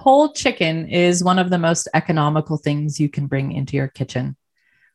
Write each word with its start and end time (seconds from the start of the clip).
Whole 0.00 0.32
chicken 0.32 0.88
is 0.88 1.22
one 1.22 1.38
of 1.38 1.50
the 1.50 1.58
most 1.58 1.86
economical 1.92 2.56
things 2.56 2.98
you 2.98 3.10
can 3.10 3.26
bring 3.26 3.52
into 3.52 3.76
your 3.76 3.88
kitchen. 3.88 4.34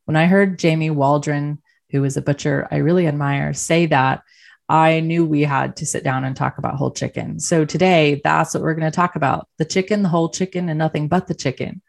When 0.06 0.16
I 0.16 0.26
heard 0.26 0.58
Jamie 0.58 0.90
Waldron, 0.90 1.62
who 1.92 2.04
is 2.06 2.18
a 2.18 2.24
butcher 2.24 2.68
I 2.72 2.78
really 2.78 3.06
admire, 3.06 3.54
say 3.54 3.86
that, 3.86 4.24
I 4.68 5.02
knew 5.02 5.24
we 5.24 5.44
had 5.44 5.76
to 5.76 5.86
sit 5.86 6.04
down 6.04 6.24
and 6.24 6.36
talk 6.36 6.58
about 6.58 6.78
whole 6.78 6.90
chicken. 6.90 7.40
So 7.40 7.66
today, 7.66 8.20
that's 8.24 8.56
what 8.56 8.64
we're 8.64 8.74
going 8.74 8.92
to 8.92 8.96
talk 8.96 9.16
about 9.16 9.48
the 9.60 9.66
chicken, 9.66 10.02
the 10.02 10.10
whole 10.10 10.30
chicken, 10.30 10.70
and 10.70 10.80
nothing 10.80 11.08
but 11.08 11.28
the 11.28 11.36
chicken. 11.36 11.84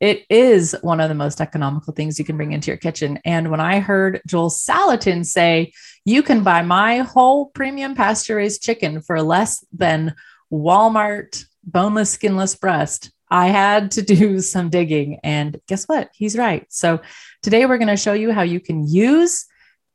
It 0.00 0.24
is 0.30 0.74
one 0.80 1.00
of 1.00 1.10
the 1.10 1.14
most 1.14 1.42
economical 1.42 1.92
things 1.92 2.18
you 2.18 2.24
can 2.24 2.38
bring 2.38 2.52
into 2.52 2.70
your 2.70 2.78
kitchen. 2.78 3.18
And 3.26 3.50
when 3.50 3.60
I 3.60 3.80
heard 3.80 4.22
Joel 4.26 4.48
Salatin 4.48 5.26
say, 5.26 5.74
you 6.06 6.22
can 6.22 6.42
buy 6.44 6.62
my 6.62 7.00
whole 7.00 7.50
premium 7.50 7.94
pasture 7.94 8.36
raised 8.36 8.62
chicken 8.62 9.02
for 9.02 9.20
less 9.20 9.62
than 9.70 10.14
Walmart 10.50 11.44
boneless, 11.70 12.10
skinless 12.10 12.54
breast, 12.54 13.10
I 13.30 13.48
had 13.48 13.92
to 13.92 14.02
do 14.02 14.40
some 14.54 14.70
digging. 14.70 15.20
And 15.22 15.60
guess 15.66 15.84
what? 15.84 16.10
He's 16.14 16.36
right. 16.36 16.66
So 16.68 17.00
today 17.42 17.66
we're 17.66 17.78
going 17.78 17.88
to 17.88 17.96
show 17.96 18.12
you 18.12 18.32
how 18.32 18.42
you 18.42 18.60
can 18.60 18.86
use 18.86 19.46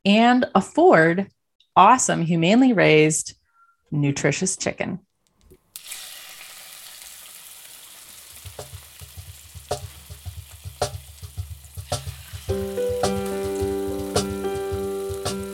and 0.04 0.46
afford 0.54 1.28
awesome, 1.76 2.22
humanely 2.22 2.72
raised, 2.72 3.34
nutritious 3.90 4.56
chicken. 4.56 5.00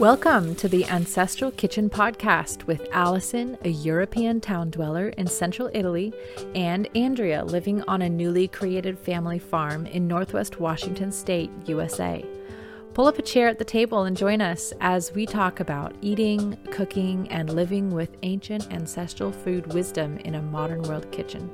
Welcome 0.01 0.55
to 0.55 0.67
the 0.67 0.87
Ancestral 0.87 1.51
Kitchen 1.51 1.91
Podcast 1.91 2.65
with 2.65 2.89
Allison, 2.91 3.59
a 3.67 3.69
European 3.69 4.41
town 4.41 4.71
dweller 4.71 5.11
in 5.11 5.27
central 5.27 5.69
Italy, 5.75 6.15
and 6.55 6.89
Andrea, 6.97 7.45
living 7.45 7.83
on 7.83 8.01
a 8.01 8.09
newly 8.09 8.49
created 8.49 8.99
family 8.99 9.39
farm 9.39 9.85
in 9.85 10.09
northwest 10.09 10.59
Washington 10.59 11.13
state, 11.13 11.51
USA. 11.67 12.25
Pull 12.95 13.09
up 13.09 13.19
a 13.19 13.23
chair 13.23 13.49
at 13.49 13.59
the 13.59 13.65
table 13.67 14.05
and 14.05 14.17
join 14.17 14.41
us 14.41 14.73
as 14.81 15.13
we 15.13 15.27
talk 15.27 15.61
about 15.61 15.95
eating, 16.01 16.57
cooking, 16.71 17.29
and 17.29 17.53
living 17.53 17.91
with 17.91 18.17
ancient 18.23 18.73
ancestral 18.73 19.31
food 19.31 19.71
wisdom 19.75 20.17
in 20.25 20.37
a 20.37 20.43
modern 20.43 20.81
world 20.85 21.13
kitchen. 21.13 21.51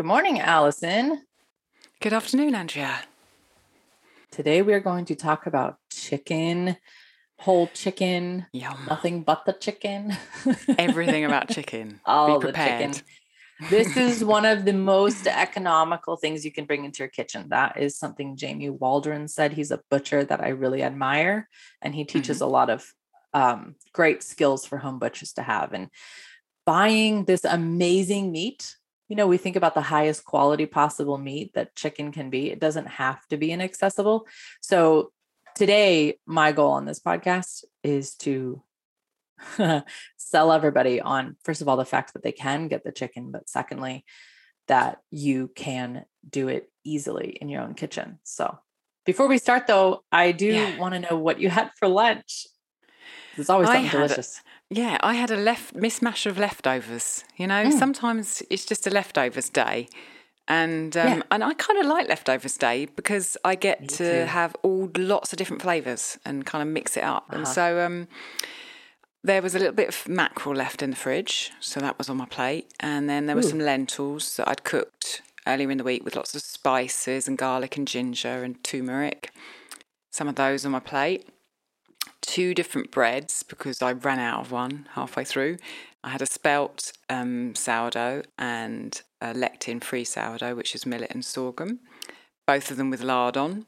Good 0.00 0.06
morning, 0.06 0.40
Allison. 0.40 1.26
Good 2.00 2.14
afternoon, 2.14 2.54
Andrea. 2.54 3.00
Today 4.32 4.62
we 4.62 4.72
are 4.72 4.80
going 4.80 5.04
to 5.04 5.14
talk 5.14 5.44
about 5.44 5.76
chicken, 5.92 6.78
whole 7.38 7.66
chicken, 7.66 8.46
Yum. 8.54 8.78
nothing 8.88 9.24
but 9.24 9.44
the 9.44 9.52
chicken. 9.52 10.16
Everything 10.78 11.26
about 11.26 11.50
chicken. 11.50 12.00
All 12.06 12.40
Be 12.40 12.46
the 12.46 12.52
chicken. 12.54 12.94
This 13.68 13.94
is 13.98 14.24
one 14.24 14.46
of 14.46 14.64
the 14.64 14.72
most 14.72 15.26
economical 15.26 16.16
things 16.16 16.46
you 16.46 16.50
can 16.50 16.64
bring 16.64 16.86
into 16.86 17.00
your 17.00 17.08
kitchen. 17.08 17.50
That 17.50 17.78
is 17.78 17.98
something 17.98 18.38
Jamie 18.38 18.70
Waldron 18.70 19.28
said. 19.28 19.52
He's 19.52 19.70
a 19.70 19.82
butcher 19.90 20.24
that 20.24 20.42
I 20.42 20.48
really 20.48 20.82
admire, 20.82 21.46
and 21.82 21.94
he 21.94 22.06
teaches 22.06 22.38
Mm-hmm. 22.38 22.44
a 22.44 22.50
lot 22.50 22.70
of 22.70 22.90
um, 23.34 23.74
great 23.92 24.22
skills 24.22 24.64
for 24.64 24.78
home 24.78 24.98
butchers 24.98 25.34
to 25.34 25.42
have. 25.42 25.74
And 25.74 25.90
buying 26.64 27.26
this 27.26 27.44
amazing 27.44 28.32
meat, 28.32 28.76
you 29.10 29.16
know, 29.16 29.26
we 29.26 29.38
think 29.38 29.56
about 29.56 29.74
the 29.74 29.80
highest 29.82 30.24
quality 30.24 30.66
possible 30.66 31.18
meat 31.18 31.52
that 31.54 31.74
chicken 31.74 32.12
can 32.12 32.30
be. 32.30 32.50
It 32.52 32.60
doesn't 32.60 32.86
have 32.86 33.26
to 33.26 33.36
be 33.36 33.50
inaccessible. 33.50 34.28
So 34.62 35.10
today, 35.56 36.18
my 36.26 36.52
goal 36.52 36.70
on 36.70 36.84
this 36.84 37.00
podcast 37.00 37.64
is 37.82 38.14
to 38.18 38.62
sell 40.16 40.52
everybody 40.52 41.00
on 41.00 41.36
first 41.44 41.60
of 41.62 41.68
all 41.68 41.76
the 41.78 41.84
fact 41.84 42.12
that 42.12 42.22
they 42.22 42.30
can 42.30 42.68
get 42.68 42.84
the 42.84 42.92
chicken 42.92 43.30
but 43.30 43.48
secondly 43.48 44.04
that 44.68 44.98
you 45.10 45.50
can 45.54 46.04
do 46.28 46.48
it 46.48 46.70
easily 46.84 47.38
in 47.40 47.48
your 47.48 47.62
own 47.62 47.72
kitchen 47.72 48.18
so 48.22 48.58
before 49.06 49.28
we 49.28 49.38
start 49.38 49.66
though 49.66 50.04
i 50.12 50.30
do 50.30 50.52
Yeah. 50.52 50.76
want 50.76 50.92
to 50.92 51.00
know 51.00 51.16
what 51.16 51.40
you 51.40 51.48
had 51.48 51.70
for 51.78 51.88
lunch 51.88 52.46
It's 53.38 53.48
always 53.48 53.70
I 53.70 53.76
something 53.76 53.90
had 53.90 53.96
delicious 54.08 54.42
Yeah, 54.70 54.98
I 55.00 55.14
had 55.14 55.30
a 55.30 55.36
left 55.36 55.74
mismatch 55.74 56.26
of 56.26 56.38
leftovers. 56.38 57.24
You 57.36 57.46
know, 57.48 57.64
Mm. 57.64 57.72
sometimes 57.78 58.42
it's 58.50 58.64
just 58.64 58.86
a 58.86 58.90
leftovers 58.90 59.48
day. 59.50 59.88
And 60.46 60.96
um, 60.96 61.08
Yeah. 61.08 61.22
and 61.30 61.44
I 61.44 61.54
kind 61.54 61.78
of 61.78 61.86
like 61.86 62.08
leftovers 62.08 62.56
day 62.56 62.86
because 62.86 63.36
I 63.44 63.54
get 63.56 63.80
Me 63.82 63.86
to 63.88 63.96
too. 63.96 64.24
have 64.26 64.56
all 64.62 64.90
lots 64.96 65.32
of 65.32 65.38
different 65.38 65.62
flavors 65.62 66.18
and 66.24 66.44
kind 66.46 66.62
of 66.62 66.68
mix 66.68 66.96
it 66.96 67.04
up. 67.04 67.26
And 67.32 67.42
Uh-huh. 67.44 67.52
so 67.54 67.80
um, 67.84 68.08
there 69.22 69.42
was 69.42 69.54
a 69.54 69.58
little 69.58 69.74
bit 69.74 69.88
of 69.88 70.08
mackerel 70.08 70.54
left 70.56 70.82
in 70.82 70.90
the 70.90 70.96
fridge, 70.96 71.50
so 71.60 71.78
that 71.80 71.98
was 71.98 72.08
on 72.08 72.16
my 72.16 72.26
plate. 72.26 72.72
And 72.80 73.08
then 73.08 73.26
there 73.26 73.36
were 73.36 73.44
Ooh. 73.44 73.48
some 73.50 73.58
lentils 73.60 74.36
that 74.36 74.48
I'd 74.48 74.64
cooked 74.64 75.22
earlier 75.46 75.70
in 75.70 75.78
the 75.78 75.84
week 75.84 76.04
with 76.04 76.16
lots 76.16 76.34
of 76.34 76.42
spices 76.42 77.26
and 77.28 77.36
garlic 77.38 77.76
and 77.76 77.86
ginger 77.86 78.42
and 78.44 78.62
turmeric. 78.64 79.32
Some 80.10 80.26
of 80.28 80.34
those 80.36 80.64
on 80.64 80.72
my 80.72 80.80
plate. 80.80 81.28
Two 82.20 82.54
different 82.54 82.90
breads 82.90 83.42
because 83.42 83.82
I 83.82 83.92
ran 83.92 84.18
out 84.18 84.40
of 84.40 84.52
one 84.52 84.88
halfway 84.94 85.24
through. 85.24 85.56
I 86.02 86.10
had 86.10 86.22
a 86.22 86.26
spelt 86.26 86.92
um, 87.08 87.54
sourdough 87.54 88.22
and 88.38 89.00
a 89.20 89.34
lectin 89.34 89.82
free 89.82 90.04
sourdough, 90.04 90.54
which 90.54 90.74
is 90.74 90.86
millet 90.86 91.10
and 91.10 91.24
sorghum, 91.24 91.80
both 92.46 92.70
of 92.70 92.76
them 92.76 92.90
with 92.90 93.02
lard 93.02 93.36
on. 93.36 93.66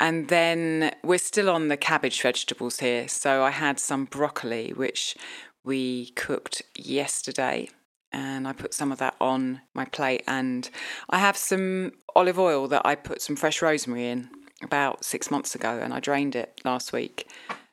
And 0.00 0.28
then 0.28 0.94
we're 1.02 1.18
still 1.18 1.50
on 1.50 1.68
the 1.68 1.76
cabbage 1.76 2.22
vegetables 2.22 2.80
here. 2.80 3.08
So 3.08 3.42
I 3.42 3.50
had 3.50 3.80
some 3.80 4.04
broccoli, 4.04 4.72
which 4.72 5.16
we 5.64 6.10
cooked 6.10 6.62
yesterday. 6.76 7.68
And 8.12 8.46
I 8.46 8.52
put 8.52 8.72
some 8.72 8.92
of 8.92 8.98
that 8.98 9.16
on 9.20 9.62
my 9.74 9.84
plate. 9.84 10.22
And 10.28 10.70
I 11.10 11.18
have 11.18 11.36
some 11.36 11.92
olive 12.14 12.38
oil 12.38 12.68
that 12.68 12.82
I 12.84 12.94
put 12.94 13.20
some 13.20 13.36
fresh 13.36 13.60
rosemary 13.60 14.06
in 14.06 14.30
about 14.62 15.04
six 15.04 15.30
months 15.30 15.54
ago. 15.54 15.80
And 15.82 15.92
I 15.94 16.00
drained 16.00 16.34
it 16.36 16.60
last 16.64 16.92
week. 16.92 17.28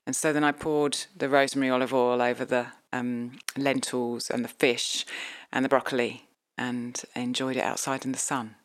And 0.05 0.15
so 0.15 0.31
then 0.31 0.43
I 0.43 0.51
poured 0.51 0.97
the 1.15 1.29
rosemary 1.29 1.69
olive 1.71 1.93
oil 1.93 2.21
over 2.21 2.45
the 2.45 2.67
um, 2.93 3.39
lentils 3.57 4.29
and 4.29 4.43
the 4.43 4.49
fish 4.49 5.05
and 5.51 5.65
the 5.65 5.69
broccoli 5.69 6.27
and 6.57 7.01
enjoyed 7.15 7.57
it 7.57 7.63
outside 7.63 8.05
in 8.05 8.11
the 8.11 8.17
sun. 8.19 8.55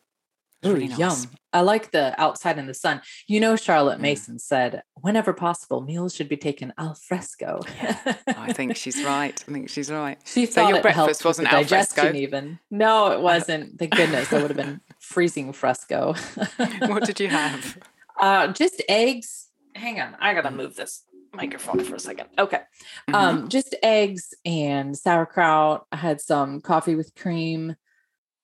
Ooh, 0.63 0.73
really 0.73 0.89
nice. 0.89 0.99
yum 0.99 1.17
i 1.53 1.59
like 1.61 1.89
the 1.89 2.13
outside 2.21 2.59
in 2.59 2.67
the 2.67 2.73
sun 2.75 3.01
you 3.27 3.39
know 3.39 3.55
charlotte 3.55 3.97
Mm. 3.97 4.01
mason 4.01 4.37
said 4.37 4.83
whenever 4.93 5.33
possible 5.33 5.81
meals 5.81 6.13
should 6.13 6.29
be 6.29 6.37
taken 6.37 6.71
al 6.77 6.93
fresco 6.93 7.61
I 8.27 8.53
think 8.53 8.75
she's 8.75 9.03
right. 9.03 9.43
I 9.47 9.51
think 9.51 9.69
she's 9.69 9.89
right. 9.91 10.19
She 10.23 10.45
So 10.45 10.51
thought 10.61 10.69
your 10.69 10.77
it 10.77 10.81
breakfast 10.83 11.25
wasn't 11.25 11.51
al 11.51 11.63
fresco? 11.63 12.13
even. 12.13 12.59
No, 12.69 13.11
it 13.11 13.21
wasn't. 13.31 13.79
Thank 13.79 13.95
goodness. 13.95 14.27
That 14.29 14.41
would 14.43 14.51
have 14.51 14.57
been 14.57 14.81
freezing 14.99 15.51
fresco. 15.51 16.13
What 16.87 17.05
did 17.05 17.19
you 17.19 17.29
have? 17.29 17.77
Uh, 18.21 18.47
just 18.53 18.81
eggs. 18.87 19.49
Hang 19.75 19.99
on, 19.99 20.15
I 20.19 20.33
gotta 20.33 20.51
move 20.51 20.75
this 20.75 21.03
microphone 21.33 21.83
for 21.83 21.95
a 21.95 21.99
second. 21.99 22.27
Okay. 22.37 22.61
Mhm. 23.09 23.13
Um, 23.15 23.49
just 23.49 23.73
eggs 23.81 24.33
and 24.45 24.97
sauerkraut. 24.97 25.85
I 25.91 25.95
had 25.95 26.21
some 26.21 26.61
coffee 26.61 26.95
with 26.95 27.15
cream. 27.15 27.75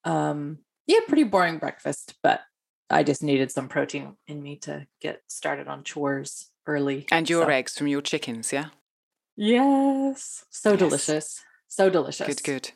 Um, 0.04 0.60
yeah, 0.88 1.00
pretty 1.08 1.24
boring 1.24 1.58
breakfast, 1.58 2.16
but 2.24 2.42
I 2.90 3.04
just 3.04 3.22
needed 3.22 3.52
some 3.52 3.68
protein 3.68 4.16
in 4.28 4.42
me 4.42 4.56
to 4.60 4.88
get 5.02 5.22
started 5.28 5.68
on 5.68 5.84
chores 5.84 6.50
early. 6.66 7.06
and 7.12 7.30
your 7.30 7.44
So- 7.46 7.50
eggs 7.50 7.78
from 7.78 7.88
your 7.88 8.02
chickens, 8.02 8.52
yeah? 8.54 8.70
Yes. 9.36 10.46
So 10.50 10.72
Yes. 10.72 10.80
delicious. 10.80 11.42
So 11.68 11.90
delicious. 11.90 12.28
Good, 12.28 12.44
good. 12.44 12.72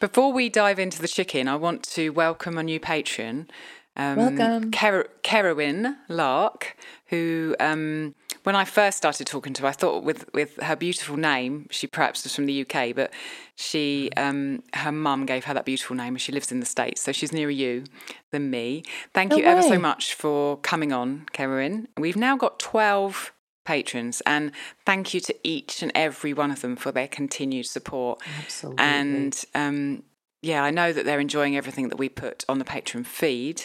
Before 0.00 0.32
we 0.32 0.48
dive 0.48 0.78
into 0.78 1.00
the 1.00 1.08
chicken, 1.08 1.48
I 1.48 1.56
want 1.56 1.82
to 1.94 2.10
welcome 2.10 2.58
a 2.58 2.62
new 2.62 2.78
patron. 2.80 3.48
Um, 3.96 4.16
Welcome. 4.16 4.70
Ker- 4.70 5.08
Kerowin 5.22 5.96
Lark, 6.08 6.76
who, 7.06 7.56
um, 7.60 8.14
when 8.42 8.54
I 8.54 8.64
first 8.64 8.98
started 8.98 9.26
talking 9.26 9.52
to 9.54 9.62
her, 9.62 9.68
I 9.68 9.72
thought 9.72 10.04
with, 10.04 10.32
with 10.34 10.56
her 10.62 10.76
beautiful 10.76 11.16
name, 11.16 11.66
she 11.70 11.86
perhaps 11.86 12.24
was 12.24 12.34
from 12.34 12.46
the 12.46 12.66
UK, 12.68 12.94
but 12.94 13.12
she, 13.54 14.10
um, 14.16 14.62
her 14.74 14.92
mum 14.92 15.26
gave 15.26 15.44
her 15.44 15.54
that 15.54 15.64
beautiful 15.64 15.96
name 15.96 16.14
and 16.14 16.20
she 16.20 16.32
lives 16.32 16.52
in 16.52 16.60
the 16.60 16.66
States, 16.66 17.00
so 17.00 17.12
she's 17.12 17.32
nearer 17.32 17.50
you 17.50 17.84
than 18.32 18.50
me. 18.50 18.82
Thank 19.14 19.30
No 19.30 19.38
you 19.38 19.44
ever 19.44 19.62
so 19.62 19.78
much 19.78 20.14
for 20.14 20.58
coming 20.58 20.92
on, 20.92 21.26
Kerowin. 21.32 21.86
We've 21.96 22.16
now 22.16 22.36
got 22.36 22.58
12 22.58 23.32
patrons, 23.64 24.22
and 24.24 24.52
thank 24.86 25.12
you 25.12 25.20
to 25.20 25.34
each 25.42 25.82
and 25.82 25.92
every 25.94 26.32
one 26.32 26.50
of 26.50 26.60
them 26.60 26.76
for 26.76 26.92
their 26.92 27.08
continued 27.08 27.66
support. 27.66 28.22
Absolutely. 28.42 28.84
And 28.84 29.44
um, 29.54 30.02
yeah, 30.46 30.62
I 30.62 30.70
know 30.70 30.92
that 30.92 31.04
they're 31.04 31.18
enjoying 31.20 31.56
everything 31.56 31.88
that 31.88 31.98
we 31.98 32.08
put 32.08 32.44
on 32.48 32.58
the 32.58 32.64
Patreon 32.64 33.04
feed. 33.04 33.62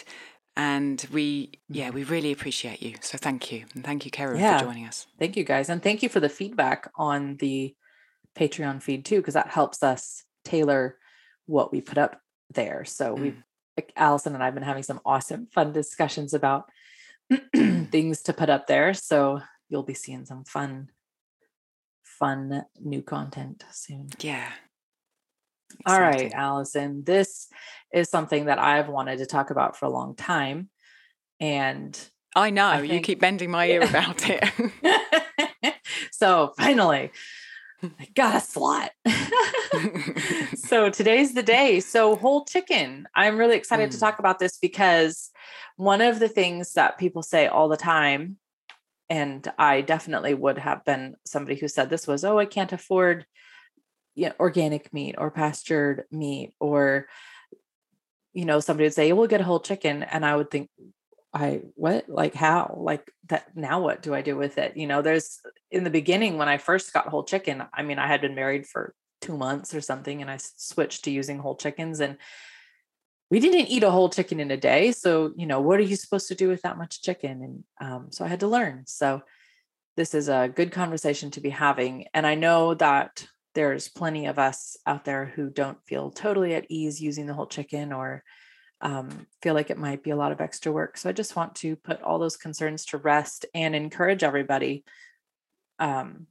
And 0.56 1.06
we, 1.12 1.52
yeah, 1.68 1.90
we 1.90 2.02
really 2.04 2.32
appreciate 2.32 2.82
you. 2.82 2.96
So 3.00 3.16
thank 3.16 3.50
you. 3.52 3.64
And 3.74 3.82
thank 3.84 4.04
you, 4.04 4.10
Karen, 4.10 4.38
Yeah. 4.40 4.58
for 4.58 4.64
joining 4.66 4.86
us. 4.86 5.06
Thank 5.18 5.36
you 5.36 5.44
guys. 5.44 5.70
And 5.70 5.82
thank 5.82 6.02
you 6.02 6.08
for 6.10 6.20
the 6.20 6.28
feedback 6.28 6.90
on 6.96 7.36
the 7.36 7.74
Patreon 8.36 8.82
feed 8.82 9.04
too, 9.04 9.18
because 9.18 9.34
that 9.34 9.48
helps 9.48 9.82
us 9.82 10.24
tailor 10.44 10.98
what 11.46 11.72
we 11.72 11.80
put 11.80 11.96
up 11.98 12.20
there. 12.52 12.84
So 12.84 13.14
we 13.14 13.30
Mm. 13.30 13.42
like 13.78 13.92
Allison 13.96 14.34
and 14.34 14.42
I 14.42 14.46
have 14.46 14.54
been 14.54 14.62
having 14.62 14.82
some 14.82 15.00
awesome 15.06 15.46
fun 15.46 15.72
discussions 15.72 16.34
about 16.34 16.68
things 17.54 18.22
to 18.22 18.32
put 18.34 18.50
up 18.50 18.66
there. 18.66 18.92
So 18.92 19.40
you'll 19.70 19.84
be 19.84 19.94
seeing 19.94 20.26
some 20.26 20.44
fun, 20.44 20.90
fun 22.02 22.66
new 22.78 23.02
content 23.02 23.64
soon. 23.70 24.08
Yeah. 24.20 24.50
All 25.86 26.00
right. 26.00 26.32
Allison. 26.32 27.04
This 27.04 27.48
is 27.92 28.08
something 28.08 28.46
that 28.46 28.58
I've 28.58 28.88
wanted 28.88 29.18
to 29.18 29.26
talk 29.26 29.50
about 29.50 29.76
for 29.76 29.86
a 29.86 29.90
long 29.90 30.14
time. 30.14 30.70
And 31.40 31.98
I 32.34 32.50
know. 32.50 32.66
I 32.66 32.82
you 32.82 33.00
keep 33.00 33.20
bending 33.20 33.50
my 33.50 33.66
ear 33.66 33.80
Yeah. 33.82 33.88
about 33.88 34.24
it. 34.28 35.74
so 36.12 36.52
finally, 36.56 37.10
I 37.82 38.08
got 38.14 38.36
a 38.36 38.40
slot. 38.40 38.90
so 40.54 40.88
today's 40.90 41.34
the 41.34 41.42
day. 41.42 41.80
So 41.80 42.16
whole 42.16 42.44
chicken. 42.44 43.06
I'm 43.14 43.36
really 43.36 43.56
excited 43.56 43.90
to 43.90 43.96
Mm. 43.96 44.00
talk 44.00 44.18
about 44.18 44.38
this 44.38 44.58
because 44.58 45.30
one 45.76 46.00
of 46.00 46.18
the 46.20 46.28
things 46.28 46.74
that 46.74 46.98
people 46.98 47.22
say 47.22 47.46
all 47.46 47.68
the 47.68 47.76
time, 47.76 48.38
and 49.10 49.50
I 49.58 49.80
definitely 49.82 50.34
would 50.34 50.58
have 50.58 50.84
been 50.84 51.16
somebody 51.26 51.56
who 51.58 51.68
said 51.68 51.90
this 51.90 52.06
was, 52.06 52.24
oh, 52.24 52.38
I 52.38 52.46
can't 52.46 52.72
afford 52.72 53.26
you 54.14 54.26
know, 54.26 54.34
organic 54.38 54.92
meat 54.92 55.16
or 55.18 55.30
pastured 55.30 56.04
meat, 56.10 56.54
or 56.60 57.08
you 58.32 58.44
know, 58.44 58.60
somebody 58.60 58.86
would 58.86 58.94
say, 58.94 59.12
we'll 59.12 59.26
get 59.26 59.42
a 59.42 59.44
whole 59.44 59.60
chicken. 59.60 60.02
And 60.02 60.24
I 60.24 60.36
would 60.36 60.50
think, 60.50 60.70
I 61.34 61.62
what 61.76 62.08
like 62.08 62.34
how 62.34 62.74
like 62.78 63.10
that 63.28 63.56
now 63.56 63.80
what 63.80 64.02
do 64.02 64.14
I 64.14 64.20
do 64.20 64.36
with 64.36 64.58
it? 64.58 64.76
You 64.76 64.86
know, 64.86 65.00
there's 65.00 65.40
in 65.70 65.82
the 65.82 65.90
beginning 65.90 66.36
when 66.36 66.48
I 66.48 66.58
first 66.58 66.92
got 66.92 67.08
whole 67.08 67.24
chicken, 67.24 67.62
I 67.72 67.82
mean, 67.82 67.98
I 67.98 68.06
had 68.06 68.20
been 68.20 68.34
married 68.34 68.66
for 68.66 68.94
two 69.22 69.38
months 69.38 69.74
or 69.74 69.80
something, 69.80 70.20
and 70.20 70.30
I 70.30 70.38
switched 70.38 71.04
to 71.04 71.10
using 71.10 71.38
whole 71.38 71.56
chickens, 71.56 72.00
and 72.00 72.18
we 73.30 73.40
didn't 73.40 73.68
eat 73.68 73.82
a 73.82 73.90
whole 73.90 74.10
chicken 74.10 74.40
in 74.40 74.50
a 74.50 74.58
day. 74.58 74.92
So, 74.92 75.32
you 75.34 75.46
know, 75.46 75.60
what 75.62 75.78
are 75.80 75.84
you 75.84 75.96
supposed 75.96 76.28
to 76.28 76.34
do 76.34 76.48
with 76.48 76.60
that 76.62 76.76
much 76.76 77.00
chicken? 77.00 77.64
And 77.80 77.90
um, 77.90 78.06
so 78.10 78.26
I 78.26 78.28
had 78.28 78.40
to 78.40 78.48
learn. 78.48 78.84
So 78.86 79.22
this 79.96 80.12
is 80.12 80.28
a 80.28 80.52
good 80.54 80.70
conversation 80.70 81.30
to 81.30 81.40
be 81.40 81.50
having, 81.50 82.08
and 82.12 82.26
I 82.26 82.34
know 82.34 82.74
that 82.74 83.26
there's 83.54 83.88
plenty 83.88 84.26
of 84.26 84.38
us 84.38 84.76
out 84.86 85.04
there 85.04 85.26
who 85.26 85.50
don't 85.50 85.78
feel 85.86 86.10
totally 86.10 86.54
at 86.54 86.66
ease 86.68 87.00
using 87.00 87.26
the 87.26 87.34
whole 87.34 87.46
chicken 87.46 87.92
or 87.92 88.22
um, 88.80 89.26
feel 89.42 89.54
like 89.54 89.70
it 89.70 89.78
might 89.78 90.02
be 90.02 90.10
a 90.10 90.16
lot 90.16 90.32
of 90.32 90.40
extra 90.40 90.72
work. 90.72 90.96
So 90.96 91.08
I 91.08 91.12
just 91.12 91.36
want 91.36 91.54
to 91.56 91.76
put 91.76 92.02
all 92.02 92.18
those 92.18 92.36
concerns 92.36 92.86
to 92.86 92.98
rest 92.98 93.46
and 93.54 93.76
encourage 93.76 94.22
everybody 94.24 94.84
um, 95.78 96.26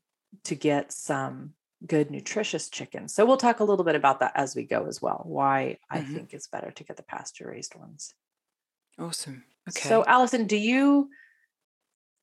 to 0.46 0.56
get 0.56 0.92
some 0.92 1.54
good, 1.86 2.12
nutritious 2.12 2.70
chicken. 2.70 3.08
So 3.08 3.26
we'll 3.26 3.38
talk 3.38 3.60
a 3.60 3.64
little 3.64 3.86
bit 3.86 3.96
about 3.96 4.20
that 4.20 4.34
as 4.36 4.56
we 4.56 4.64
go 4.64 4.86
as 4.86 5.02
well. 5.02 5.22
Why 5.26 5.78
I 5.90 6.02
Mhm. 6.02 6.14
think 6.14 6.34
it's 6.34 6.48
better 6.48 6.72
to 6.72 6.84
get 6.84 6.98
the 6.98 7.04
pasture 7.04 7.48
raised 7.48 7.76
ones. 7.76 8.14
awesome. 9.00 9.44
Okay. 9.70 9.88
So, 9.88 10.04
Allison, 10.06 10.46
do 10.46 10.58
you? 10.58 11.10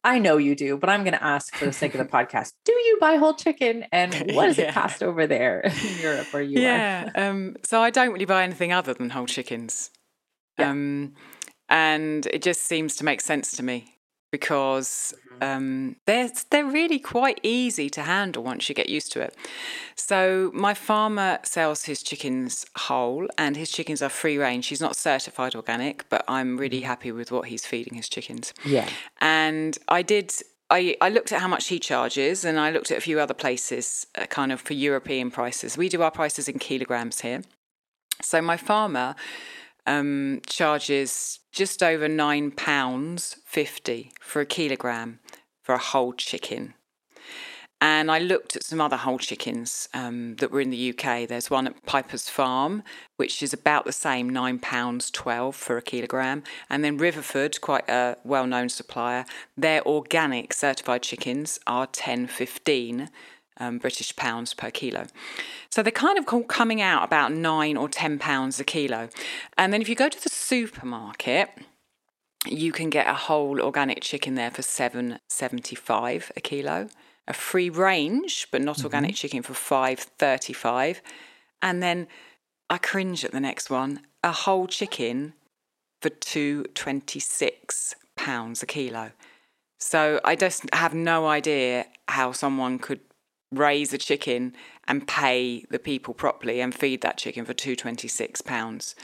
I 0.04 0.18
know 0.18 0.36
you 0.36 0.54
do, 0.54 0.76
but 0.78 0.88
I'm 0.88 1.02
going 1.02 1.14
to 1.14 1.22
ask 1.24 1.54
for 1.54 1.64
the 1.66 1.72
sake 1.72 1.94
of 1.94 1.98
the 1.98 2.04
podcast. 2.16 2.52
Do 2.64 2.72
you 2.72 2.98
buy 3.00 3.16
whole 3.16 3.34
chicken, 3.34 3.84
and 3.92 4.14
what 4.34 4.46
does 4.46 4.58
Yeah. 4.58 4.68
it 4.70 4.74
cost 4.74 5.02
over 5.02 5.26
there 5.26 5.60
in 5.64 5.98
Europe 6.00 6.32
where 6.32 6.42
you 6.42 6.60
yeah. 6.60 7.10
are? 7.14 7.28
um, 7.30 7.56
so 7.64 7.80
I 7.82 7.90
don't 7.90 8.12
really 8.12 8.24
buy 8.24 8.44
anything 8.44 8.72
other 8.72 8.94
than 8.94 9.10
whole 9.10 9.26
chickens. 9.26 9.90
Yeah. 10.58 10.70
Um, 10.70 11.14
and 11.68 12.26
it 12.26 12.42
just 12.42 12.62
seems 12.62 12.96
to 12.96 13.04
make 13.04 13.20
sense 13.20 13.52
to 13.58 13.62
me 13.62 13.97
because 14.30 15.14
Mm-hmm. 15.40 15.56
um, 15.56 15.96
they're 16.06 16.30
they're 16.50 16.64
really 16.64 16.98
quite 16.98 17.40
easy 17.42 17.88
to 17.90 18.02
handle 18.02 18.42
once 18.42 18.69
you 18.69 18.75
get 18.75 18.88
used 18.88 19.12
to 19.12 19.20
it. 19.20 19.34
So 19.94 20.50
my 20.54 20.75
farmer 20.75 21.38
sells 21.42 21.84
his 21.84 22.02
chickens 22.02 22.66
whole, 22.76 23.28
and 23.36 23.56
his 23.56 23.70
chickens 23.70 24.02
are 24.02 24.08
free 24.08 24.38
range. 24.38 24.66
He's 24.69 24.80
not 24.80 24.96
certified 24.96 25.54
organic, 25.54 26.08
but 26.08 26.25
I'm 26.28 26.56
really 26.56 26.82
happy 26.82 27.12
with 27.12 27.30
what 27.30 27.48
he's 27.48 27.66
feeding 27.66 27.94
his 27.94 28.08
chickens. 28.08 28.52
Yeah. 28.64 28.88
And 29.20 29.78
I 29.88 30.02
did. 30.02 30.32
I, 30.70 30.96
I 31.00 31.08
looked 31.08 31.32
at 31.32 31.40
how 31.40 31.48
much 31.48 31.69
he 31.69 31.78
charges, 31.78 32.44
and 32.44 32.58
I 32.60 32.70
looked 32.70 32.90
at 32.90 32.98
a 32.98 33.00
few 33.00 33.20
other 33.20 33.34
places, 33.34 34.06
uh, 34.19 34.26
kind 34.26 34.52
of 34.52 34.60
for 34.60 34.74
European 34.74 35.31
prices. 35.31 35.78
We 35.78 35.88
do 35.88 36.02
our 36.02 36.10
prices 36.10 36.48
in 36.48 36.58
kilograms 36.58 37.22
here. 37.22 37.42
So 38.20 38.42
my 38.42 38.56
farmer 38.56 39.14
um, 39.88 40.40
charges 40.46 41.40
just 41.50 41.82
over 41.82 42.08
nine 42.08 42.50
pounds 42.50 43.37
fifty 43.44 44.12
for 44.20 44.40
a 44.40 44.46
kilogram 44.46 45.19
for 45.62 45.75
a 45.75 45.79
whole 45.79 46.12
chicken. 46.12 46.75
And 47.81 48.11
I 48.11 48.19
looked 48.19 48.56
at 48.56 48.64
some 48.64 48.81
other 48.81 48.96
whole 48.96 49.19
chickens 49.19 49.88
um, 49.94 50.35
that 50.37 50.50
were 50.50 50.61
in 50.61 50.70
the 50.70 50.90
UK. 50.90 51.29
There's 51.29 51.49
one 51.49 51.69
at 51.69 51.87
Piper's 51.87 52.29
Farm, 52.29 52.82
which 53.17 53.40
is 53.40 53.52
about 53.52 53.85
the 53.85 53.93
same, 53.93 54.29
nine 54.29 54.58
pounds 54.58 55.11
twelve 55.11 55.56
for 55.56 55.76
a 55.79 55.82
kilogram. 55.82 56.43
And 56.69 56.84
then 56.84 56.99
Riverford, 56.99 57.61
quite 57.61 57.88
a 57.88 58.17
well-known 58.25 58.69
supplier, 58.69 59.25
their 59.56 59.87
organic 59.87 60.52
certified 60.52 61.02
chickens 61.02 61.58
are 61.67 61.87
ten 61.87 62.26
fifteen 62.26 63.11
um, 63.58 63.78
British 63.78 64.14
pounds 64.16 64.55
per 64.55 64.70
kilo. 64.70 65.06
So 65.70 65.82
they're 65.82 65.93
kind 65.93 66.19
of 66.19 66.49
coming 66.49 66.81
out 66.81 67.05
about 67.05 67.32
nine 67.32 67.76
or 67.76 67.88
ten 67.88 68.19
pounds 68.19 68.60
a 68.60 68.64
kilo. 68.64 69.08
And 69.56 69.72
then 69.72 69.81
if 69.82 69.88
you 69.88 69.94
go 69.94 70.08
to 70.08 70.22
the 70.22 70.31
supermarket, 70.31 71.50
you 72.46 72.72
can 72.72 72.90
get 72.90 73.06
a 73.06 73.14
whole 73.14 73.60
organic 73.60 74.00
chicken 74.00 74.34
there 74.34 74.50
for 74.50 74.62
seven 74.62 75.19
seventy 75.28 75.76
five 75.76 76.32
a 76.37 76.40
kilo. 76.40 76.88
A 77.31 77.34
free 77.34 77.69
range, 77.69 78.46
but 78.50 78.62
not 78.62 78.82
organic 78.82 79.14
chicken 79.14 79.43
for 79.43 79.52
five 79.52 79.99
thirty 79.99 80.55
five. 80.55 81.02
And 81.60 81.82
then 81.82 82.06
I 82.70 82.78
cringe 82.78 83.22
at 83.22 83.32
the 83.32 83.40
next 83.40 83.69
one. 83.69 84.00
A 84.25 84.32
whole 84.32 84.66
chicken 84.66 85.34
for 86.00 86.08
two 86.08 86.64
twenty 86.75 87.20
six 87.20 87.94
pounds 88.16 88.62
a 88.62 88.66
kilo. 88.66 89.12
So 89.78 90.20
I 90.25 90.37
just 90.37 90.72
have 90.72 90.94
no 90.94 91.26
idea 91.26 91.87
how 92.08 92.32
someone 92.32 92.78
could 92.78 93.00
raise 93.50 93.92
a 93.92 93.98
chicken 93.98 94.54
and 94.86 95.06
pay 95.06 95.64
the 95.70 95.78
people 95.78 96.14
properly 96.14 96.60
and 96.60 96.74
feed 96.74 97.00
that 97.02 97.16
chicken 97.18 97.44
for 97.44 97.54
two 97.54 97.74
twenty 97.76 98.08
six 98.08 98.40
pounds 98.42 98.94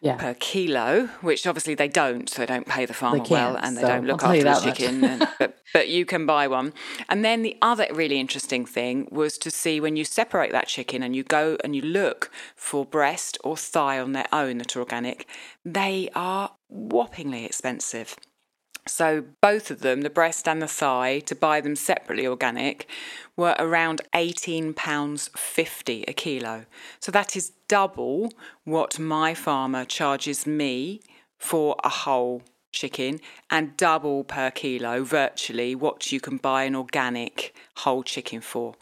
Yeah. 0.00 0.16
per 0.16 0.34
kilo, 0.34 1.06
which 1.22 1.46
obviously 1.46 1.74
they 1.74 1.88
don't. 1.88 2.28
So 2.28 2.42
they 2.42 2.46
don't 2.46 2.66
pay 2.66 2.84
the 2.86 2.94
farmer 2.94 3.24
well 3.30 3.56
and 3.56 3.76
they 3.76 3.80
so 3.80 3.88
don't 3.88 4.06
look 4.06 4.22
I'll 4.22 4.28
tell 4.32 4.36
you 4.36 4.46
after 4.46 4.70
the 4.70 4.76
chicken. 4.76 5.04
and, 5.04 5.28
but, 5.38 5.56
but 5.72 5.88
you 5.88 6.04
can 6.04 6.26
buy 6.26 6.46
one. 6.48 6.74
And 7.08 7.24
then 7.24 7.42
the 7.42 7.56
other 7.62 7.86
really 7.92 8.20
interesting 8.20 8.66
thing 8.66 9.08
was 9.10 9.38
to 9.38 9.50
see 9.50 9.80
when 9.80 9.96
you 9.96 10.04
separate 10.04 10.52
that 10.52 10.68
chicken 10.68 11.02
and 11.02 11.16
you 11.16 11.24
go 11.24 11.56
and 11.64 11.74
you 11.74 11.82
look 11.82 12.30
for 12.54 12.84
breast 12.84 13.38
or 13.42 13.56
thigh 13.56 13.98
on 13.98 14.12
their 14.12 14.28
own 14.32 14.58
that 14.58 14.76
are 14.76 14.80
organic, 14.80 15.26
they 15.64 16.08
are 16.14 16.52
whoppingly 16.70 17.44
expensive. 17.46 18.16
So 18.88 19.24
both 19.42 19.70
of 19.70 19.80
them, 19.80 20.02
the 20.02 20.10
breast 20.10 20.46
and 20.46 20.62
the 20.62 20.68
thigh, 20.68 21.18
to 21.20 21.34
buy 21.34 21.60
them 21.60 21.76
separately 21.76 22.26
organic, 22.26 22.88
were 23.36 23.56
around 23.58 24.02
eighteen 24.14 24.74
pounds 24.74 25.28
fifty 25.36 26.04
a 26.06 26.12
kilo. 26.12 26.66
So 27.00 27.10
that 27.12 27.36
is 27.36 27.52
double 27.68 28.32
what 28.64 28.98
my 28.98 29.34
farmer 29.34 29.84
charges 29.84 30.46
me 30.46 31.00
for 31.36 31.76
a 31.82 31.88
whole 31.88 32.42
chicken, 32.72 33.20
and 33.50 33.76
double 33.76 34.22
per 34.22 34.50
kilo, 34.50 35.02
virtually 35.02 35.74
what 35.74 36.12
you 36.12 36.20
can 36.20 36.36
buy 36.36 36.64
an 36.64 36.76
organic 36.76 37.54
whole 37.78 38.02
chicken 38.02 38.40
for. 38.40 38.74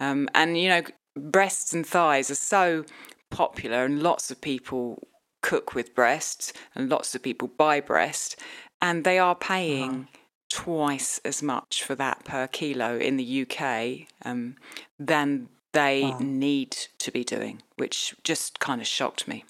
Um, 0.00 0.28
and 0.34 0.58
you 0.58 0.68
know, 0.68 0.82
breasts 1.16 1.72
and 1.72 1.86
thighs 1.86 2.30
are 2.30 2.34
so 2.34 2.84
popular, 3.30 3.84
and 3.84 4.02
lots 4.02 4.30
of 4.30 4.40
people 4.40 5.08
cook 5.40 5.74
with 5.74 5.94
breasts, 5.94 6.52
and 6.74 6.90
lots 6.90 7.14
of 7.14 7.22
people 7.22 7.48
buy 7.48 7.80
breast, 7.80 8.36
and 8.80 9.04
they 9.04 9.18
are 9.18 9.34
paying 9.34 10.08
twice 10.50 11.20
as 11.24 11.42
much 11.42 11.82
for 11.82 11.94
that 11.94 12.24
per 12.24 12.46
kilo 12.46 12.96
in 12.98 13.16
the 13.16 13.42
UK 13.46 14.08
um, 14.24 14.56
than 14.98 15.48
they 15.72 16.02
Wow. 16.02 16.18
need 16.20 16.76
to 16.98 17.10
be 17.12 17.22
doing, 17.24 17.62
which 17.76 18.14
just 18.24 18.58
kind 18.58 18.80
of 18.80 18.86
shocked 18.86 19.28
me. 19.28 19.44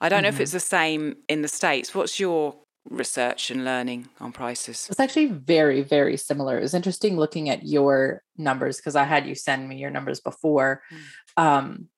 I 0.00 0.08
don't 0.08 0.22
know 0.22 0.28
if 0.28 0.40
it's 0.40 0.52
the 0.52 0.60
same 0.60 1.16
in 1.28 1.42
the 1.42 1.48
States. 1.48 1.92
What's 1.92 2.20
your 2.20 2.54
research 2.88 3.50
and 3.50 3.64
learning 3.64 4.08
on 4.20 4.30
prices? 4.32 4.86
It's 4.88 5.00
actually 5.00 5.26
very, 5.26 5.82
very 5.82 6.16
similar. 6.16 6.56
It 6.56 6.62
was 6.62 6.74
interesting 6.74 7.16
looking 7.16 7.48
at 7.50 7.66
your 7.66 8.22
numbers 8.36 8.76
because 8.76 8.94
I 8.94 9.02
had 9.02 9.26
you 9.26 9.34
send 9.34 9.68
me 9.68 9.76
your 9.78 9.90
numbers 9.90 10.20
before. 10.20 10.82
Um, 11.36 11.88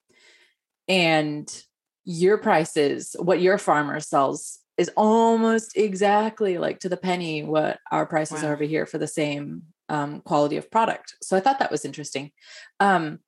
and 0.88 1.64
your 2.04 2.38
prices, 2.38 3.14
what 3.18 3.40
your 3.42 3.58
farmer 3.58 4.00
sells, 4.00 4.59
is 4.80 4.90
almost 4.96 5.76
exactly 5.76 6.56
like 6.56 6.80
to 6.80 6.88
the 6.88 6.96
penny 6.96 7.42
what 7.42 7.78
our 7.92 8.06
prices 8.06 8.42
Wow. 8.42 8.48
are 8.48 8.52
over 8.54 8.64
here 8.64 8.86
for 8.86 8.98
the 8.98 9.06
same 9.06 9.62
um, 9.90 10.20
quality 10.22 10.56
of 10.56 10.70
product. 10.70 11.16
So 11.22 11.36
I 11.36 11.40
thought 11.40 11.58
that 11.58 11.70
was 11.70 11.84
interesting. 11.84 12.30
Um, 12.80 13.18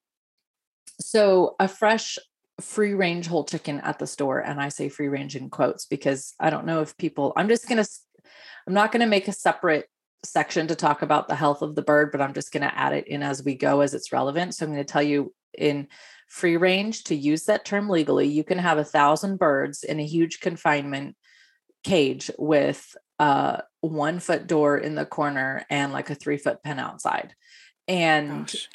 so 0.98 1.56
a 1.60 1.68
fresh 1.68 2.18
free 2.60 2.94
range 2.94 3.26
whole 3.26 3.44
chicken 3.44 3.80
at 3.80 3.98
the 3.98 4.06
store 4.06 4.38
and 4.38 4.60
i 4.60 4.68
say 4.68 4.88
free 4.88 5.08
range 5.08 5.34
in 5.34 5.48
quotes 5.50 5.86
because 5.86 6.34
i 6.38 6.48
don't 6.50 6.66
know 6.66 6.80
if 6.80 6.96
people 6.96 7.32
i'm 7.34 7.48
just 7.48 7.66
going 7.66 7.82
to 7.82 7.88
i'm 8.66 8.74
not 8.74 8.92
going 8.92 9.00
to 9.00 9.06
make 9.06 9.26
a 9.26 9.32
separate 9.32 9.86
section 10.22 10.66
to 10.68 10.76
talk 10.76 11.02
about 11.02 11.26
the 11.26 11.34
health 11.34 11.62
of 11.62 11.74
the 11.74 11.82
bird 11.82 12.12
but 12.12 12.20
i'm 12.20 12.34
just 12.34 12.52
going 12.52 12.62
to 12.62 12.78
add 12.78 12.92
it 12.92 13.08
in 13.08 13.22
as 13.22 13.42
we 13.42 13.54
go 13.54 13.80
as 13.80 13.94
it's 13.94 14.12
relevant 14.12 14.54
so 14.54 14.64
i'm 14.64 14.72
going 14.72 14.84
to 14.84 14.92
tell 14.92 15.02
you 15.02 15.32
in 15.58 15.88
free 16.28 16.56
range 16.56 17.04
to 17.04 17.14
use 17.14 17.44
that 17.44 17.64
term 17.64 17.88
legally 17.88 18.28
you 18.28 18.44
can 18.44 18.58
have 18.58 18.78
a 18.78 18.84
thousand 18.84 19.38
birds 19.38 19.82
in 19.82 19.98
a 19.98 20.06
huge 20.06 20.38
confinement 20.40 21.16
cage 21.82 22.30
with 22.38 22.96
a 23.18 23.62
one 23.80 24.20
foot 24.20 24.46
door 24.46 24.76
in 24.78 24.94
the 24.94 25.06
corner 25.06 25.64
and 25.70 25.92
like 25.92 26.10
a 26.10 26.14
three 26.14 26.38
foot 26.38 26.62
pen 26.62 26.78
outside. 26.78 27.34
And 27.88 28.46
Gosh. 28.46 28.68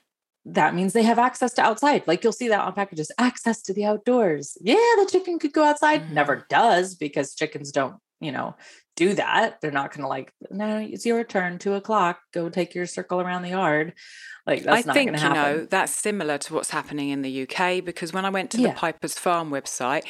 that 0.46 0.76
means 0.76 0.94
they 0.94 1.04
have 1.04 1.20
access 1.20 1.54
to 1.54 1.62
outside. 1.62 2.04
Like 2.08 2.24
you'll 2.24 2.34
see 2.34 2.48
that 2.50 2.60
on 2.62 2.74
packages, 2.74 3.12
access 3.18 3.62
to 3.64 3.74
the 3.74 3.86
outdoors. 3.86 4.58
Yeah, 4.62 4.76
the 4.98 5.08
chicken 5.12 5.40
could 5.40 5.54
go 5.54 5.64
outside. 5.64 6.04
Mhm. 6.04 6.12
Never 6.12 6.46
does 6.50 6.96
because 6.96 7.36
chickens 7.36 7.72
don't, 7.72 7.96
you 8.20 8.32
know, 8.32 8.56
do 8.96 9.14
that. 9.14 9.62
They're 9.62 9.72
not 9.72 9.92
going 9.92 10.02
to 10.02 10.08
like, 10.08 10.34
no, 10.50 10.80
it's 10.80 11.06
your 11.06 11.24
turn, 11.24 11.60
two 11.60 11.74
o'clock. 11.74 12.20
Go 12.34 12.50
take 12.50 12.74
your 12.76 12.86
circle 12.86 13.22
around 13.22 13.44
the 13.44 13.50
yard. 13.50 13.94
Like 14.46 14.64
that's 14.64 14.86
I 14.86 14.88
not 14.88 14.94
think 14.94 15.12
you 15.22 15.30
know 15.30 15.68
that's 15.70 15.94
similar 15.94 16.38
to 16.38 16.54
what's 16.54 16.70
happening 16.70 17.10
in 17.10 17.22
the 17.22 17.44
UK 17.44 17.84
because 17.84 18.14
when 18.14 18.24
I 18.26 18.30
went 18.30 18.50
to 18.52 18.62
Yeah. 18.62 18.70
the 18.70 18.74
Piper's 18.76 19.20
Farm 19.20 19.52
website, 19.52 20.04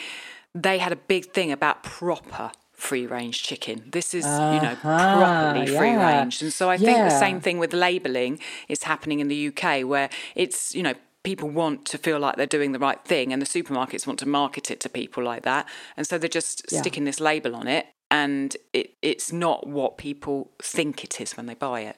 they 0.54 0.78
had 0.78 0.92
a 0.92 0.96
big 0.96 1.34
thing 1.34 1.52
about 1.52 1.84
proper 1.84 2.52
free 2.78 3.06
range 3.08 3.44
chicken. 3.44 3.90
This 3.92 4.14
is, 4.14 4.42
you 4.48 4.60
know, 4.60 4.78
Uh-huh, 4.84 5.18
properly 5.18 5.66
free 5.66 5.98
range. 5.98 6.42
And 6.42 6.54
so 6.54 6.70
I 6.70 6.78
think 6.78 7.04
the 7.04 7.12
same 7.12 7.42
thing 7.42 7.60
with 7.60 7.74
labeling 7.74 8.40
is 8.70 8.84
happening 8.84 9.20
in 9.20 9.28
the 9.28 9.48
UK 9.50 9.84
where 9.84 10.10
it's, 10.36 10.76
you 10.76 10.84
know, 10.84 10.94
people 11.24 11.50
want 11.50 11.86
to 11.88 11.98
feel 11.98 12.20
like 12.20 12.36
they're 12.38 12.46
doing 12.46 12.72
the 12.72 12.80
right 12.80 13.04
thing 13.04 13.34
and 13.34 13.42
the 13.42 13.46
supermarkets 13.46 14.08
want 14.08 14.20
to 14.20 14.28
market 14.28 14.72
it 14.72 14.80
to 14.82 14.90
people 14.90 15.24
like 15.24 15.44
that. 15.44 15.68
And 15.98 16.08
so 16.08 16.18
they're 16.18 16.30
just 16.30 16.70
Yeah. 16.70 16.80
sticking 16.80 17.04
this 17.06 17.20
label 17.20 17.56
on 17.56 17.68
it 17.68 17.88
and 18.12 18.56
it, 18.74 18.94
it's 19.02 19.34
not 19.34 19.68
what 19.68 19.98
people 19.98 20.52
think 20.62 21.04
it 21.04 21.20
is 21.20 21.36
when 21.36 21.48
they 21.48 21.56
buy 21.56 21.82
it. 21.82 21.98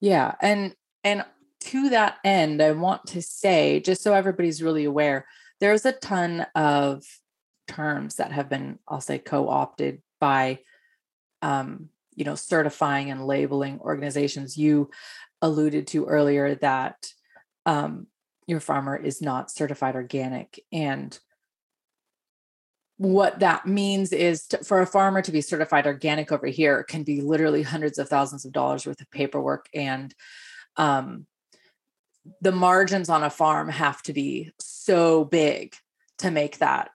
Yeah, 0.00 0.34
and 0.40 0.74
and 1.04 1.24
to 1.60 1.88
that 1.90 2.18
end, 2.24 2.60
I 2.60 2.72
want 2.72 3.06
to 3.08 3.22
say, 3.22 3.80
just 3.80 4.02
so 4.02 4.12
everybody's 4.14 4.62
really 4.62 4.84
aware, 4.84 5.26
there's 5.60 5.86
a 5.86 5.92
ton 5.92 6.46
of 6.54 7.04
terms 7.66 8.16
that 8.16 8.32
have 8.32 8.48
been, 8.48 8.78
I'll 8.86 9.00
say, 9.00 9.18
co-opted 9.18 10.02
by, 10.20 10.60
um, 11.40 11.88
you 12.14 12.24
know, 12.24 12.34
certifying 12.34 13.10
and 13.10 13.26
labeling 13.26 13.80
organizations. 13.80 14.56
You 14.56 14.90
alluded 15.40 15.86
to 15.88 16.06
earlier 16.06 16.54
that 16.56 17.12
um, 17.66 18.06
your 18.46 18.60
farmer 18.60 18.96
is 18.96 19.22
not 19.22 19.50
certified 19.50 19.94
organic, 19.94 20.60
and 20.72 21.18
what 22.98 23.40
that 23.40 23.66
means 23.66 24.12
is 24.12 24.46
to, 24.46 24.58
for 24.58 24.80
a 24.80 24.86
farmer 24.86 25.22
to 25.22 25.32
be 25.32 25.40
certified 25.40 25.86
organic 25.86 26.30
over 26.30 26.46
here 26.46 26.84
can 26.84 27.02
be 27.02 27.20
literally 27.20 27.62
hundreds 27.62 27.98
of 27.98 28.08
thousands 28.08 28.44
of 28.44 28.52
dollars 28.52 28.86
worth 28.86 29.00
of 29.00 29.10
paperwork 29.10 29.68
and 29.74 30.14
um, 30.76 31.26
the 32.40 32.52
margins 32.52 33.08
on 33.08 33.24
a 33.24 33.30
farm 33.30 33.68
have 33.68 34.00
to 34.02 34.12
be 34.12 34.52
so 34.60 35.24
big 35.24 35.74
to 36.18 36.30
make 36.30 36.58
that 36.58 36.90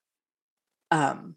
um, 0.91 1.35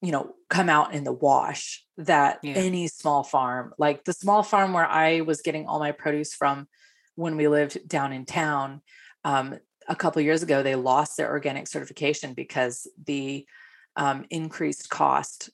you 0.00 0.12
know 0.12 0.34
come 0.48 0.68
out 0.68 0.94
in 0.94 1.04
the 1.04 1.12
wash 1.12 1.84
that 1.96 2.38
Yeah. 2.42 2.54
any 2.54 2.86
small 2.88 3.22
farm 3.22 3.74
like 3.78 4.04
the 4.04 4.12
small 4.12 4.42
farm 4.42 4.72
where 4.72 4.86
i 4.86 5.20
was 5.20 5.42
getting 5.42 5.66
all 5.66 5.78
my 5.78 5.92
produce 5.92 6.34
from 6.34 6.68
when 7.16 7.36
we 7.36 7.48
lived 7.48 7.86
down 7.88 8.12
in 8.12 8.24
town 8.24 8.80
um, 9.24 9.58
a 9.88 9.96
couple 9.96 10.22
years 10.22 10.42
ago 10.42 10.62
they 10.62 10.76
lost 10.76 11.16
their 11.16 11.30
organic 11.30 11.66
certification 11.66 12.32
because 12.34 12.86
the 13.06 13.46
um, 13.96 14.24
increased 14.30 14.88
cost 14.88 15.50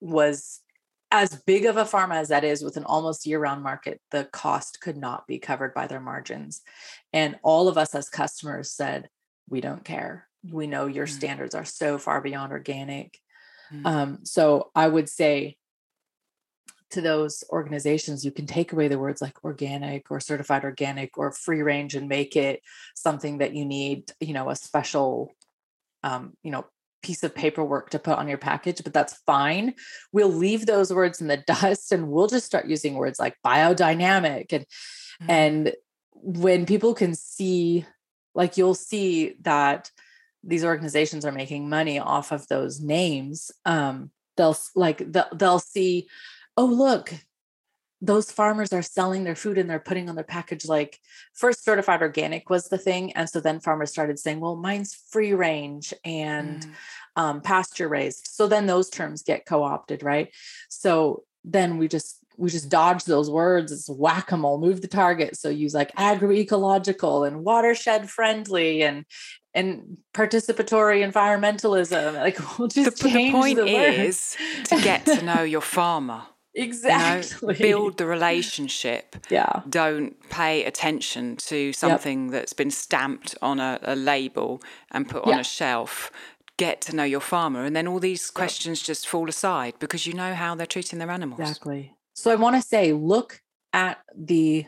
was 0.00 0.60
as 1.10 1.34
big 1.46 1.64
of 1.64 1.76
a 1.76 1.84
farm 1.86 2.12
as 2.12 2.28
that 2.28 2.44
is 2.44 2.62
with 2.62 2.76
an 2.76 2.84
almost 2.84 3.24
year-round 3.24 3.62
market 3.62 4.00
the 4.10 4.24
cost 4.24 4.80
could 4.80 4.96
not 4.96 5.26
be 5.26 5.38
covered 5.38 5.72
by 5.72 5.86
their 5.86 6.00
margins 6.00 6.60
and 7.12 7.38
all 7.42 7.68
of 7.68 7.78
us 7.78 7.94
as 7.94 8.10
customers 8.10 8.70
said 8.70 9.08
we 9.48 9.60
don't 9.60 9.84
care 9.84 10.28
we 10.50 10.66
know 10.66 10.86
your 10.86 11.06
Mm. 11.06 11.10
standards 11.10 11.54
are 11.54 11.64
so 11.64 11.98
far 11.98 12.20
beyond 12.20 12.52
organic 12.52 13.18
Mm. 13.72 13.86
um, 13.86 14.18
so 14.24 14.70
i 14.74 14.86
would 14.86 15.08
say 15.08 15.56
to 16.90 17.00
those 17.00 17.42
organizations 17.50 18.24
you 18.24 18.30
can 18.30 18.46
take 18.46 18.72
away 18.72 18.88
the 18.88 18.98
words 18.98 19.20
like 19.20 19.42
organic 19.44 20.10
or 20.10 20.20
certified 20.20 20.64
organic 20.64 21.16
or 21.18 21.32
free 21.32 21.62
range 21.62 21.94
and 21.94 22.08
make 22.08 22.36
it 22.36 22.60
something 22.94 23.38
that 23.38 23.54
you 23.54 23.64
need 23.64 24.12
you 24.20 24.32
know 24.34 24.50
a 24.50 24.56
special 24.56 25.32
um, 26.02 26.34
you 26.42 26.50
know 26.50 26.64
piece 27.02 27.22
of 27.22 27.34
paperwork 27.34 27.90
to 27.90 27.98
put 27.98 28.16
on 28.18 28.28
your 28.28 28.38
package 28.38 28.82
but 28.82 28.94
that's 28.94 29.14
fine 29.26 29.74
we'll 30.12 30.28
leave 30.32 30.64
those 30.66 30.92
words 30.92 31.20
in 31.20 31.26
the 31.26 31.36
dust 31.46 31.92
and 31.92 32.08
we'll 32.08 32.28
just 32.28 32.46
start 32.46 32.66
using 32.66 32.94
words 32.94 33.18
like 33.18 33.36
biodynamic 33.44 34.52
and 34.52 34.66
Mm. 35.22 35.30
and 35.30 35.72
when 36.12 36.66
people 36.66 36.92
can 36.94 37.14
see 37.14 37.86
like 38.34 38.56
you'll 38.56 38.74
see 38.74 39.36
that 39.42 39.90
these 40.46 40.64
organizations 40.64 41.24
are 41.24 41.32
making 41.32 41.68
money 41.68 41.98
off 41.98 42.32
of 42.32 42.46
those 42.48 42.80
names 42.80 43.50
um 43.64 44.10
they'll 44.36 44.56
like 44.74 44.98
they'll, 45.12 45.28
they'll 45.34 45.58
see 45.58 46.08
oh 46.56 46.66
look 46.66 47.12
those 48.02 48.30
farmers 48.30 48.70
are 48.72 48.82
selling 48.82 49.24
their 49.24 49.36
food 49.36 49.56
and 49.56 49.70
they're 49.70 49.78
putting 49.78 50.08
on 50.10 50.14
their 50.14 50.24
package 50.24 50.66
like 50.66 50.98
first 51.32 51.64
certified 51.64 52.02
organic 52.02 52.50
was 52.50 52.68
the 52.68 52.76
thing 52.76 53.12
and 53.12 53.30
so 53.30 53.40
then 53.40 53.60
farmers 53.60 53.90
started 53.90 54.18
saying 54.18 54.40
well 54.40 54.56
mine's 54.56 54.94
free 55.10 55.32
range 55.32 55.94
and 56.04 56.62
Mm. 56.64 56.70
um, 57.16 57.40
pasture 57.40 57.88
raised. 57.88 58.26
So 58.32 58.46
then 58.48 58.66
those 58.66 58.90
terms 58.90 59.22
get 59.22 59.46
co-opted, 59.46 60.02
right? 60.02 60.34
So 60.68 61.22
then 61.44 61.78
we 61.78 61.86
just 61.88 62.18
we 62.36 62.50
just 62.50 62.68
dodge 62.68 63.04
those 63.04 63.30
words. 63.30 63.70
It's 63.70 63.88
whack 63.88 64.32
a 64.32 64.36
mole, 64.36 64.58
move 64.58 64.82
the 64.82 64.88
target. 64.88 65.36
So 65.36 65.48
use 65.48 65.74
like 65.74 65.94
agroecological 65.94 67.26
and 67.26 67.44
watershed 67.44 68.10
friendly 68.10 68.82
and 68.82 69.04
and 69.54 69.98
participatory 70.14 71.00
environmentalism. 71.10 72.14
Like 72.24 72.38
we'll 72.58 72.68
The, 72.68 72.74
just 72.84 73.02
the 73.02 73.08
change 73.10 73.32
point 73.34 73.56
the 73.58 73.66
is 73.66 74.36
to 74.64 74.80
get 74.80 75.04
to 75.06 75.22
know 75.22 75.42
your 75.42 75.60
farmer. 75.78 76.22
you 76.54 76.62
know, 76.62 76.66
exactly 76.66 77.54
build 77.54 77.98
the 77.98 78.06
relationship. 78.06 79.16
Yeah. 79.30 79.62
Don't 79.68 80.14
pay 80.30 80.64
attention 80.64 81.36
to 81.48 81.72
something 81.72 82.30
that's 82.30 82.52
been 82.52 82.70
stamped 82.70 83.34
on 83.42 83.60
a, 83.60 83.78
a 83.82 83.94
label 83.96 84.62
and 84.90 85.08
put 85.08 85.24
on 85.24 85.30
Yeah. 85.32 85.40
a 85.40 85.44
shelf. 85.44 86.10
Get 86.56 86.80
to 86.82 86.94
know 86.94 87.02
your 87.02 87.20
farmer, 87.20 87.64
and 87.64 87.74
then 87.74 87.88
all 87.88 87.98
these 87.98 88.30
questions 88.30 88.80
just 88.80 89.08
fall 89.08 89.28
aside 89.28 89.74
because 89.80 90.06
you 90.06 90.12
know 90.14 90.34
how 90.34 90.54
they're 90.54 90.68
treating 90.68 91.00
their 91.00 91.10
animals. 91.10 91.40
Exactly. 91.40 91.96
So 92.14 92.30
I 92.30 92.36
want 92.36 92.54
to 92.54 92.62
say, 92.62 92.92
look 92.92 93.42
at 93.72 93.98
the 94.16 94.66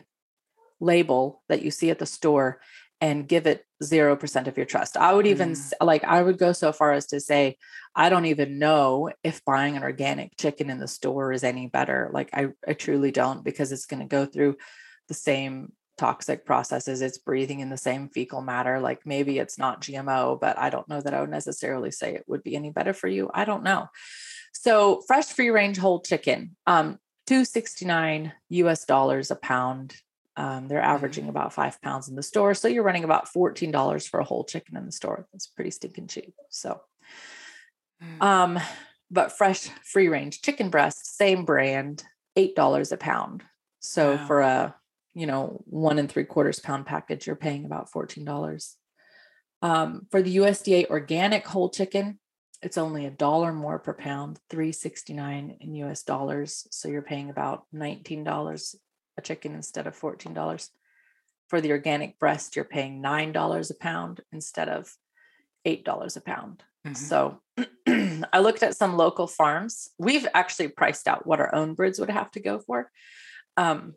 label 0.81 1.43
that 1.47 1.61
you 1.61 1.71
see 1.71 1.89
at 1.89 1.99
the 1.99 2.05
store 2.05 2.59
and 2.99 3.25
give 3.25 3.47
it 3.47 3.65
0% 3.83 4.47
of 4.47 4.57
your 4.57 4.65
trust. 4.65 4.97
I 4.97 5.13
would 5.13 5.27
even 5.27 5.51
Mm. 5.51 5.73
like, 5.81 6.03
I 6.03 6.21
would 6.21 6.37
go 6.37 6.51
so 6.51 6.71
far 6.71 6.93
as 6.93 7.05
to 7.07 7.19
say, 7.19 7.57
I 7.95 8.09
don't 8.09 8.25
even 8.25 8.59
know 8.59 9.11
if 9.23 9.43
buying 9.45 9.77
an 9.77 9.83
organic 9.83 10.37
chicken 10.37 10.69
in 10.69 10.79
the 10.79 10.87
store 10.87 11.31
is 11.31 11.43
any 11.43 11.67
better. 11.67 12.09
Like, 12.11 12.29
I, 12.33 12.49
I 12.67 12.73
truly 12.73 13.11
don't 13.11 13.43
because 13.43 13.71
it's 13.71 13.85
going 13.85 14.01
to 14.01 14.07
go 14.07 14.25
through 14.25 14.57
the 15.07 15.13
same 15.13 15.73
toxic 15.97 16.45
processes. 16.45 17.01
It's 17.01 17.17
breathing 17.17 17.59
in 17.59 17.69
the 17.69 17.77
same 17.77 18.09
fecal 18.09 18.41
matter. 18.41 18.79
Like, 18.79 19.05
maybe 19.05 19.39
it's 19.39 19.57
not 19.57 19.81
GMO, 19.81 20.39
but 20.39 20.57
I 20.57 20.69
don't 20.69 20.87
know 20.89 21.01
that 21.01 21.13
I 21.13 21.21
would 21.21 21.29
necessarily 21.29 21.91
say 21.91 22.13
it 22.13 22.25
would 22.27 22.43
be 22.43 22.55
any 22.55 22.69
better 22.71 22.93
for 22.93 23.07
you. 23.07 23.29
I 23.33 23.45
don't 23.45 23.63
know. 23.63 23.87
So, 24.53 25.01
fresh 25.07 25.27
free 25.27 25.49
range 25.49 25.77
whole 25.77 26.01
chicken, 26.01 26.55
um, 26.65 26.99
269 27.27 28.33
US 28.49 28.85
dollars 28.85 29.31
a 29.31 29.35
pound. 29.35 29.95
Um, 30.37 30.67
they're 30.67 30.81
averaging 30.81 31.27
about 31.29 31.51
five 31.51 31.81
pounds 31.81 32.07
in 32.07 32.15
the 32.15 32.21
store. 32.23 32.53
So 32.53 32.67
you're 32.67 32.83
running 32.83 33.03
about 33.03 33.27
$14 33.27 34.07
for 34.07 34.19
a 34.19 34.23
whole 34.23 34.43
chicken 34.45 34.77
in 34.77 34.85
the 34.85 34.91
store. 34.91 35.27
That's 35.33 35.47
pretty 35.47 35.71
stinking 35.71 36.07
cheap. 36.07 36.33
So, 36.49 36.81
Mm. 38.03 38.21
um, 38.21 38.59
but 39.09 39.31
fresh 39.31 39.69
free 39.83 40.07
range 40.07 40.41
chicken 40.43 40.69
breast, 40.69 41.17
same 41.17 41.45
brand, 41.45 42.03
$8 42.35 42.91
a 42.91 42.97
pound. 42.97 43.43
So 43.79 44.17
Wow. 44.17 44.27
for 44.27 44.41
a, 44.41 44.75
you 45.15 45.25
know, 45.25 45.63
one 45.65 45.97
and 45.97 46.07
three 46.11 46.25
quarters 46.25 46.59
pound 46.59 46.85
package, 46.85 47.25
you're 47.25 47.35
paying 47.35 47.65
about 47.65 47.89
$14. 47.91 48.77
Um, 49.63 50.05
for 50.11 50.21
the 50.21 50.35
USDA 50.37 50.85
organic 50.91 51.47
whole 51.47 51.69
chicken, 51.69 52.19
it's 52.61 52.77
only 52.77 53.05
a 53.07 53.11
dollar 53.11 53.51
more 53.51 53.79
per 53.79 53.93
pound, 53.95 54.39
369 54.51 55.57
in 55.59 55.73
US 55.75 56.03
dollars. 56.03 56.67
So 56.69 56.87
you're 56.87 57.01
paying 57.01 57.31
about 57.31 57.65
$19 57.73 58.75
a 59.17 59.21
chicken 59.21 59.53
instead 59.53 59.87
of 59.87 59.99
$14. 59.99 60.69
For 61.47 61.61
the 61.61 61.71
organic 61.71 62.19
breast, 62.19 62.55
you're 62.55 62.65
paying 62.65 63.01
$9 63.01 63.71
a 63.71 63.73
pound 63.75 64.21
instead 64.31 64.69
of 64.69 64.93
$8 65.65 66.17
a 66.17 66.21
pound. 66.21 66.63
Mhm. 66.85 66.97
So 66.97 67.41
I 68.33 68.39
looked 68.39 68.63
at 68.63 68.75
some 68.75 68.97
local 68.97 69.27
farms. 69.27 69.89
We've 69.97 70.27
actually 70.33 70.69
priced 70.69 71.07
out 71.07 71.25
what 71.25 71.39
our 71.39 71.53
own 71.53 71.73
birds 71.73 71.99
would 71.99 72.09
have 72.09 72.31
to 72.31 72.39
go 72.39 72.59
for. 72.59 72.91
Um, 73.55 73.95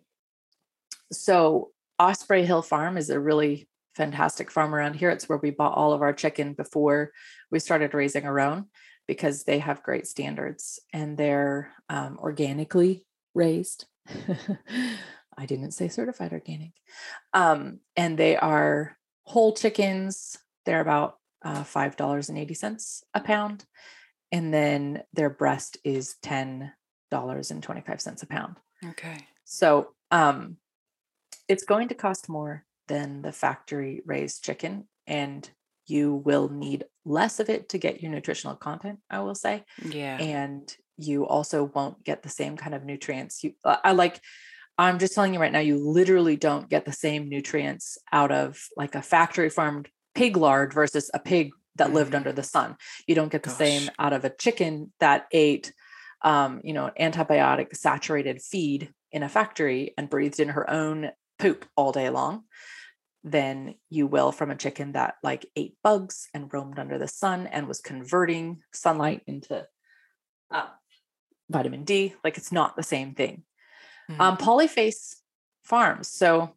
so 1.12 1.72
Osprey 1.98 2.46
Hill 2.46 2.62
Farm 2.62 2.96
is 2.96 3.10
a 3.10 3.20
really 3.20 3.68
fantastic 3.94 4.50
farm 4.50 4.74
around 4.74 4.94
here. 4.94 5.10
It's 5.10 5.28
where 5.28 5.38
we 5.38 5.50
bought 5.50 5.76
all 5.76 5.92
of 5.92 6.02
our 6.02 6.12
chicken 6.12 6.54
before 6.54 7.12
we 7.50 7.58
started 7.58 7.94
raising 7.94 8.24
our 8.24 8.40
own 8.40 8.66
because 9.06 9.44
they 9.44 9.58
have 9.58 9.82
great 9.82 10.06
standards 10.06 10.80
and 10.92 11.18
they're 11.18 11.72
um, 11.88 12.16
organically 12.20 13.04
raised. 13.34 13.86
I 15.38 15.46
didn't 15.46 15.72
say 15.72 15.88
certified 15.88 16.32
organic. 16.32 16.72
Um, 17.32 17.80
and 17.96 18.18
they 18.18 18.36
are 18.36 18.96
whole 19.24 19.54
chickens. 19.54 20.36
They're 20.66 20.80
about 20.80 21.16
uh, 21.42 21.62
$5.80 21.62 23.02
a 23.14 23.20
pound. 23.20 23.64
And 24.32 24.52
then 24.52 25.02
their 25.12 25.30
breast 25.30 25.78
is 25.84 26.16
10 26.22 26.72
$8.25 27.12 28.22
a 28.22 28.26
pound. 28.26 28.56
Okay. 28.84 29.26
So 29.44 29.94
um, 30.10 30.56
it's 31.48 31.64
going 31.64 31.88
to 31.88 31.94
cost 31.94 32.28
more 32.28 32.64
than 32.88 33.22
the 33.22 33.32
factory 33.32 34.02
raised 34.04 34.44
chicken, 34.44 34.88
and 35.06 35.48
you 35.86 36.14
will 36.14 36.48
need 36.48 36.84
less 37.04 37.40
of 37.40 37.48
it 37.48 37.68
to 37.70 37.78
get 37.78 38.02
your 38.02 38.10
nutritional 38.12 38.56
content, 38.56 39.00
I 39.10 39.20
will 39.20 39.34
say. 39.34 39.64
Yeah. 39.84 40.18
And 40.18 40.74
you 41.02 41.26
also 41.26 41.64
won't 41.64 42.04
get 42.04 42.22
the 42.22 42.28
same 42.28 42.56
kind 42.56 42.74
of 42.74 42.84
nutrients. 42.84 43.42
You, 43.42 43.54
I 43.64 43.92
like, 43.92 44.20
I'm 44.78 44.98
just 44.98 45.14
telling 45.14 45.34
you 45.34 45.40
right 45.40 45.52
now, 45.52 45.58
you 45.60 45.78
literally 45.78 46.36
don't 46.36 46.68
get 46.68 46.84
the 46.84 46.92
same 46.92 47.28
nutrients 47.28 47.98
out 48.12 48.32
of 48.32 48.58
like 48.76 48.94
a 48.94 49.02
factory 49.02 49.50
farmed 49.50 49.88
pig 50.14 50.36
lard 50.36 50.72
versus 50.72 51.10
a 51.14 51.18
pig 51.18 51.50
that 51.76 51.92
lived 51.92 52.12
Mhm. 52.12 52.16
under 52.16 52.32
the 52.32 52.42
sun. 52.42 52.76
You 53.06 53.14
don't 53.14 53.32
get 53.32 53.42
the 53.42 53.50
same 53.50 53.90
out 53.98 54.12
of 54.12 54.24
a 54.24 54.30
chicken 54.30 54.92
that 55.00 55.26
ate, 55.32 55.72
um, 56.22 56.60
you 56.64 56.72
know, 56.72 56.90
antibiotic 56.98 57.76
saturated 57.76 58.42
feed 58.42 58.92
in 59.12 59.22
a 59.22 59.28
factory 59.28 59.94
and 59.96 60.10
breathed 60.10 60.40
in 60.40 60.48
her 60.48 60.68
own 60.68 61.10
poop 61.38 61.64
all 61.76 61.92
day 61.92 62.10
long 62.10 62.44
than 63.22 63.74
you 63.88 64.06
will 64.06 64.32
from 64.32 64.50
a 64.50 64.56
chicken 64.56 64.92
that 64.92 65.16
like 65.22 65.46
ate 65.56 65.76
bugs 65.82 66.28
and 66.32 66.52
roamed 66.52 66.78
under 66.78 66.98
the 66.98 67.08
sun 67.08 67.46
and 67.46 67.68
was 67.68 67.80
converting 67.80 68.62
sunlight 68.72 69.22
into 69.26 69.66
uh, 70.50 70.66
vitamin 71.50 71.84
D. 71.84 72.14
Like 72.24 72.38
it's 72.38 72.52
not 72.52 72.76
the 72.76 72.82
same 72.82 73.14
thing. 73.14 73.42
Mhm. 74.10 74.20
Um, 74.20 74.36
Polyface 74.36 75.16
Farms. 75.62 76.08
So 76.08 76.54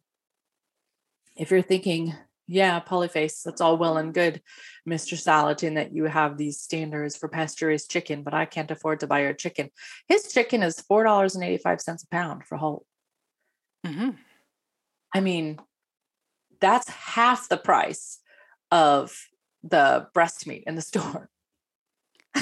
if 1.36 1.50
you're 1.50 1.62
thinking, 1.62 2.14
yeah, 2.46 2.80
Polyface, 2.80 3.42
that's 3.42 3.60
all 3.60 3.76
well 3.76 3.96
and 3.96 4.14
good, 4.14 4.40
Mr. 4.88 5.14
Salatin, 5.16 5.74
that 5.74 5.92
you 5.92 6.04
have 6.04 6.36
these 6.36 6.60
standards 6.60 7.16
for 7.16 7.28
pasture 7.28 7.68
raised 7.68 7.90
chicken, 7.90 8.22
but 8.22 8.34
I 8.34 8.44
can't 8.44 8.70
afford 8.70 9.00
to 9.00 9.06
buy 9.06 9.22
your 9.22 9.32
chicken. 9.32 9.70
His 10.08 10.32
chicken 10.32 10.62
is 10.62 10.82
$4.85 10.90 12.04
a 12.04 12.06
pound 12.08 12.44
for 12.44 12.56
whole. 12.56 12.86
Mm-hmm. 13.86 14.10
I 15.14 15.20
mean, 15.20 15.58
that's 16.60 16.88
half 16.88 17.48
the 17.48 17.56
price 17.56 18.18
of 18.70 19.16
the 19.62 20.08
breast 20.12 20.46
meat 20.46 20.64
in 20.66 20.74
the 20.74 20.82
store. 20.90 21.30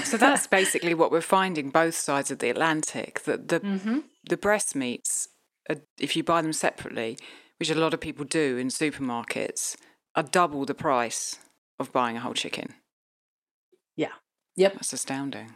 So 0.01 0.17
that's 0.17 0.47
basically 0.47 0.95
what 0.95 1.11
we're 1.11 1.21
finding 1.21 1.71
both 1.71 1.95
sides 1.95 2.31
of 2.31 2.39
the 2.39 2.51
Atlantic 2.51 3.21
that 3.25 3.49
the 3.49 3.61
hmm 3.61 4.01
the 4.29 4.37
breast 4.37 4.77
meats, 4.77 5.29
are, 5.69 5.77
if 5.99 6.15
you 6.15 6.23
buy 6.23 6.43
them 6.43 6.53
separately, 6.53 7.19
which 7.59 7.71
a 7.71 7.75
lot 7.75 7.93
of 7.93 8.01
people 8.01 8.25
do 8.25 8.57
in 8.57 8.69
supermarkets, 8.69 9.77
are 10.15 10.23
double 10.23 10.65
the 10.65 10.75
price 10.75 11.39
of 11.81 11.93
buying 11.93 12.17
a 12.17 12.21
whole 12.21 12.35
chicken. 12.35 12.75
Yeah. 13.97 14.13
Yep. 14.57 14.75
That's 14.75 14.93
astounding. 14.93 15.55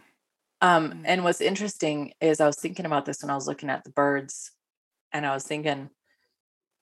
Um, 0.61 0.91
Mm. 0.91 1.01
and 1.05 1.23
what's 1.23 1.41
interesting 1.41 2.13
is 2.19 2.41
I 2.41 2.47
was 2.47 2.57
thinking 2.59 2.85
about 2.85 3.05
this 3.05 3.21
when 3.21 3.29
I 3.29 3.35
was 3.35 3.47
looking 3.47 3.69
at 3.69 3.83
the 3.83 3.91
birds, 3.91 4.51
and 5.13 5.25
I 5.25 5.33
was 5.33 5.45
thinking 5.45 5.91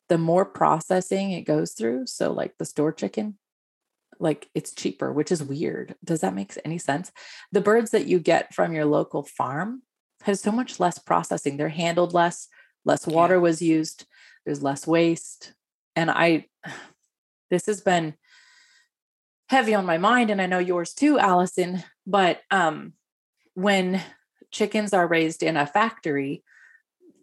the 0.09 0.17
more 0.17 0.45
processing 0.45 1.31
it 1.31 1.41
goes 1.41 1.73
through, 1.73 2.07
so 2.07 2.31
like 2.31 2.57
the 2.57 2.65
store 2.65 2.93
chicken, 2.93 3.37
like 4.19 4.49
it's 4.55 4.73
cheaper, 4.73 5.11
which 5.11 5.31
is 5.31 5.43
weird. 5.43 5.95
Does 6.03 6.21
that 6.21 6.33
make 6.35 6.53
any 6.63 6.77
sense? 6.77 7.11
The 7.51 7.61
birds 7.61 7.91
that 7.91 8.07
you 8.07 8.19
get 8.19 8.53
from 8.53 8.73
your 8.73 8.85
local 8.85 9.23
farm 9.23 9.83
has 10.23 10.41
so 10.41 10.51
much 10.51 10.79
less 10.79 10.99
processing. 10.99 11.57
They're 11.57 11.69
handled 11.69 12.13
less, 12.13 12.47
less 12.83 13.05
water 13.05 13.35
Yeah. 13.35 13.39
was 13.41 13.61
used, 13.61 14.05
there's 14.45 14.63
less 14.63 14.87
waste. 14.87 15.53
And 15.95 16.09
I 16.11 16.47
this 17.51 17.65
has 17.67 17.81
been 17.81 18.15
heavy 19.49 19.75
on 19.75 19.85
my 19.85 19.97
mind 19.97 20.31
and 20.31 20.41
I 20.41 20.47
know 20.47 20.59
yours 20.59 20.93
too, 20.93 21.19
Allison, 21.19 21.83
but 22.07 22.41
um 22.51 22.93
when 23.53 24.01
chickens 24.51 24.93
are 24.93 25.07
raised 25.07 25.43
in 25.43 25.57
a 25.57 25.65
factory, 25.67 26.43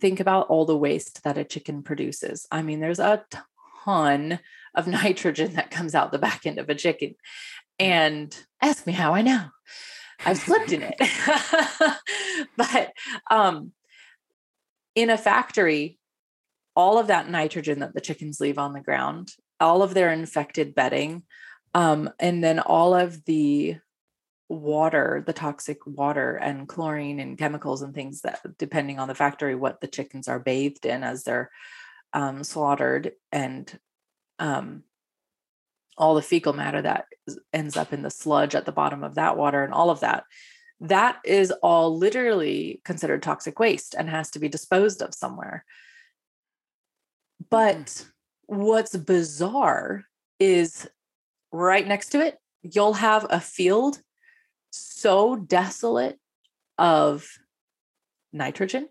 think 0.01 0.21
about 0.21 0.49
all 0.49 0.65
the 0.65 0.77
waste 0.77 1.23
that 1.25 1.39
a 1.39 1.45
chicken 1.45 1.83
produces. 1.83 2.47
I 2.51 2.63
mean, 2.63 2.81
there's 2.81 2.99
a 2.99 3.25
ton 3.85 4.39
of 4.75 4.87
nitrogen 4.87 5.55
that 5.55 5.71
comes 5.71 5.95
out 5.95 6.13
the 6.13 6.19
back 6.19 6.47
end 6.47 6.59
of 6.59 6.69
a 6.69 6.75
chicken. 6.75 7.15
And 7.79 8.37
ask 8.61 8.87
me 8.87 8.93
how 8.93 9.15
I 9.15 9.23
know. 9.23 9.47
I've 10.25 10.39
slept 10.39 10.73
in 10.73 10.83
it. 10.83 10.95
but 12.57 12.93
um, 13.31 13.73
in 14.95 15.11
a 15.11 15.19
factory, 15.19 15.99
all 16.77 16.99
of 16.99 17.09
that 17.09 17.29
nitrogen 17.29 17.81
that 17.81 17.95
the 17.95 18.01
chickens 18.01 18.41
leave 18.41 18.59
on 18.59 18.73
the 18.73 18.81
ground, 18.81 19.33
all 19.59 19.83
of 19.83 19.95
their 19.95 20.13
infected 20.13 20.75
bedding, 20.75 21.25
um, 21.75 22.11
and 22.19 22.43
then 22.43 22.61
all 22.61 22.95
of 22.95 23.25
the 23.25 23.77
water, 24.49 25.23
the 25.27 25.33
toxic 25.33 25.79
water 25.87 26.37
and 26.37 26.69
chlorine 26.69 27.19
and 27.19 27.39
chemicals 27.39 27.83
and 27.83 27.95
things 27.95 28.21
that, 28.21 28.41
depending 28.59 28.99
on 28.99 29.09
the 29.09 29.15
factory, 29.15 29.55
what 29.55 29.81
the 29.81 29.87
chickens 29.87 30.29
are 30.29 30.39
bathed 30.39 30.85
in 30.85 31.03
as 31.03 31.25
they're 31.25 31.51
um, 32.13 32.45
slaughtered, 32.45 33.13
and 33.31 33.79
um, 34.39 34.85
all 35.97 36.15
the 36.15 36.23
fecal 36.23 36.53
matter 36.53 36.83
that 36.83 37.07
ends 37.53 37.77
up 37.77 37.93
in 37.93 38.03
the 38.03 38.11
sludge 38.11 38.55
at 38.55 38.67
the 38.67 38.73
bottom 38.73 39.05
of 39.05 39.15
that 39.15 39.37
water 39.37 39.63
and 39.63 39.73
all 39.73 39.91
of 39.91 40.01
that. 40.01 40.25
That 40.81 41.19
is 41.25 41.53
all 41.63 41.97
literally 41.97 42.81
considered 42.85 43.23
toxic 43.23 43.59
waste 43.59 43.95
and 43.97 44.11
has 44.11 44.31
to 44.33 44.39
be 44.39 44.49
disposed 44.49 45.01
of 45.01 45.15
somewhere. 45.15 45.65
But 47.51 48.05
what's 48.47 48.97
bizarre 48.97 50.05
is 50.41 50.89
right 51.53 51.87
next 51.87 52.09
to 52.11 52.21
it, 52.21 52.39
you'll 52.63 52.95
have 52.95 53.27
a 53.31 53.41
field 53.41 54.01
so 54.71 55.37
desolate 55.37 56.19
of 56.79 57.29
nitrogen 58.33 58.89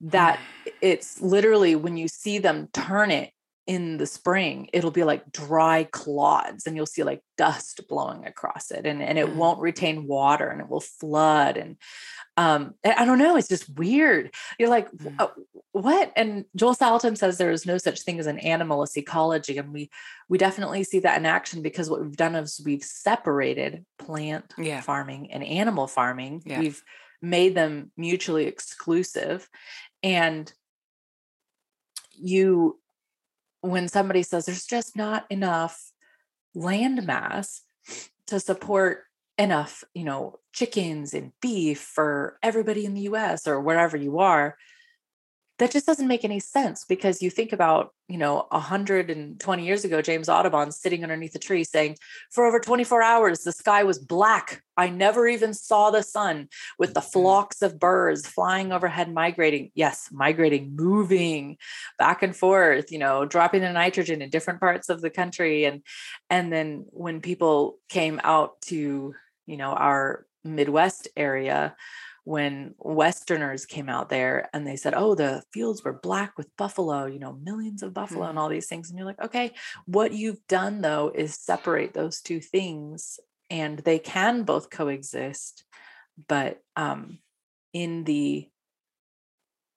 that 0.00 0.38
it's 0.80 1.20
literally 1.20 1.74
when 1.74 1.96
you 1.96 2.08
see 2.08 2.38
them 2.38 2.68
turn 2.72 3.10
it 3.10 3.32
in 3.66 3.96
the 3.96 4.06
spring 4.06 4.68
it'll 4.72 4.92
be 4.92 5.02
like 5.04 5.32
dry 5.32 5.84
clods 5.90 6.66
and 6.66 6.76
you'll 6.76 6.86
see 6.86 7.02
like 7.02 7.20
dust 7.36 7.80
blowing 7.88 8.24
across 8.24 8.70
it 8.70 8.86
and, 8.86 9.02
and 9.02 9.18
it 9.18 9.26
Mm. 9.26 9.34
won't 9.34 9.60
retain 9.60 10.06
water 10.06 10.48
and 10.48 10.60
it 10.60 10.68
will 10.68 10.80
flood 10.80 11.56
and 11.56 11.76
um 12.36 12.74
i 12.84 13.04
don't 13.04 13.18
know 13.18 13.36
it's 13.36 13.48
just 13.48 13.68
weird 13.76 14.32
you're 14.58 14.68
like 14.68 14.88
Mm. 14.92 15.16
"Uh, 15.18 15.28
what 15.72 16.12
and 16.16 16.44
joel 16.54 16.74
salatin 16.76 17.18
says 17.18 17.38
there 17.38 17.50
is 17.50 17.66
no 17.66 17.76
such 17.76 18.02
thing 18.02 18.20
as 18.20 18.26
an 18.26 18.38
animalless 18.38 18.96
ecology 18.96 19.58
and 19.58 19.72
we 19.72 19.90
we 20.28 20.38
definitely 20.38 20.84
see 20.84 21.00
that 21.00 21.18
in 21.18 21.26
action 21.26 21.60
because 21.60 21.90
what 21.90 22.00
we've 22.00 22.16
done 22.16 22.34
is 22.36 22.60
we've 22.64 22.84
separated 22.84 23.84
plant 23.98 24.54
Yeah. 24.58 24.80
farming 24.80 25.32
and 25.32 25.42
animal 25.42 25.86
farming 25.88 26.42
Yeah. 26.46 26.60
we've 26.60 26.82
made 27.20 27.54
them 27.56 27.90
mutually 27.96 28.46
exclusive 28.46 29.48
and 30.02 30.52
you 32.12 32.78
when 33.60 33.88
somebody 33.88 34.22
says 34.22 34.46
there's 34.46 34.66
just 34.66 34.96
not 34.96 35.24
enough 35.30 35.92
land 36.54 37.04
mass 37.06 37.62
to 38.26 38.40
support 38.40 39.04
enough 39.38 39.84
you 39.94 40.04
know 40.04 40.38
chickens 40.52 41.12
and 41.12 41.32
beef 41.42 41.80
for 41.80 42.38
everybody 42.42 42.84
in 42.84 42.94
the 42.94 43.02
US 43.02 43.46
or 43.46 43.60
wherever 43.60 43.96
you 43.96 44.18
are 44.18 44.56
that 45.58 45.70
just 45.70 45.86
doesn't 45.86 46.08
make 46.08 46.24
any 46.24 46.40
sense 46.40 46.84
because 46.84 47.22
you 47.22 47.30
think 47.30 47.52
about 47.52 47.92
you 48.08 48.18
know 48.18 48.46
120 48.50 49.66
years 49.66 49.84
ago 49.84 50.02
james 50.02 50.28
audubon 50.28 50.70
sitting 50.70 51.02
underneath 51.02 51.34
a 51.34 51.38
tree 51.38 51.64
saying 51.64 51.96
for 52.30 52.44
over 52.46 52.60
24 52.60 53.02
hours 53.02 53.40
the 53.40 53.52
sky 53.52 53.82
was 53.84 53.98
black. 53.98 54.62
I 54.76 54.90
never 54.90 55.26
even 55.26 55.54
saw 55.54 55.90
the 55.90 56.02
sun 56.02 56.48
with 56.78 56.92
the 56.92 57.00
mm-hmm. 57.00 57.10
flocks 57.10 57.62
of 57.62 57.80
birds 57.80 58.26
flying 58.26 58.72
overhead 58.72 59.12
migrating. 59.12 59.70
Yes 59.74 60.08
migrating 60.12 60.76
moving 60.76 61.56
back 61.98 62.22
and 62.22 62.36
forth 62.36 62.92
you 62.92 62.98
know 62.98 63.24
dropping 63.24 63.62
the 63.62 63.72
nitrogen 63.72 64.22
in 64.22 64.30
different 64.30 64.60
parts 64.60 64.88
of 64.88 65.00
the 65.00 65.10
country. 65.10 65.64
And 65.64 65.82
and 66.30 66.52
then 66.52 66.84
when 66.90 67.20
people 67.20 67.78
came 67.88 68.20
out 68.22 68.60
to 68.62 69.14
you 69.46 69.56
know 69.56 69.70
our 69.70 70.26
midwest 70.44 71.08
area 71.16 71.74
when 72.26 72.74
westerners 72.78 73.64
came 73.64 73.88
out 73.88 74.08
there 74.08 74.50
and 74.52 74.66
they 74.66 74.74
said 74.74 74.94
oh 74.94 75.14
the 75.14 75.40
fields 75.52 75.84
were 75.84 75.92
black 75.92 76.36
with 76.36 76.48
buffalo 76.56 77.06
you 77.06 77.20
know 77.20 77.38
millions 77.44 77.84
of 77.84 77.94
buffalo 77.94 78.26
and 78.26 78.36
all 78.36 78.48
these 78.48 78.66
things 78.66 78.90
and 78.90 78.98
you're 78.98 79.06
like 79.06 79.22
okay 79.22 79.52
what 79.84 80.12
you've 80.12 80.44
done 80.48 80.80
though 80.80 81.12
is 81.14 81.36
separate 81.36 81.94
those 81.94 82.20
two 82.20 82.40
things 82.40 83.20
and 83.48 83.78
they 83.78 84.00
can 84.00 84.42
both 84.42 84.70
coexist 84.70 85.62
but 86.26 86.58
um 86.74 87.20
in 87.72 88.02
the 88.02 88.48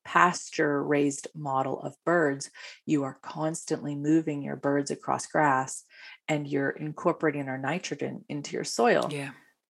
pasture 0.03 0.83
raised 0.83 1.27
model 1.35 1.79
of 1.81 1.93
birds 2.03 2.49
you 2.83 3.03
are 3.03 3.19
constantly 3.21 3.93
moving 3.93 4.41
your 4.41 4.55
birds 4.55 4.89
across 4.89 5.27
grass 5.27 5.83
and 6.27 6.47
you're 6.47 6.71
incorporating 6.71 7.47
our 7.47 7.59
nitrogen 7.59 8.25
into 8.27 8.53
your 8.53 8.63
soil 8.63 9.07
Yeah. 9.11 9.29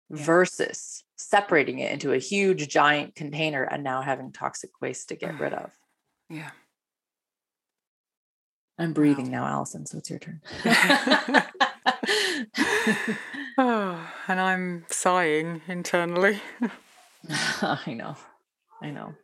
Yeah. 0.09 0.23
versus 0.25 1.03
separating 1.17 1.81
it 1.81 1.91
into 1.93 2.13
a 2.13 2.19
huge 2.19 2.69
giant 2.69 3.15
container 3.17 3.65
and 3.65 3.83
now 3.83 4.03
having 4.03 4.31
toxic 4.33 4.71
waste 4.81 5.09
to 5.09 5.17
get 5.17 5.41
rid 5.41 5.53
of. 5.63 5.71
Yeah. 6.31 6.51
I'm 8.79 8.93
breathing 8.93 9.31
now, 9.31 9.47
Allison, 9.47 9.87
so 9.87 9.99
it's 9.99 10.11
your 10.11 10.19
turn. 10.19 10.43
oh, 13.59 14.13
and 14.29 14.41
I'm 14.41 14.85
sighing 14.89 15.63
internally. 15.67 16.41
I 17.31 17.95
know. 17.95 18.17
I 18.83 18.91
know. 18.91 19.15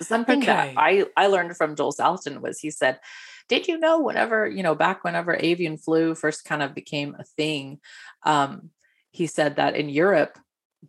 Something 0.00 0.38
Okay. 0.38 0.46
that 0.46 0.74
I 0.76 1.06
I 1.16 1.26
learned 1.26 1.56
from 1.56 1.74
Joel 1.74 1.92
Salatin 1.92 2.40
was 2.40 2.60
he 2.60 2.70
said, 2.70 3.00
"Did 3.48 3.66
you 3.66 3.76
know 3.78 4.00
whenever 4.00 4.46
you 4.48 4.62
know 4.62 4.76
back 4.76 5.02
whenever 5.02 5.36
avian 5.38 5.76
flu 5.76 6.14
first 6.14 6.44
kind 6.44 6.62
of 6.62 6.72
became 6.74 7.16
a 7.18 7.24
thing, 7.24 7.80
um, 8.22 8.70
he 9.10 9.26
said 9.26 9.56
that 9.56 9.76
in 9.76 9.88
Europe 9.88 10.38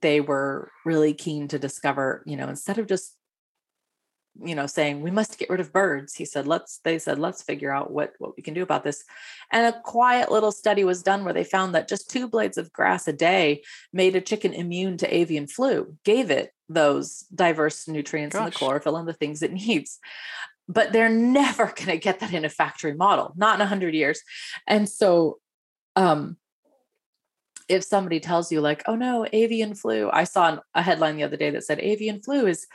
they 0.02 0.22
were 0.22 0.72
really 0.86 1.14
keen 1.14 1.48
to 1.48 1.60
discover 1.60 2.24
you 2.26 2.38
know 2.38 2.48
instead 2.48 2.78
of 2.78 2.88
just 2.88 3.16
you 4.44 4.56
know 4.56 4.68
saying 4.68 5.02
we 5.02 5.12
must 5.12 5.38
get 5.38 5.50
rid 5.50 5.60
of 5.60 5.74
birds 5.74 6.16
he 6.16 6.26
said 6.26 6.48
let's 6.48 6.80
they 6.84 7.00
said 7.00 7.20
let's 7.20 7.42
figure 7.42 7.72
out 7.72 7.92
what 7.92 8.14
what 8.20 8.36
we 8.38 8.44
can 8.44 8.54
do 8.54 8.64
about 8.64 8.84
this. 8.84 9.04
And 9.52 9.66
a 9.66 9.82
quiet 9.82 10.32
little 10.32 10.52
study 10.52 10.84
was 10.84 11.04
done 11.04 11.24
where 11.24 11.34
they 11.34 11.44
found 11.44 11.76
that 11.76 11.90
just 11.90 12.10
two 12.10 12.28
blades 12.28 12.58
of 12.58 12.72
grass 12.72 13.08
a 13.08 13.14
day 13.14 13.64
made 13.92 14.16
a 14.16 14.22
chicken 14.22 14.54
immune 14.54 14.98
to 14.98 15.14
avian 15.16 15.48
flu 15.48 15.96
gave 16.04 16.32
it 16.32 16.52
those 16.68 17.26
diverse 17.34 17.88
nutrients 17.88 18.36
and 18.36 18.46
the 18.46 18.52
chlorophyll 18.52 18.98
and 18.98 19.08
the 19.08 19.14
things 19.14 19.42
it 19.42 19.52
needs. 19.68 20.00
But 20.68 20.94
they're 20.94 21.10
never 21.10 21.66
going 21.66 21.88
to 21.88 21.98
get 21.98 22.20
that 22.20 22.34
in 22.34 22.46
a 22.46 22.50
factory 22.50 22.94
model 22.94 23.34
not 23.36 23.56
in 23.56 23.60
100 23.60 23.94
years. 23.94 24.22
And 24.68 24.88
so 24.88 25.40
um 25.96 26.38
if 27.70 27.84
somebody 27.84 28.20
tells 28.20 28.52
you 28.52 28.62
like 28.62 28.84
oh 28.88 28.96
no 28.96 29.26
avian 29.32 29.76
flu 29.76 30.10
i 30.12 30.24
saw 30.24 30.50
an- 30.54 30.60
a 30.76 30.82
headline 30.82 31.16
the 31.16 31.24
other 31.24 31.38
day 31.38 31.50
that 31.50 31.64
said 31.64 31.80
avian 31.80 32.22
flu 32.22 32.48
is 32.48 32.68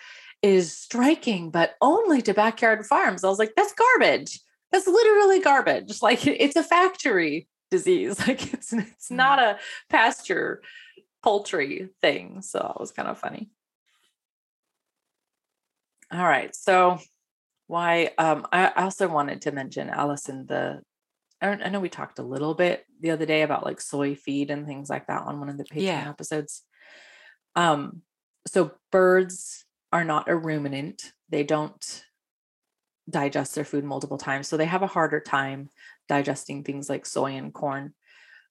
is 0.44 0.76
striking 0.76 1.50
but 1.50 1.74
only 1.80 2.20
to 2.20 2.34
backyard 2.34 2.84
farms. 2.86 3.24
I 3.24 3.28
was 3.28 3.38
like 3.38 3.54
that's 3.56 3.72
garbage. 3.72 4.40
That's 4.70 4.86
literally 4.86 5.40
garbage. 5.40 5.98
Like 6.02 6.26
it's 6.26 6.56
a 6.56 6.62
factory 6.62 7.48
disease. 7.70 8.20
Like 8.28 8.52
it's 8.52 8.72
it's 8.72 9.10
not 9.10 9.38
a 9.38 9.58
pasture 9.88 10.62
poultry 11.22 11.88
thing. 12.02 12.42
So 12.42 12.72
it 12.76 12.78
was 12.78 12.92
kind 12.92 13.08
of 13.08 13.18
funny. 13.18 13.48
All 16.12 16.22
right. 16.22 16.54
So 16.54 16.98
why 17.66 18.10
um 18.18 18.46
i 18.52 18.66
I 18.66 18.82
also 18.84 19.08
wanted 19.08 19.40
to 19.42 19.52
mention 19.52 19.88
allison 19.88 20.44
the 20.46 20.82
I, 21.44 21.52
I 21.64 21.68
know 21.68 21.80
we 21.80 21.88
talked 21.88 22.18
a 22.18 22.22
little 22.24 22.54
bit 22.54 22.84
the 23.00 23.10
other 23.10 23.26
day 23.26 23.42
about 23.42 23.64
like 23.64 23.80
soy 23.80 24.14
feed 24.14 24.50
and 24.50 24.66
things 24.66 24.88
like 24.88 25.06
that 25.08 25.22
on 25.22 25.38
one 25.38 25.48
of 25.48 25.58
the 25.58 25.64
patreon 25.64 25.82
Yeah. 25.82 26.08
episodes 26.08 26.62
um 27.54 28.02
so 28.46 28.72
birds 28.90 29.64
are 29.92 30.04
not 30.04 30.28
a 30.28 30.36
ruminant 30.36 31.12
they 31.28 31.44
don't 31.44 32.04
digest 33.08 33.54
their 33.54 33.64
food 33.64 33.84
multiple 33.84 34.18
times 34.18 34.48
so 34.48 34.56
they 34.56 34.64
have 34.64 34.82
a 34.82 34.86
harder 34.86 35.20
time 35.20 35.68
digesting 36.08 36.64
things 36.64 36.88
like 36.88 37.04
soy 37.04 37.32
and 37.32 37.52
corn 37.52 37.94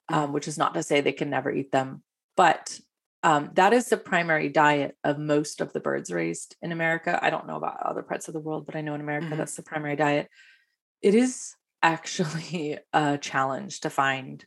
um, 0.09 0.33
which 0.33 0.47
is 0.47 0.57
not 0.57 0.73
to 0.73 0.83
say 0.83 1.01
they 1.01 1.11
can 1.11 1.29
never 1.29 1.51
eat 1.51 1.71
them 1.71 2.03
but 2.37 2.79
um, 3.23 3.51
that 3.53 3.71
is 3.71 3.87
the 3.87 3.97
primary 3.97 4.49
diet 4.49 4.97
of 5.03 5.17
most 5.17 5.61
of 5.61 5.71
the 5.73 5.79
birds 5.79 6.11
raised 6.11 6.55
in 6.61 6.71
america 6.71 7.19
i 7.21 7.29
don't 7.31 7.47
know 7.47 7.55
about 7.55 7.81
other 7.81 8.03
parts 8.03 8.27
of 8.27 8.33
the 8.33 8.39
world 8.39 8.65
but 8.65 8.75
i 8.75 8.81
know 8.81 8.93
in 8.93 9.01
america 9.01 9.27
Mhm. 9.29 9.37
that's 9.37 9.55
the 9.55 9.63
primary 9.63 9.95
diet 9.95 10.29
it 11.01 11.15
is 11.15 11.55
actually 11.83 12.79
a 12.93 13.17
challenge 13.19 13.81
to 13.81 13.89
find 13.91 14.43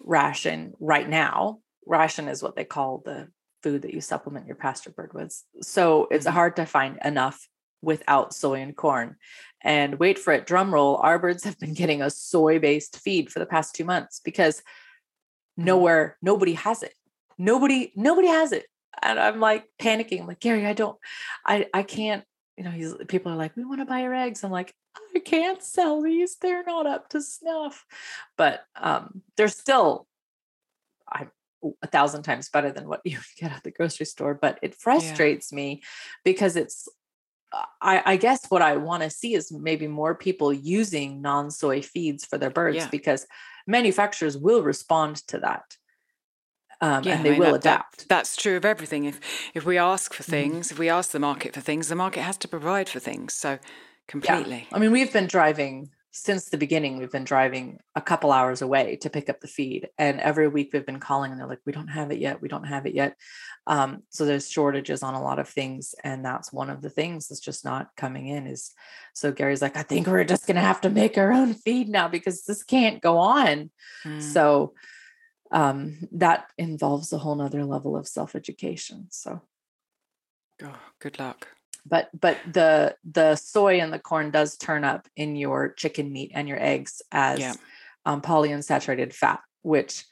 ration 0.00 0.72
right 0.80 1.08
now. 1.08 1.58
Ration 1.84 2.28
is 2.28 2.42
what 2.42 2.56
they 2.56 2.64
call 2.64 3.02
the 3.04 3.28
food 3.62 3.82
that 3.82 3.92
you 3.92 4.00
supplement 4.00 4.46
your 4.46 4.56
pasture 4.56 4.90
bird 4.90 5.12
with. 5.12 5.42
So 5.62 6.06
it's 6.10 6.26
Mhm. 6.26 6.30
hard 6.30 6.56
to 6.56 6.66
find 6.66 6.98
enough 7.04 7.48
without 7.82 8.34
soy 8.34 8.60
and 8.60 8.76
corn. 8.76 9.16
And 9.62 9.98
wait 9.98 10.18
for 10.18 10.32
it 10.32 10.46
drum 10.46 10.72
roll 10.72 10.96
our 10.96 11.18
birds 11.18 11.44
have 11.44 11.58
been 11.58 11.74
getting 11.74 12.02
a 12.02 12.10
soy 12.10 12.58
based 12.58 12.98
feed 12.98 13.30
for 13.30 13.38
the 13.38 13.46
past 13.46 13.74
two 13.74 13.84
months 13.84 14.20
because 14.20 14.62
nowhere 15.56 16.16
nobody 16.22 16.52
has 16.54 16.82
it. 16.82 16.94
Nobody 17.38 17.92
nobody 17.96 18.28
has 18.28 18.52
it. 18.52 18.66
And 19.02 19.20
i'm 19.20 19.40
like 19.40 19.66
panicking 19.78 20.20
I'm 20.22 20.26
like 20.26 20.40
gary 20.40 20.64
i 20.66 20.72
don't 20.72 20.96
i 21.44 21.66
i 21.74 21.82
can't 21.82 22.24
you 22.56 22.64
know 22.64 22.70
he's 22.70 22.94
people 23.08 23.32
are 23.32 23.36
like 23.36 23.56
we 23.56 23.64
want 23.64 23.80
to 23.80 23.86
buy 23.86 24.00
your 24.00 24.14
eggs 24.14 24.42
i'm 24.42 24.50
like 24.50 24.74
i 25.14 25.18
can't 25.18 25.62
sell 25.62 26.02
these 26.02 26.36
they're 26.36 26.64
not 26.64 26.86
up 26.86 27.08
to 27.08 27.20
snuff 27.20 27.84
but 28.36 28.64
um 28.76 29.22
they're 29.36 29.48
still 29.48 30.06
i'm 31.10 31.30
a 31.82 31.86
thousand 31.86 32.22
times 32.22 32.48
better 32.48 32.72
than 32.72 32.88
what 32.88 33.00
you 33.04 33.18
get 33.38 33.52
at 33.52 33.62
the 33.62 33.70
grocery 33.70 34.06
store 34.06 34.34
but 34.34 34.58
it 34.62 34.74
frustrates 34.74 35.52
me 35.52 35.82
because 36.24 36.56
it's 36.56 36.88
I, 37.80 38.02
I 38.04 38.16
guess 38.16 38.44
what 38.50 38.60
I 38.60 38.76
want 38.76 39.02
to 39.04 39.08
see 39.08 39.34
is 39.34 39.52
maybe 39.52 39.86
more 39.86 40.14
people 40.14 40.52
using 40.52 41.22
non-soy 41.22 41.80
feeds 41.80 42.24
for 42.24 42.38
their 42.38 42.50
birds 42.50 42.76
Yeah. 42.76 42.88
because 42.90 43.26
manufacturers 43.66 44.36
will 44.36 44.62
respond 44.62 45.16
to 45.28 45.38
that. 45.38 45.62
Um, 46.80 47.04
Yeah, 47.04 47.12
and 47.12 47.20
I 47.20 47.22
they 47.22 47.30
mean, 47.30 47.38
will 47.40 47.52
that- 47.52 47.62
that- 47.62 47.74
adapt. 47.94 48.08
that's 48.08 48.36
true 48.36 48.56
of 48.56 48.64
everything. 48.64 49.04
If 49.04 49.20
if 49.54 49.64
we 49.64 49.78
ask 49.78 50.12
for 50.12 50.22
Mhm. 50.22 50.26
things, 50.30 50.70
if 50.70 50.78
we 50.78 50.88
ask 50.88 51.10
the 51.10 51.18
market 51.18 51.54
for 51.54 51.60
things, 51.60 51.88
the 51.88 51.94
market 51.94 52.22
has 52.22 52.36
to 52.38 52.48
provide 52.48 52.88
for 52.88 53.00
things. 53.00 53.34
So 53.34 53.58
completely. 54.08 54.68
I 54.72 54.78
mean, 54.78 54.92
we've 54.92 55.12
been 55.12 55.26
driving 55.26 55.90
since 56.12 56.48
the 56.48 56.56
beginning. 56.56 56.96
We've 56.96 57.12
been 57.12 57.24
driving 57.24 57.78
a 57.94 58.00
couple 58.00 58.32
hours 58.32 58.62
away 58.62 58.96
to 58.96 59.10
pick 59.10 59.28
up 59.28 59.40
the 59.40 59.48
feed, 59.48 59.88
and 59.98 60.18
every 60.20 60.48
week 60.48 60.70
we've 60.72 60.86
been 60.86 61.00
calling, 61.00 61.30
and 61.30 61.38
they're 61.40 61.48
like, 61.48 61.60
"We 61.66 61.72
don't 61.72 61.88
have 61.88 62.10
it 62.10 62.18
yet. 62.18 62.40
We 62.40 62.48
don't 62.48 62.64
have 62.64 62.86
it 62.86 62.94
yet." 62.94 63.16
Um, 63.66 64.02
so 64.10 64.24
there's 64.24 64.48
shortages 64.50 65.02
on 65.02 65.14
a 65.14 65.22
lot 65.22 65.38
of 65.38 65.48
things, 65.48 65.94
and 66.04 66.24
that's 66.24 66.52
one 66.52 66.70
of 66.70 66.80
the 66.82 66.88
things 66.90 67.28
that's 67.28 67.40
just 67.40 67.64
not 67.64 67.88
coming 67.96 68.28
in. 68.28 68.46
Is 68.46 68.72
so 69.12 69.32
Gary's 69.32 69.60
like, 69.60 69.76
"I 69.76 69.82
think 69.82 70.06
we're 70.06 70.24
just 70.24 70.46
gonna 70.46 70.60
have 70.60 70.80
to 70.82 70.90
make 70.90 71.18
our 71.18 71.32
own 71.32 71.52
feed 71.54 71.88
now 71.88 72.08
because 72.08 72.44
this 72.44 72.62
can't 72.62 73.02
go 73.02 73.18
on." 73.18 73.70
Mm. 74.04 74.22
So 74.22 74.72
um, 75.50 75.98
that 76.12 76.48
involves 76.58 77.12
a 77.12 77.18
whole 77.18 77.34
nother 77.36 77.64
level 77.64 77.96
of 77.96 78.06
self 78.08 78.34
education. 78.34 79.06
So 79.10 79.42
Oh, 80.62 80.78
good 81.00 81.18
luck. 81.18 81.48
but 81.84 82.08
but 82.18 82.38
the 82.50 82.96
the 83.04 83.36
soy 83.36 83.80
and 83.80 83.92
the 83.92 83.98
corn 83.98 84.30
does 84.30 84.56
turn 84.56 84.84
up 84.84 85.06
in 85.16 85.36
your 85.36 85.72
chicken 85.74 86.10
meat 86.12 86.32
and 86.34 86.48
your 86.48 86.58
eggs 86.60 87.02
as 87.12 87.40
Yeah. 87.40 87.54
um, 88.06 88.22
polyunsaturated 88.22 89.12
fat 89.12 89.40
which 89.62 90.04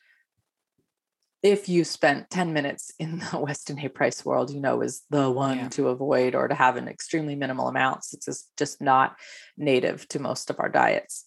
if 1.42 1.68
you 1.68 1.84
spent 1.84 2.28
10 2.30 2.52
minutes 2.52 2.92
in 2.98 3.18
the 3.18 3.38
weston 3.46 3.78
a 3.78 3.88
price 3.88 4.24
world 4.24 4.50
you 4.50 4.60
know 4.60 4.82
is 4.82 5.02
the 5.10 5.30
one 5.30 5.56
Yeah. 5.58 5.68
to 5.70 5.88
avoid 5.88 6.34
or 6.34 6.48
to 6.48 6.54
have 6.54 6.76
in 6.76 6.88
extremely 6.88 7.34
minimal 7.36 7.68
amounts 7.68 8.12
it's 8.12 8.26
just, 8.26 8.50
just 8.58 8.80
not 8.82 9.16
native 9.56 10.06
to 10.08 10.18
most 10.18 10.50
of 10.50 10.60
our 10.60 10.68
diets 10.68 11.26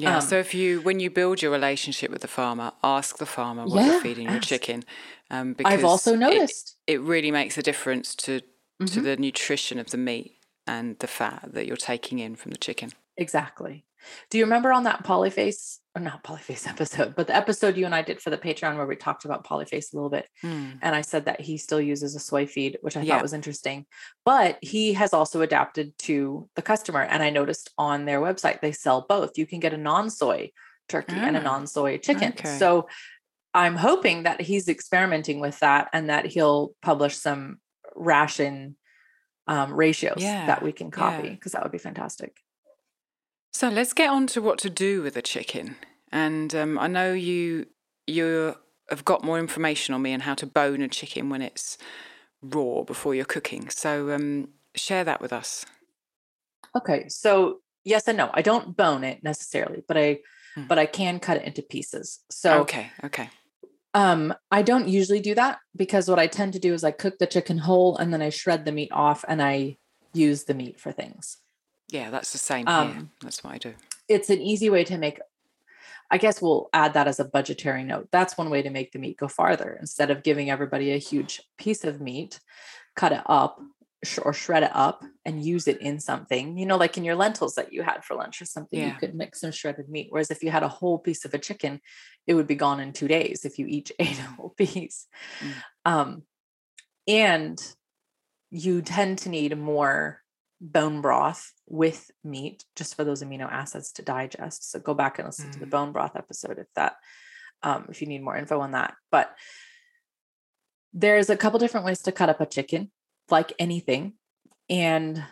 Yeah. 0.00 0.16
Um, 0.16 0.20
so 0.20 0.38
if 0.38 0.54
you, 0.54 0.80
when 0.80 1.00
you 1.00 1.10
build 1.10 1.42
your 1.42 1.50
relationship 1.52 2.10
with 2.10 2.22
the 2.22 2.28
farmer, 2.28 2.72
ask 2.82 3.18
the 3.18 3.26
farmer 3.26 3.64
what 3.66 3.80
Yeah, 3.80 3.92
you're 3.92 4.00
feeding 4.00 4.30
your 4.30 4.40
chicken. 4.40 4.84
Um, 5.30 5.52
because 5.52 5.74
i've 5.74 5.84
also 5.84 6.16
noticed 6.16 6.76
it, 6.86 7.00
really 7.00 7.30
makes 7.30 7.56
a 7.58 7.62
difference 7.62 8.14
to 8.16 8.40
to 8.40 9.00
Mhm. 9.00 9.04
the 9.04 9.16
nutrition 9.16 9.78
of 9.78 9.90
the 9.90 9.98
meat 9.98 10.38
and 10.66 10.98
the 11.00 11.06
fat 11.06 11.50
that 11.52 11.66
you're 11.66 11.76
taking 11.76 12.18
in 12.18 12.34
from 12.34 12.50
the 12.50 12.56
chicken. 12.58 12.92
Exactly. 13.16 13.84
Do 14.30 14.38
you 14.38 14.44
remember 14.44 14.72
on 14.72 14.84
that 14.84 15.04
Polyface 15.04 15.79
not 15.98 16.22
Polyface 16.22 16.68
episode, 16.68 17.16
but 17.16 17.26
the 17.26 17.34
episode 17.34 17.76
you 17.76 17.84
and 17.84 17.94
I 17.94 18.02
did 18.02 18.20
for 18.20 18.30
the 18.30 18.38
Patreon 18.38 18.76
where 18.76 18.86
we 18.86 18.94
talked 18.94 19.24
about 19.24 19.44
Polyface 19.44 19.92
a 19.92 19.96
little 19.96 20.08
bit? 20.10 20.28
Mm. 20.44 20.78
And 20.82 20.94
I 20.94 21.00
said 21.00 21.24
that 21.24 21.40
he 21.40 21.56
still 21.58 21.80
uses 21.80 22.14
a 22.14 22.20
soy 22.20 22.46
feed, 22.46 22.78
which 22.82 22.96
I 22.96 23.02
Yeah. 23.02 23.14
thought 23.16 23.22
was 23.22 23.32
interesting. 23.32 23.86
But 24.24 24.58
he 24.62 24.92
has 24.92 25.12
also 25.12 25.40
adapted 25.42 25.98
to 26.00 26.48
the 26.54 26.62
customer. 26.62 27.02
And 27.02 27.22
I 27.22 27.30
noticed 27.30 27.70
on 27.76 28.04
their 28.04 28.20
website, 28.20 28.60
they 28.60 28.70
sell 28.70 29.04
both. 29.08 29.36
You 29.36 29.46
can 29.46 29.58
get 29.58 29.74
a 29.74 29.76
non 29.76 30.10
soy 30.10 30.52
turkey 30.88 31.16
and 31.16 31.36
a 31.36 31.40
Ah, 31.40 31.42
non 31.42 31.66
soy 31.66 31.98
chicken. 31.98 32.28
okay. 32.38 32.56
So 32.58 32.88
I'm 33.52 33.74
hoping 33.74 34.22
that 34.22 34.40
he's 34.40 34.68
experimenting 34.68 35.40
with 35.40 35.58
that 35.58 35.88
and 35.92 36.08
that 36.08 36.26
he'll 36.26 36.72
publish 36.82 37.16
some 37.16 37.58
ration 37.96 38.76
um, 39.48 39.72
ratios 39.72 40.18
Yeah, 40.22 40.46
that 40.46 40.62
we 40.62 40.70
can 40.70 40.92
copy 40.92 41.26
yeah. 41.28 41.34
because 41.34 41.52
that 41.52 41.64
would 41.64 41.72
be 41.72 41.78
fantastic. 41.78 42.36
So 43.52 43.68
let's 43.68 43.92
get 43.92 44.10
on 44.10 44.26
to 44.28 44.42
what 44.42 44.58
to 44.60 44.70
do 44.70 45.02
with 45.02 45.16
a 45.16 45.22
chicken. 45.22 45.76
And 46.12 46.54
um, 46.54 46.78
I 46.78 46.86
know 46.86 47.12
you 47.12 47.66
you 48.06 48.56
have 48.88 49.04
got 49.04 49.22
more 49.22 49.38
information 49.38 49.94
on 49.94 50.02
me 50.02 50.12
on 50.12 50.20
how 50.20 50.34
to 50.34 50.46
bone 50.46 50.82
a 50.82 50.88
chicken 50.88 51.28
when 51.28 51.42
it's 51.42 51.78
raw 52.42 52.82
before 52.82 53.14
you're 53.14 53.24
cooking. 53.24 53.68
So 53.70 54.12
um, 54.12 54.48
share 54.74 55.04
that 55.04 55.20
with 55.20 55.32
us. 55.32 55.64
Okay, 56.76 57.08
so 57.08 57.60
yes 57.84 58.08
and 58.08 58.18
no. 58.18 58.30
I 58.32 58.42
don't 58.42 58.76
bone 58.76 59.04
it 59.04 59.22
necessarily, 59.22 59.82
but 59.86 59.96
I 59.96 60.20
Hmm. 60.54 60.66
but 60.66 60.78
I 60.78 60.86
can 60.86 61.20
cut 61.20 61.36
it 61.36 61.44
into 61.44 61.62
pieces. 61.62 62.20
So 62.28 62.62
okay, 62.62 62.90
okay. 63.04 63.30
um 63.94 64.34
I 64.50 64.62
don't 64.62 64.88
usually 64.88 65.20
do 65.20 65.34
that 65.36 65.58
because 65.76 66.08
what 66.08 66.18
I 66.18 66.26
tend 66.26 66.54
to 66.54 66.58
do 66.58 66.74
is 66.74 66.82
I 66.82 66.90
cook 66.90 67.18
the 67.18 67.26
chicken 67.26 67.58
whole 67.58 67.96
and 67.96 68.12
then 68.12 68.20
I 68.20 68.30
shred 68.30 68.64
the 68.64 68.72
meat 68.72 68.90
off 68.90 69.24
and 69.28 69.40
I 69.40 69.76
use 70.12 70.44
the 70.44 70.54
meat 70.54 70.80
for 70.80 70.90
things. 70.90 71.36
Yeah, 71.90 72.10
that's 72.10 72.32
the 72.32 72.38
same 72.38 72.66
here. 72.66 72.74
Um, 72.76 73.10
That's 73.20 73.42
what 73.42 73.54
I 73.54 73.58
do. 73.58 73.74
It's 74.08 74.30
an 74.30 74.40
easy 74.40 74.70
way 74.70 74.84
to 74.84 74.96
make 74.96 75.20
I 76.10 76.18
guess 76.18 76.42
we'll 76.42 76.68
add 76.72 76.94
that 76.94 77.06
as 77.06 77.20
a 77.20 77.24
budgetary 77.24 77.84
note. 77.84 78.08
That's 78.10 78.36
one 78.36 78.50
way 78.50 78.62
to 78.62 78.70
make 78.70 78.90
the 78.90 78.98
meat 78.98 79.16
go 79.16 79.28
farther. 79.28 79.76
Instead 79.80 80.10
of 80.10 80.24
giving 80.24 80.50
everybody 80.50 80.92
a 80.92 80.98
huge 80.98 81.40
piece 81.56 81.84
of 81.84 82.00
meat, 82.00 82.40
cut 82.96 83.12
it 83.12 83.22
up 83.26 83.60
or 84.24 84.32
shred 84.32 84.64
it 84.64 84.72
up 84.74 85.04
and 85.24 85.44
use 85.44 85.68
it 85.68 85.80
in 85.80 86.00
something, 86.00 86.58
you 86.58 86.66
know, 86.66 86.76
like 86.76 86.96
in 86.96 87.04
your 87.04 87.14
lentils 87.14 87.54
that 87.54 87.72
you 87.72 87.82
had 87.82 88.02
for 88.02 88.16
lunch 88.16 88.42
or 88.42 88.44
something, 88.44 88.80
yeah. 88.80 88.86
you 88.86 88.94
could 88.94 89.14
mix 89.14 89.40
some 89.40 89.52
shredded 89.52 89.88
meat. 89.88 90.08
Whereas 90.10 90.32
if 90.32 90.42
you 90.42 90.50
had 90.50 90.64
a 90.64 90.68
whole 90.68 90.98
piece 90.98 91.24
of 91.24 91.32
a 91.32 91.38
chicken, 91.38 91.80
it 92.26 92.34
would 92.34 92.48
be 92.48 92.56
gone 92.56 92.80
in 92.80 92.92
two 92.92 93.06
days 93.06 93.44
if 93.44 93.58
you 93.58 93.66
each 93.66 93.92
ate 94.00 94.18
a 94.18 94.22
whole 94.22 94.50
piece. 94.50 95.06
Mm. 95.40 95.52
Um, 95.84 96.22
and 97.06 97.62
you 98.50 98.82
tend 98.82 99.18
to 99.18 99.28
need 99.28 99.56
more 99.56 100.22
bone 100.60 101.00
broth 101.00 101.52
with 101.66 102.10
meat 102.22 102.64
just 102.76 102.94
for 102.94 103.04
those 103.04 103.22
amino 103.22 103.50
acids 103.50 103.92
to 103.92 104.02
digest. 104.02 104.70
So 104.70 104.78
go 104.78 104.94
back 104.94 105.18
and 105.18 105.26
listen 105.26 105.48
mm. 105.48 105.52
to 105.52 105.58
the 105.60 105.66
mm. 105.66 105.70
bone 105.70 105.92
broth 105.92 106.16
episode 106.16 106.58
if 106.58 106.66
that 106.76 106.96
um, 107.62 107.86
if 107.88 108.00
you 108.00 108.08
need 108.08 108.22
more 108.22 108.36
info 108.36 108.60
on 108.60 108.72
that. 108.72 108.94
But 109.10 109.34
there's 110.92 111.30
a 111.30 111.36
couple 111.36 111.58
different 111.58 111.86
ways 111.86 112.02
to 112.02 112.12
cut 112.12 112.28
up 112.28 112.40
a 112.40 112.46
chicken, 112.46 112.90
like 113.30 113.52
anything. 113.58 114.14
And 114.68 115.22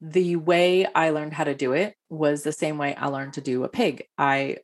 the 0.00 0.36
way 0.36 0.86
I 0.86 1.10
learned 1.10 1.32
how 1.32 1.44
to 1.44 1.54
do 1.54 1.72
it 1.72 1.94
was 2.08 2.42
the 2.42 2.52
same 2.52 2.78
way 2.78 2.94
I 2.94 3.06
learned 3.06 3.34
to 3.34 3.40
do 3.40 3.64
a 3.64 3.68
pig. 3.68 4.04
I 4.18 4.58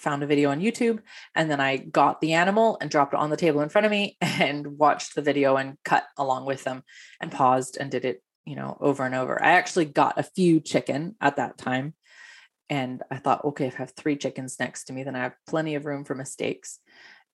found 0.00 0.22
a 0.22 0.26
video 0.26 0.50
on 0.50 0.60
YouTube 0.60 1.00
and 1.34 1.50
then 1.50 1.60
I 1.60 1.76
got 1.76 2.20
the 2.20 2.32
animal 2.32 2.76
and 2.80 2.90
dropped 2.90 3.14
it 3.14 3.20
on 3.20 3.30
the 3.30 3.36
table 3.36 3.60
in 3.60 3.68
front 3.68 3.84
of 3.84 3.90
me 3.90 4.16
and 4.20 4.78
watched 4.78 5.14
the 5.14 5.22
video 5.22 5.56
and 5.56 5.76
cut 5.84 6.04
along 6.18 6.46
with 6.46 6.64
them 6.64 6.82
and 7.20 7.30
paused 7.30 7.76
and 7.78 7.90
did 7.90 8.04
it, 8.04 8.22
you 8.44 8.56
know, 8.56 8.76
over 8.80 9.04
and 9.04 9.14
over. 9.14 9.42
I 9.42 9.52
actually 9.52 9.86
got 9.86 10.18
a 10.18 10.22
few 10.22 10.60
chicken 10.60 11.16
at 11.20 11.36
that 11.36 11.58
time 11.58 11.94
and 12.70 13.02
I 13.10 13.16
thought, 13.16 13.44
okay, 13.44 13.66
if 13.66 13.74
I 13.74 13.78
have 13.78 13.92
three 13.92 14.16
chickens 14.16 14.58
next 14.58 14.84
to 14.84 14.92
me, 14.92 15.02
then 15.02 15.16
I 15.16 15.22
have 15.22 15.36
plenty 15.46 15.74
of 15.74 15.84
room 15.84 16.04
for 16.04 16.14
mistakes 16.14 16.78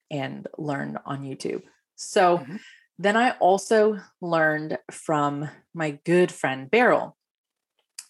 and 0.09 0.47
learn 0.57 0.97
on 1.05 1.23
YouTube. 1.23 1.63
So 1.95 2.39
mm-hmm. 2.39 2.57
then 2.99 3.15
I 3.15 3.31
also 3.31 3.99
learned 4.19 4.77
from 4.91 5.49
my 5.73 5.99
good 6.05 6.31
friend 6.31 6.69
Beryl, 6.69 7.17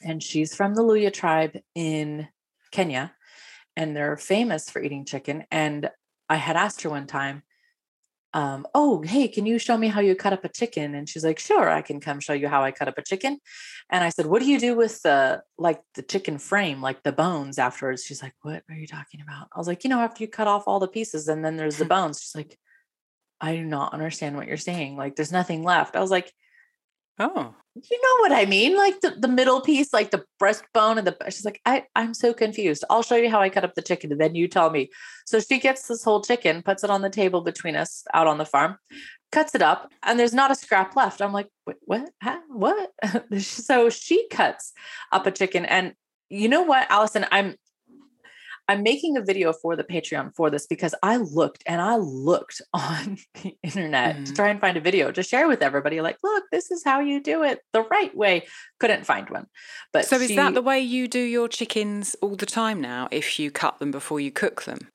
and 0.02 0.22
she's 0.24 0.56
from 0.56 0.74
the 0.74 0.82
Luhya 0.82 1.14
tribe 1.14 1.58
in 1.76 2.28
Kenya, 2.72 3.14
and 3.76 3.96
they're 3.96 4.18
famous 4.18 4.70
for 4.70 4.82
eating 4.82 5.06
chicken. 5.06 5.46
And 5.52 5.92
I 6.28 6.38
had 6.38 6.56
asked 6.56 6.82
her 6.82 6.90
one 6.90 7.08
time, 7.08 7.44
um, 8.34 8.65
oh, 8.74 9.02
hey, 9.02 9.28
can 9.28 9.46
you 9.46 9.60
show 9.60 9.78
me 9.78 9.88
how 9.88 10.00
you 10.00 10.15
cut 10.15 10.32
up 10.34 10.46
a 10.46 10.50
chicken? 10.50 10.96
And 10.96 11.08
she's 11.08 11.24
like, 11.24 11.39
sure, 11.39 11.70
I 11.70 11.82
can 11.82 12.00
come 12.00 12.20
show 12.20 12.34
you 12.34 12.48
how 12.48 12.63
I 12.63 12.72
cut 12.72 12.88
up 12.88 12.98
a 12.98 13.04
chicken. 13.04 13.39
And 13.89 14.04
I 14.04 14.10
said, 14.10 14.26
what 14.26 14.41
do 14.41 14.50
you 14.50 14.60
do 14.60 14.76
with 14.76 15.02
the 15.02 15.44
like 15.58 15.82
the 15.96 16.02
chicken 16.02 16.38
frame, 16.38 16.82
like 16.82 17.04
the 17.04 17.12
bones 17.12 17.60
afterwards? 17.60 18.06
She's 18.06 18.24
like, 18.24 18.34
what 18.41 18.63
are 18.70 18.76
you 18.76 18.88
talking 18.88 19.22
about? 19.22 19.48
I 19.54 19.58
was 19.58 19.67
like, 19.67 19.84
you 19.84 19.89
know, 19.89 20.00
after 20.00 20.24
you 20.24 20.30
cut 20.30 20.48
off 20.48 20.63
all 20.65 20.80
the 20.80 20.88
pieces 20.88 21.28
and 21.28 21.44
then 21.44 21.58
there's 21.58 21.78
the 21.78 21.86
bones. 21.96 22.22
She's 22.22 22.36
like, 22.36 22.58
I 23.41 23.56
do 23.56 23.65
not 23.65 23.94
understand 23.94 24.38
what 24.38 24.48
you're 24.48 24.58
saying. 24.58 24.96
Like, 24.96 25.15
there's 25.15 25.32
nothing 25.32 25.63
left. 25.63 25.96
I 25.96 26.00
was 26.00 26.12
like, 26.12 26.32
oh, 27.20 27.56
you 27.75 28.01
know 28.01 28.21
what 28.21 28.31
I 28.34 28.45
mean? 28.45 28.75
Like 28.75 28.99
the, 28.99 29.12
the 29.17 29.27
middle 29.27 29.62
piece, 29.62 29.93
like 29.93 30.12
the 30.12 30.25
breastbone 30.41 30.97
and 30.97 31.07
the 31.07 31.15
she's 31.25 31.45
like, 31.45 31.62
I, 31.65 31.86
I'm 31.95 32.13
so 32.13 32.34
confused. 32.34 32.84
I'll 32.89 33.03
show 33.03 33.15
you 33.15 33.29
how 33.29 33.39
I 33.39 33.49
cut 33.49 33.63
up 33.63 33.75
the 33.75 33.81
chicken 33.81 34.12
and 34.12 34.19
then 34.19 34.36
you 34.36 34.47
tell 34.47 34.69
me. 34.69 34.89
So 35.25 35.39
she 35.39 35.60
gets 35.60 35.88
this 35.88 36.03
whole 36.03 36.21
chicken, 36.21 36.63
puts 36.63 36.84
it 36.84 36.89
on 36.89 37.01
the 37.01 37.10
table 37.10 37.41
between 37.41 37.77
us 37.77 38.03
out 38.13 38.27
on 38.27 38.38
the 38.38 38.45
farm, 38.45 38.77
cuts 39.31 39.55
it 39.55 39.62
up, 39.62 39.89
and 40.03 40.19
there's 40.19 40.34
not 40.34 40.51
a 40.51 40.55
scrap 40.55 40.95
left. 40.97 41.21
I'm 41.21 41.31
like, 41.31 41.47
what? 41.86 42.10
What? 42.49 42.91
so 43.39 43.89
she 43.89 44.27
cuts 44.27 44.73
up 45.13 45.25
a 45.25 45.31
chicken. 45.31 45.63
And 45.65 45.93
you 46.29 46.49
know 46.49 46.63
what, 46.63 46.88
Allison? 46.89 47.25
I'm 47.31 47.55
I'm 48.71 48.84
making 48.84 49.17
a 49.17 49.21
video 49.21 49.51
for 49.51 49.75
the 49.75 49.84
Patreon 49.84 50.34
for 50.34 50.49
this 50.49 50.65
because 50.65 50.95
I 51.03 51.17
looked 51.17 51.62
and 51.65 51.81
I 51.81 51.97
looked 51.97 52.62
on 52.73 53.17
the 53.43 53.57
internet 53.63 54.15
mm-hmm. 54.15 54.23
to 54.23 54.34
try 54.34 54.47
and 54.47 54.62
find 54.62 54.77
a 54.77 54.79
video 54.79 55.12
to 55.12 55.21
share 55.21 55.49
with 55.49 55.62
everybody. 55.62 55.99
Like, 55.99 56.17
look, 56.23 56.45
this 56.53 56.71
is 56.71 56.81
how 56.81 57.01
you 57.01 57.21
do 57.21 57.43
it 57.43 57.60
the 57.73 57.81
right 57.81 58.15
way. 58.15 58.47
Couldn't 58.79 59.05
find 59.05 59.29
one. 59.29 59.47
But 59.91 60.05
so, 60.05 60.17
she, 60.17 60.23
is 60.23 60.36
that 60.38 60.53
the 60.53 60.62
way 60.62 60.79
you 60.79 61.10
do 61.10 61.19
your 61.19 61.49
chickens 61.49 62.15
all 62.21 62.38
the 62.38 62.45
time 62.45 62.79
now? 62.79 63.10
If 63.12 63.39
you 63.39 63.51
cut 63.51 63.79
them 63.79 63.91
before 63.91 64.21
you 64.21 64.31
cook 64.31 64.63
them? 64.63 64.88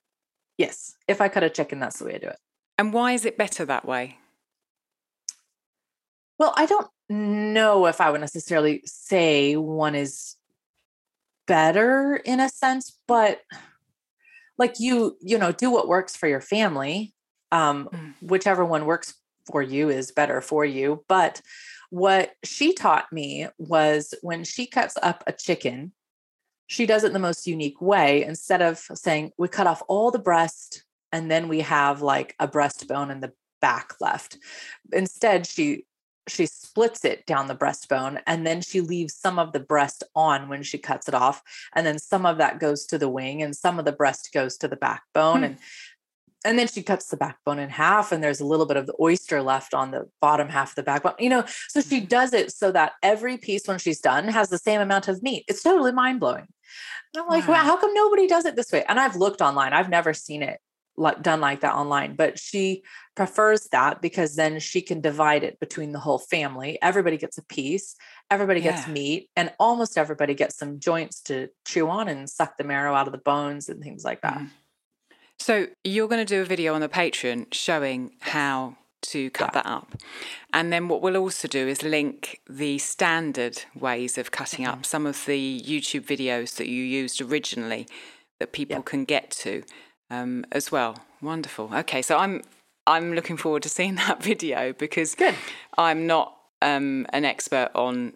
Yes. 0.57 0.95
If 1.07 1.21
I 1.21 1.29
cut 1.29 1.43
a 1.43 1.49
chicken, 1.49 1.79
that's 1.79 1.99
the 1.99 2.05
way 2.05 2.15
I 2.15 2.17
do 2.17 2.29
it. 2.29 2.39
And 2.79 2.91
why 2.93 3.11
is 3.11 3.25
it 3.25 3.37
better 3.37 3.63
that 3.65 3.85
way? 3.85 4.17
Well, 6.39 6.53
I 6.57 6.65
don't 6.65 6.87
know 7.09 7.85
if 7.85 8.01
I 8.01 8.09
would 8.09 8.21
necessarily 8.21 8.81
say 8.85 9.55
one 9.55 9.93
is 9.93 10.35
better 11.47 12.15
in 12.17 12.39
a 12.39 12.49
sense, 12.49 12.99
but 13.07 13.41
like 14.57 14.75
you, 14.79 15.17
you 15.21 15.37
know, 15.37 15.51
do 15.51 15.69
what 15.71 15.87
works 15.87 16.15
for 16.15 16.27
your 16.27 16.41
family. 16.41 17.13
Um, 17.51 17.89
mm. 17.91 18.13
whichever 18.21 18.65
one 18.65 18.85
works 18.85 19.15
for 19.49 19.61
you 19.61 19.89
is 19.89 20.11
better 20.11 20.41
for 20.41 20.65
you. 20.65 21.05
But 21.07 21.41
what 21.89 22.31
she 22.43 22.73
taught 22.73 23.11
me 23.11 23.47
was 23.57 24.13
when 24.21 24.43
she 24.43 24.67
cuts 24.67 24.95
up 25.01 25.23
a 25.25 25.31
chicken, 25.31 25.93
she 26.67 26.85
does 26.85 27.03
it 27.03 27.13
the 27.13 27.19
most 27.19 27.47
unique 27.47 27.81
way. 27.81 28.23
Instead 28.23 28.61
of 28.61 28.79
saying, 28.79 29.31
we 29.37 29.47
cut 29.47 29.67
off 29.67 29.81
all 29.87 30.11
the 30.11 30.19
breast 30.19 30.83
and 31.11 31.31
then 31.31 31.47
we 31.47 31.61
have 31.61 32.01
like 32.01 32.35
a 32.39 32.47
breastbone 32.47 33.09
in 33.09 33.21
the 33.21 33.31
back 33.61 33.93
left. 34.01 34.37
Instead, 34.91 35.47
she 35.47 35.85
she 36.27 36.45
splits 36.45 37.05
it 37.05 37.25
down 37.25 37.47
the 37.47 37.55
breastbone 37.55 38.21
and 38.27 38.45
then 38.45 38.61
she 38.61 38.81
leaves 38.81 39.15
some 39.15 39.39
of 39.39 39.53
the 39.53 39.59
breast 39.59 40.03
on 40.15 40.49
when 40.49 40.63
she 40.63 40.77
cuts 40.77 41.07
it 41.07 41.13
off 41.13 41.41
and 41.75 41.85
then 41.85 41.97
some 41.97 42.25
of 42.25 42.37
that 42.37 42.59
goes 42.59 42.85
to 42.85 42.97
the 42.97 43.09
wing 43.09 43.41
and 43.41 43.55
some 43.55 43.79
of 43.79 43.85
the 43.85 43.91
breast 43.91 44.29
goes 44.33 44.57
to 44.57 44.67
the 44.67 44.75
backbone 44.75 45.39
hmm. 45.39 45.43
and 45.43 45.57
and 46.45 46.57
then 46.57 46.67
she 46.67 46.83
cuts 46.83 47.07
the 47.07 47.17
backbone 47.17 47.59
in 47.59 47.69
half 47.69 48.11
and 48.11 48.23
there's 48.23 48.39
a 48.39 48.45
little 48.45 48.65
bit 48.65 48.77
of 48.77 48.85
the 48.85 48.95
oyster 49.01 49.41
left 49.41 49.73
on 49.73 49.91
the 49.91 50.07
bottom 50.21 50.47
half 50.47 50.69
of 50.69 50.75
the 50.75 50.83
backbone 50.83 51.15
you 51.19 51.29
know 51.29 51.43
so 51.69 51.81
she 51.81 51.97
mm-hmm. 51.97 52.07
does 52.07 52.33
it 52.33 52.51
so 52.51 52.71
that 52.71 52.93
every 53.01 53.37
piece 53.37 53.67
when 53.67 53.79
she's 53.79 53.99
done 53.99 54.27
has 54.27 54.49
the 54.49 54.57
same 54.57 54.81
amount 54.81 55.07
of 55.07 55.23
meat 55.23 55.43
it's 55.47 55.63
totally 55.63 55.91
mind-blowing 55.91 56.47
i'm 57.17 57.27
like 57.27 57.47
wow. 57.47 57.55
wow 57.55 57.63
how 57.63 57.77
come 57.77 57.93
nobody 57.93 58.27
does 58.27 58.45
it 58.45 58.55
this 58.55 58.71
way 58.71 58.83
and 58.87 58.99
i've 58.99 59.15
looked 59.15 59.41
online 59.41 59.73
i've 59.73 59.89
never 59.89 60.13
seen 60.13 60.43
it 60.43 60.59
like 60.97 61.21
done 61.21 61.39
like 61.39 61.61
that 61.61 61.75
online 61.75 62.15
but 62.15 62.39
she 62.39 62.83
prefers 63.15 63.67
that 63.71 64.01
because 64.01 64.35
then 64.35 64.59
she 64.59 64.81
can 64.81 64.99
divide 64.99 65.43
it 65.43 65.59
between 65.59 65.91
the 65.91 65.99
whole 65.99 66.19
family 66.19 66.77
everybody 66.81 67.17
gets 67.17 67.37
a 67.37 67.43
piece 67.43 67.95
everybody 68.31 68.59
yeah. 68.59 68.71
gets 68.71 68.87
meat 68.87 69.29
and 69.35 69.51
almost 69.59 69.97
everybody 69.97 70.33
gets 70.33 70.57
some 70.57 70.79
joints 70.79 71.21
to 71.21 71.47
chew 71.65 71.89
on 71.89 72.07
and 72.07 72.29
suck 72.29 72.57
the 72.57 72.63
marrow 72.63 72.93
out 72.93 73.07
of 73.07 73.11
the 73.11 73.19
bones 73.19 73.69
and 73.69 73.81
things 73.81 74.03
like 74.03 74.21
that 74.21 74.39
mm. 74.39 74.49
so 75.39 75.67
you're 75.83 76.07
going 76.07 76.25
to 76.25 76.35
do 76.35 76.41
a 76.41 76.45
video 76.45 76.73
on 76.73 76.81
the 76.81 76.89
patreon 76.89 77.45
showing 77.53 78.11
how 78.19 78.75
to 78.99 79.29
cut 79.29 79.51
yeah. 79.53 79.61
that 79.61 79.69
up. 79.69 79.95
And 80.53 80.71
then 80.71 80.87
what 80.87 81.01
we'll 81.01 81.17
also 81.17 81.47
do 81.47 81.67
is 81.67 81.83
link 81.83 82.41
the 82.49 82.77
standard 82.77 83.63
ways 83.75 84.17
of 84.17 84.31
cutting 84.31 84.65
mm-hmm. 84.65 84.79
up 84.79 84.85
some 84.85 85.05
of 85.05 85.25
the 85.25 85.61
YouTube 85.61 86.05
videos 86.05 86.55
that 86.57 86.67
you 86.67 86.83
used 86.83 87.21
originally 87.21 87.87
that 88.39 88.51
people 88.51 88.77
yep. 88.77 88.85
can 88.85 89.05
get 89.05 89.31
to 89.31 89.63
um, 90.09 90.45
as 90.51 90.71
well. 90.71 90.97
Wonderful. 91.21 91.71
Okay, 91.73 92.01
so 92.01 92.17
I'm 92.17 92.41
I'm 92.85 93.13
looking 93.13 93.37
forward 93.37 93.63
to 93.63 93.69
seeing 93.69 93.95
that 94.07 94.23
video 94.23 94.73
because 94.73 95.15
Good. 95.15 95.35
I'm 95.77 96.07
not 96.07 96.35
um, 96.61 97.05
an 97.09 97.25
expert 97.25 97.69
on 97.75 98.13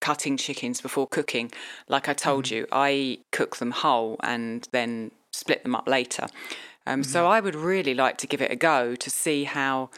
cutting 0.00 0.36
chickens 0.36 0.80
before 0.80 1.06
cooking. 1.06 1.52
Like 1.88 2.08
I 2.08 2.14
told 2.14 2.46
mm. 2.46 2.52
you, 2.52 2.66
I 2.72 3.18
cook 3.32 3.56
them 3.56 3.70
whole 3.70 4.16
and 4.22 4.66
then 4.72 5.12
split 5.32 5.62
them 5.62 5.74
up 5.74 5.86
later. 5.86 6.26
Um, 6.86 7.02
mm. 7.02 7.06
So 7.06 7.26
I 7.26 7.40
would 7.40 7.54
really 7.54 7.94
like 7.94 8.16
to 8.18 8.26
give 8.26 8.42
it 8.42 8.50
a 8.50 8.56
go 8.56 8.94
to 8.94 9.10
see 9.10 9.44
how 9.44 9.90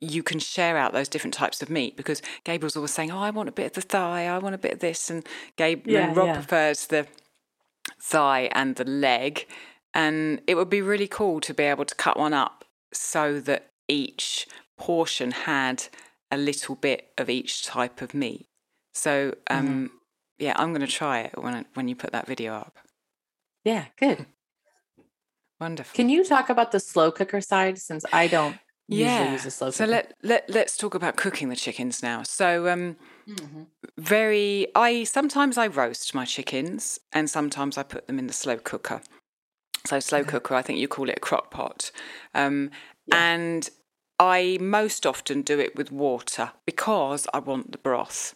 you 0.00 0.22
can 0.22 0.38
share 0.38 0.78
out 0.78 0.92
those 0.94 1.08
different 1.08 1.34
types 1.34 1.60
of 1.60 1.68
meat 1.68 1.94
because 1.96 2.22
Gabriel's 2.44 2.74
always 2.74 2.90
saying, 2.90 3.10
"Oh, 3.10 3.18
I 3.18 3.30
want 3.30 3.50
a 3.50 3.52
bit 3.52 3.66
of 3.66 3.72
the 3.72 3.82
thigh, 3.82 4.26
I 4.26 4.38
want 4.38 4.54
a 4.54 4.58
bit 4.58 4.72
of 4.72 4.78
this," 4.80 5.10
and 5.10 5.26
Gabe 5.56 5.86
yeah, 5.86 6.08
and 6.08 6.16
Rob 6.16 6.28
yeah. 6.28 6.34
prefers 6.34 6.86
the 6.86 7.06
thigh 8.00 8.48
and 8.52 8.76
the 8.76 8.84
leg. 8.84 9.46
And 9.94 10.40
it 10.46 10.54
would 10.54 10.70
be 10.70 10.82
really 10.82 11.08
cool 11.08 11.40
to 11.40 11.54
be 11.54 11.64
able 11.64 11.84
to 11.84 11.94
cut 11.94 12.18
one 12.18 12.32
up 12.32 12.64
so 12.92 13.40
that 13.40 13.70
each 13.88 14.46
portion 14.78 15.32
had 15.32 15.84
a 16.30 16.36
little 16.36 16.76
bit 16.76 17.12
of 17.18 17.28
each 17.28 17.64
type 17.64 18.00
of 18.00 18.14
meat. 18.14 18.46
So, 18.94 19.34
um, 19.48 19.66
mm-hmm. 19.66 19.86
yeah, 20.38 20.54
I'm 20.56 20.70
going 20.72 20.86
to 20.86 20.92
try 20.92 21.20
it 21.20 21.34
when 21.36 21.66
when 21.74 21.88
you 21.88 21.96
put 21.96 22.12
that 22.12 22.26
video 22.26 22.54
up. 22.54 22.78
Yeah, 23.64 23.86
good. 23.98 24.26
Wonderful. 25.60 25.94
Can 25.94 26.08
you 26.08 26.24
talk 26.24 26.48
about 26.48 26.72
the 26.72 26.80
slow 26.80 27.10
cooker 27.10 27.40
side 27.40 27.78
since 27.78 28.04
I 28.12 28.28
don't 28.28 28.56
yeah. 28.88 29.32
use 29.32 29.44
a 29.44 29.50
slow 29.50 29.68
cooker? 29.68 29.76
So 29.76 29.84
let 29.84 30.14
let 30.22 30.48
let's 30.48 30.76
talk 30.76 30.94
about 30.94 31.16
cooking 31.16 31.50
the 31.50 31.56
chickens 31.56 32.02
now. 32.02 32.22
So 32.22 32.68
um 32.68 32.96
mm-hmm. 33.28 33.64
very 33.98 34.68
I 34.74 35.04
sometimes 35.04 35.58
I 35.58 35.66
roast 35.66 36.14
my 36.14 36.24
chickens 36.24 36.98
and 37.12 37.28
sometimes 37.28 37.76
I 37.76 37.82
put 37.82 38.06
them 38.06 38.18
in 38.18 38.26
the 38.26 38.32
slow 38.32 38.56
cooker. 38.56 39.02
So 39.86 40.00
slow 40.00 40.24
cooker, 40.24 40.54
I 40.54 40.62
think 40.62 40.78
you 40.78 40.88
call 40.88 41.08
it 41.08 41.16
a 41.16 41.20
crock 41.20 41.50
pot. 41.50 41.90
Um, 42.34 42.70
yeah. 43.06 43.32
And 43.32 43.70
I 44.18 44.58
most 44.60 45.06
often 45.06 45.42
do 45.42 45.58
it 45.58 45.74
with 45.74 45.90
water 45.90 46.52
because 46.66 47.26
I 47.32 47.38
want 47.38 47.72
the 47.72 47.78
broth 47.78 48.34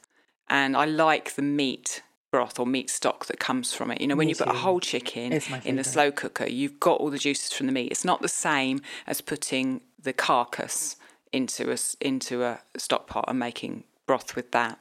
and 0.48 0.76
I 0.76 0.86
like 0.86 1.34
the 1.34 1.42
meat 1.42 2.02
broth 2.30 2.58
or 2.58 2.66
meat 2.66 2.90
stock 2.90 3.26
that 3.26 3.38
comes 3.38 3.74
from 3.74 3.92
it. 3.92 4.00
You 4.00 4.08
know, 4.08 4.16
when 4.16 4.26
Me 4.26 4.32
you 4.32 4.36
put 4.36 4.48
a 4.48 4.54
whole 4.54 4.80
chicken 4.80 5.40
in 5.64 5.76
the 5.76 5.84
slow 5.84 6.10
cooker, 6.10 6.46
you've 6.46 6.80
got 6.80 6.98
all 6.98 7.10
the 7.10 7.18
juices 7.18 7.52
from 7.52 7.66
the 7.66 7.72
meat. 7.72 7.92
It's 7.92 8.04
not 8.04 8.22
the 8.22 8.28
same 8.28 8.80
as 9.06 9.20
putting 9.20 9.82
the 10.02 10.12
carcass 10.12 10.96
into 11.32 11.70
a 11.70 11.76
into 12.00 12.42
a 12.42 12.60
stock 12.76 13.06
pot 13.06 13.26
and 13.28 13.38
making 13.38 13.84
broth 14.06 14.36
with 14.36 14.52
that. 14.52 14.78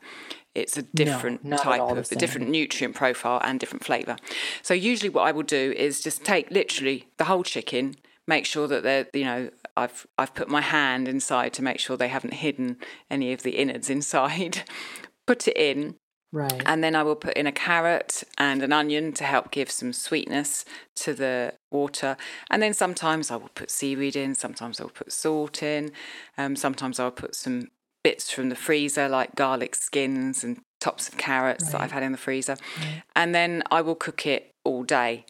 It's 0.56 0.78
a 0.78 0.84
different 0.84 1.44
no, 1.44 1.58
type 1.58 1.82
of 1.82 2.12
a 2.12 2.16
different 2.16 2.50
nutrient 2.50 2.96
profile 2.96 3.42
and 3.44 3.60
different 3.60 3.84
flavour. 3.84 4.18
So 4.62 4.74
usually 4.74 5.10
what 5.10 5.28
I 5.28 5.32
will 5.32 5.44
do 5.44 5.74
is 5.76 6.02
just 6.02 6.24
take 6.24 6.52
literally 6.52 7.08
the 7.18 7.24
whole 7.24 7.44
chicken, 7.44 7.96
make 8.28 8.46
sure 8.46 8.68
that 8.68 8.84
they're 8.84 9.08
you 9.14 9.26
know 9.26 9.50
I've 9.76 10.06
I've 10.18 10.36
put 10.36 10.50
my 10.50 10.62
hand 10.62 11.08
inside 11.08 11.54
to 11.54 11.64
make 11.64 11.80
sure 11.80 11.98
they 11.98 12.08
haven't 12.08 12.36
hidden 12.36 12.78
any 13.10 13.34
of 13.34 13.42
the 13.42 13.58
innards 13.58 13.90
inside. 13.90 14.62
put 15.26 15.48
it 15.48 15.58
in. 15.58 15.96
Right. 16.32 16.64
And 16.66 16.84
then 16.84 16.96
I 16.96 17.04
will 17.04 17.16
put 17.16 17.36
in 17.36 17.46
a 17.46 17.52
carrot 17.52 18.24
and 18.40 18.64
an 18.64 18.74
onion 18.74 19.14
to 19.14 19.24
help 19.24 19.52
give 19.52 19.70
some 19.70 19.94
sweetness 19.94 20.66
to 20.96 21.14
the 21.14 21.54
water. 21.70 22.18
And 22.50 22.60
then 22.60 22.74
sometimes 22.74 23.30
I 23.30 23.36
will 23.36 23.52
put 23.54 23.70
seaweed 23.70 24.16
in, 24.16 24.34
sometimes 24.34 24.82
I'll 24.82 24.90
put 24.90 25.12
salt 25.12 25.62
in, 25.62 25.92
um, 26.36 26.56
sometimes 26.56 27.00
I'll 27.00 27.12
put 27.12 27.36
some 27.36 27.70
bits 28.04 28.32
from 28.32 28.50
the 28.50 28.56
freezer 28.56 29.08
like 29.08 29.36
garlic 29.36 29.76
skins 29.76 30.44
and 30.44 30.60
tops 30.80 31.08
of 31.08 31.18
carrots 31.18 31.66
right. 31.66 31.72
that 31.72 31.82
I've 31.82 31.92
had 31.92 32.04
in 32.04 32.12
the 32.12 32.18
freezer. 32.18 32.58
Right. 32.78 33.04
And 33.16 33.34
then 33.34 33.63
I 33.72 33.82
will 33.82 33.96
cook 33.96 34.26
it 34.26 34.52
all 34.63 34.84
day. 34.84 35.26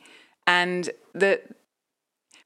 And 0.47 0.89
the 1.13 1.41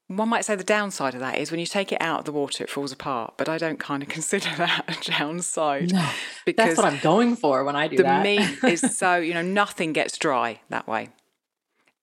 one 0.08 0.28
might 0.30 0.44
say 0.44 0.56
the 0.56 0.64
downside 0.64 1.14
of 1.14 1.20
that 1.20 1.38
is 1.38 1.50
when 1.50 1.60
you 1.60 1.66
take 1.66 1.92
it 1.92 2.00
out 2.00 2.20
of 2.20 2.24
the 2.24 2.32
water, 2.32 2.64
it 2.64 2.70
falls 2.70 2.92
apart. 2.92 3.34
But 3.36 3.48
I 3.48 3.58
don't 3.58 3.78
kind 3.78 4.02
of 4.02 4.08
consider 4.18 4.48
that 4.56 4.84
a 4.88 5.10
downside. 5.10 5.92
No, 5.92 6.08
because 6.44 6.68
that's 6.68 6.76
what 6.78 6.92
I'm 6.92 7.00
going 7.00 7.36
for 7.36 7.64
when 7.64 7.76
I 7.76 7.88
do 7.88 7.98
the 7.98 8.02
that. 8.04 8.22
The 8.22 8.38
meat 8.38 8.64
is 8.64 8.80
so 8.96 9.16
you 9.16 9.34
know 9.34 9.42
nothing 9.42 9.92
gets 9.92 10.16
dry 10.16 10.60
that 10.70 10.86
way, 10.86 11.10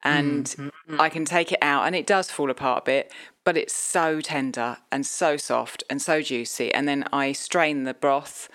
and 0.05 0.45
mm-hmm. 0.45 1.01
I 1.01 1.09
can 1.09 1.25
take 1.25 1.51
it 1.51 1.59
out, 1.61 1.85
and 1.85 1.95
it 1.95 2.05
does 2.05 2.31
fall 2.31 2.49
apart 2.49 2.83
a 2.83 2.85
bit, 2.85 3.11
but 3.43 3.57
it's 3.57 3.73
so 3.73 4.21
tender 4.21 4.77
and 4.91 5.05
so 5.05 5.35
soft 5.35 5.83
and 5.89 6.01
so 6.01 6.21
juicy. 6.21 6.73
And 6.73 6.87
then 6.87 7.05
I 7.11 7.33
strain 7.33 7.83
the 7.83 7.93
broth, 7.93 8.47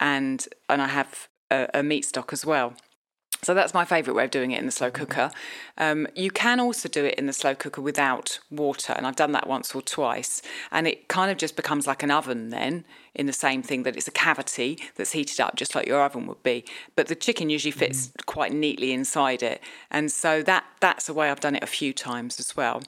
and 0.00 0.48
and 0.68 0.82
I 0.82 0.88
have 0.88 1.28
a, 1.50 1.68
a 1.74 1.82
meat 1.82 2.06
stock 2.06 2.32
as 2.32 2.44
well. 2.44 2.74
So 3.44 3.54
that's 3.54 3.74
my 3.74 3.84
favourite 3.84 4.16
way 4.16 4.24
of 4.24 4.30
doing 4.30 4.52
it 4.52 4.58
in 4.58 4.66
the 4.66 4.72
slow 4.72 4.90
cooker. 4.90 5.30
Um, 5.76 6.06
you 6.14 6.30
can 6.30 6.60
also 6.60 6.88
do 6.88 7.04
it 7.04 7.14
in 7.14 7.26
the 7.26 7.32
slow 7.32 7.54
cooker 7.54 7.80
without 7.80 8.40
water, 8.50 8.94
and 8.94 9.06
I've 9.06 9.16
done 9.16 9.32
that 9.32 9.46
once 9.46 9.74
or 9.74 9.82
twice. 9.82 10.40
And 10.72 10.86
it 10.86 11.08
kind 11.08 11.30
of 11.30 11.36
just 11.36 11.54
becomes 11.54 11.86
like 11.86 12.02
an 12.02 12.10
oven 12.10 12.48
then, 12.48 12.84
in 13.14 13.26
the 13.26 13.32
same 13.32 13.62
thing 13.62 13.84
that 13.84 13.96
it's 13.96 14.08
a 14.08 14.12
cavity 14.12 14.78
that's 14.96 15.12
heated 15.12 15.40
up 15.40 15.54
just 15.54 15.74
like 15.74 15.86
your 15.86 16.02
oven 16.02 16.26
would 16.26 16.42
be. 16.42 16.64
But 16.96 17.08
the 17.08 17.14
chicken 17.14 17.50
usually 17.50 17.70
fits 17.70 18.08
mm. 18.08 18.26
quite 18.26 18.52
neatly 18.52 18.92
inside 18.92 19.42
it, 19.42 19.60
and 19.90 20.10
so 20.10 20.42
that 20.42 20.64
that's 20.80 21.08
a 21.08 21.14
way 21.14 21.30
I've 21.30 21.40
done 21.40 21.56
it 21.56 21.62
a 21.62 21.68
few 21.68 21.92
times 21.92 22.40
as 22.40 22.56
well. 22.56 22.82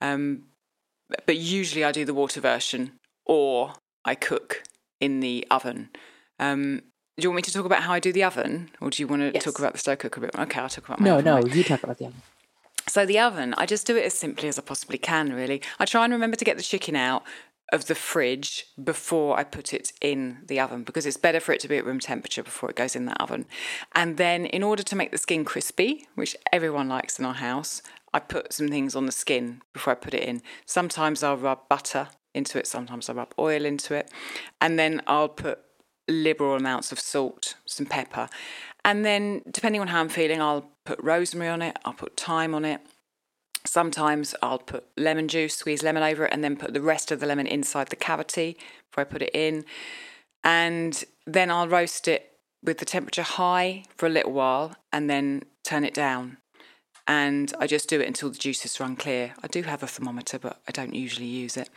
Um, 0.00 0.44
but 1.26 1.36
usually 1.36 1.84
I 1.84 1.92
do 1.92 2.04
the 2.04 2.14
water 2.14 2.40
version, 2.40 2.92
or 3.24 3.74
I 4.04 4.14
cook 4.14 4.62
in 5.00 5.20
the 5.20 5.46
oven. 5.50 5.90
Um, 6.38 6.82
do 7.16 7.22
you 7.22 7.30
want 7.30 7.36
me 7.36 7.42
to 7.42 7.52
talk 7.52 7.66
about 7.66 7.82
how 7.82 7.92
I 7.92 8.00
do 8.00 8.12
the 8.12 8.24
oven, 8.24 8.70
or 8.80 8.90
do 8.90 9.02
you 9.02 9.06
want 9.06 9.20
to 9.20 9.30
yes. 9.34 9.44
talk 9.44 9.58
about 9.58 9.72
the 9.72 9.78
slow 9.78 9.96
cooker 9.96 10.20
a 10.20 10.22
bit? 10.22 10.38
Okay, 10.38 10.60
I'll 10.60 10.68
talk 10.68 10.86
about 10.86 11.00
my 11.00 11.06
no, 11.06 11.18
oven. 11.18 11.24
no. 11.24 11.54
You 11.54 11.62
talk 11.62 11.82
about 11.82 11.98
the 11.98 12.06
oven. 12.06 12.22
So 12.88 13.06
the 13.06 13.18
oven, 13.18 13.54
I 13.58 13.66
just 13.66 13.86
do 13.86 13.96
it 13.96 14.04
as 14.04 14.14
simply 14.14 14.48
as 14.48 14.58
I 14.58 14.62
possibly 14.62 14.98
can. 14.98 15.32
Really, 15.32 15.60
I 15.78 15.84
try 15.84 16.04
and 16.04 16.12
remember 16.12 16.36
to 16.36 16.44
get 16.44 16.56
the 16.56 16.62
chicken 16.62 16.96
out 16.96 17.22
of 17.72 17.86
the 17.86 17.94
fridge 17.94 18.66
before 18.82 19.38
I 19.38 19.44
put 19.44 19.72
it 19.72 19.92
in 20.00 20.38
the 20.46 20.60
oven 20.60 20.84
because 20.84 21.06
it's 21.06 21.16
better 21.16 21.40
for 21.40 21.52
it 21.52 21.60
to 21.60 21.68
be 21.68 21.78
at 21.78 21.86
room 21.86 22.00
temperature 22.00 22.42
before 22.42 22.68
it 22.68 22.76
goes 22.76 22.94
in 22.94 23.06
that 23.06 23.20
oven. 23.20 23.46
And 23.94 24.16
then, 24.16 24.46
in 24.46 24.62
order 24.62 24.82
to 24.82 24.96
make 24.96 25.10
the 25.10 25.18
skin 25.18 25.44
crispy, 25.44 26.06
which 26.14 26.36
everyone 26.52 26.88
likes 26.88 27.18
in 27.18 27.24
our 27.24 27.34
house, 27.34 27.82
I 28.14 28.20
put 28.20 28.52
some 28.52 28.68
things 28.68 28.94
on 28.94 29.06
the 29.06 29.12
skin 29.12 29.62
before 29.72 29.92
I 29.92 29.96
put 29.96 30.14
it 30.14 30.22
in. 30.22 30.42
Sometimes 30.66 31.22
I'll 31.22 31.36
rub 31.36 31.68
butter 31.68 32.08
into 32.34 32.58
it, 32.58 32.66
sometimes 32.66 33.08
I 33.08 33.12
rub 33.12 33.34
oil 33.38 33.64
into 33.64 33.94
it, 33.94 34.10
and 34.60 34.78
then 34.78 35.02
I'll 35.06 35.28
put 35.28 35.60
liberal 36.08 36.56
amounts 36.56 36.92
of 36.92 37.00
salt, 37.00 37.54
some 37.64 37.86
pepper. 37.86 38.28
And 38.84 39.04
then, 39.04 39.42
depending 39.50 39.80
on 39.80 39.88
how 39.88 40.00
I'm 40.00 40.08
feeling, 40.08 40.40
I'll 40.40 40.70
put 40.84 40.98
rosemary 41.02 41.48
on 41.48 41.62
it, 41.62 41.78
I'll 41.84 41.92
put 41.92 42.16
thyme 42.16 42.54
on 42.54 42.64
it. 42.64 42.80
Sometimes 43.64 44.34
I'll 44.42 44.58
put 44.58 44.84
lemon 44.96 45.28
juice, 45.28 45.54
squeeze 45.54 45.82
lemon 45.82 46.02
over 46.02 46.26
it, 46.26 46.32
and 46.32 46.42
then 46.42 46.56
put 46.56 46.74
the 46.74 46.80
rest 46.80 47.12
of 47.12 47.20
the 47.20 47.26
lemon 47.26 47.46
inside 47.46 47.88
the 47.88 47.96
cavity 47.96 48.56
before 48.90 49.02
I 49.02 49.04
put 49.04 49.22
it 49.22 49.30
in. 49.32 49.64
And 50.42 51.04
then 51.26 51.50
I'll 51.50 51.68
roast 51.68 52.08
it 52.08 52.32
with 52.62 52.78
the 52.78 52.84
temperature 52.84 53.22
high 53.22 53.84
for 53.96 54.06
a 54.06 54.10
little 54.10 54.32
while 54.32 54.74
and 54.92 55.08
then 55.08 55.42
turn 55.64 55.84
it 55.84 55.94
down 55.94 56.38
and 57.08 57.52
I 57.58 57.66
just 57.66 57.88
do 57.88 58.00
it 58.00 58.06
until 58.06 58.30
the 58.30 58.38
juices 58.38 58.78
run 58.78 58.94
clear. 58.94 59.34
I 59.42 59.48
do 59.48 59.62
have 59.62 59.82
a 59.82 59.88
thermometer, 59.88 60.38
but 60.38 60.60
I 60.68 60.72
don't 60.72 60.94
usually 60.94 61.26
use 61.26 61.56
it. 61.56 61.68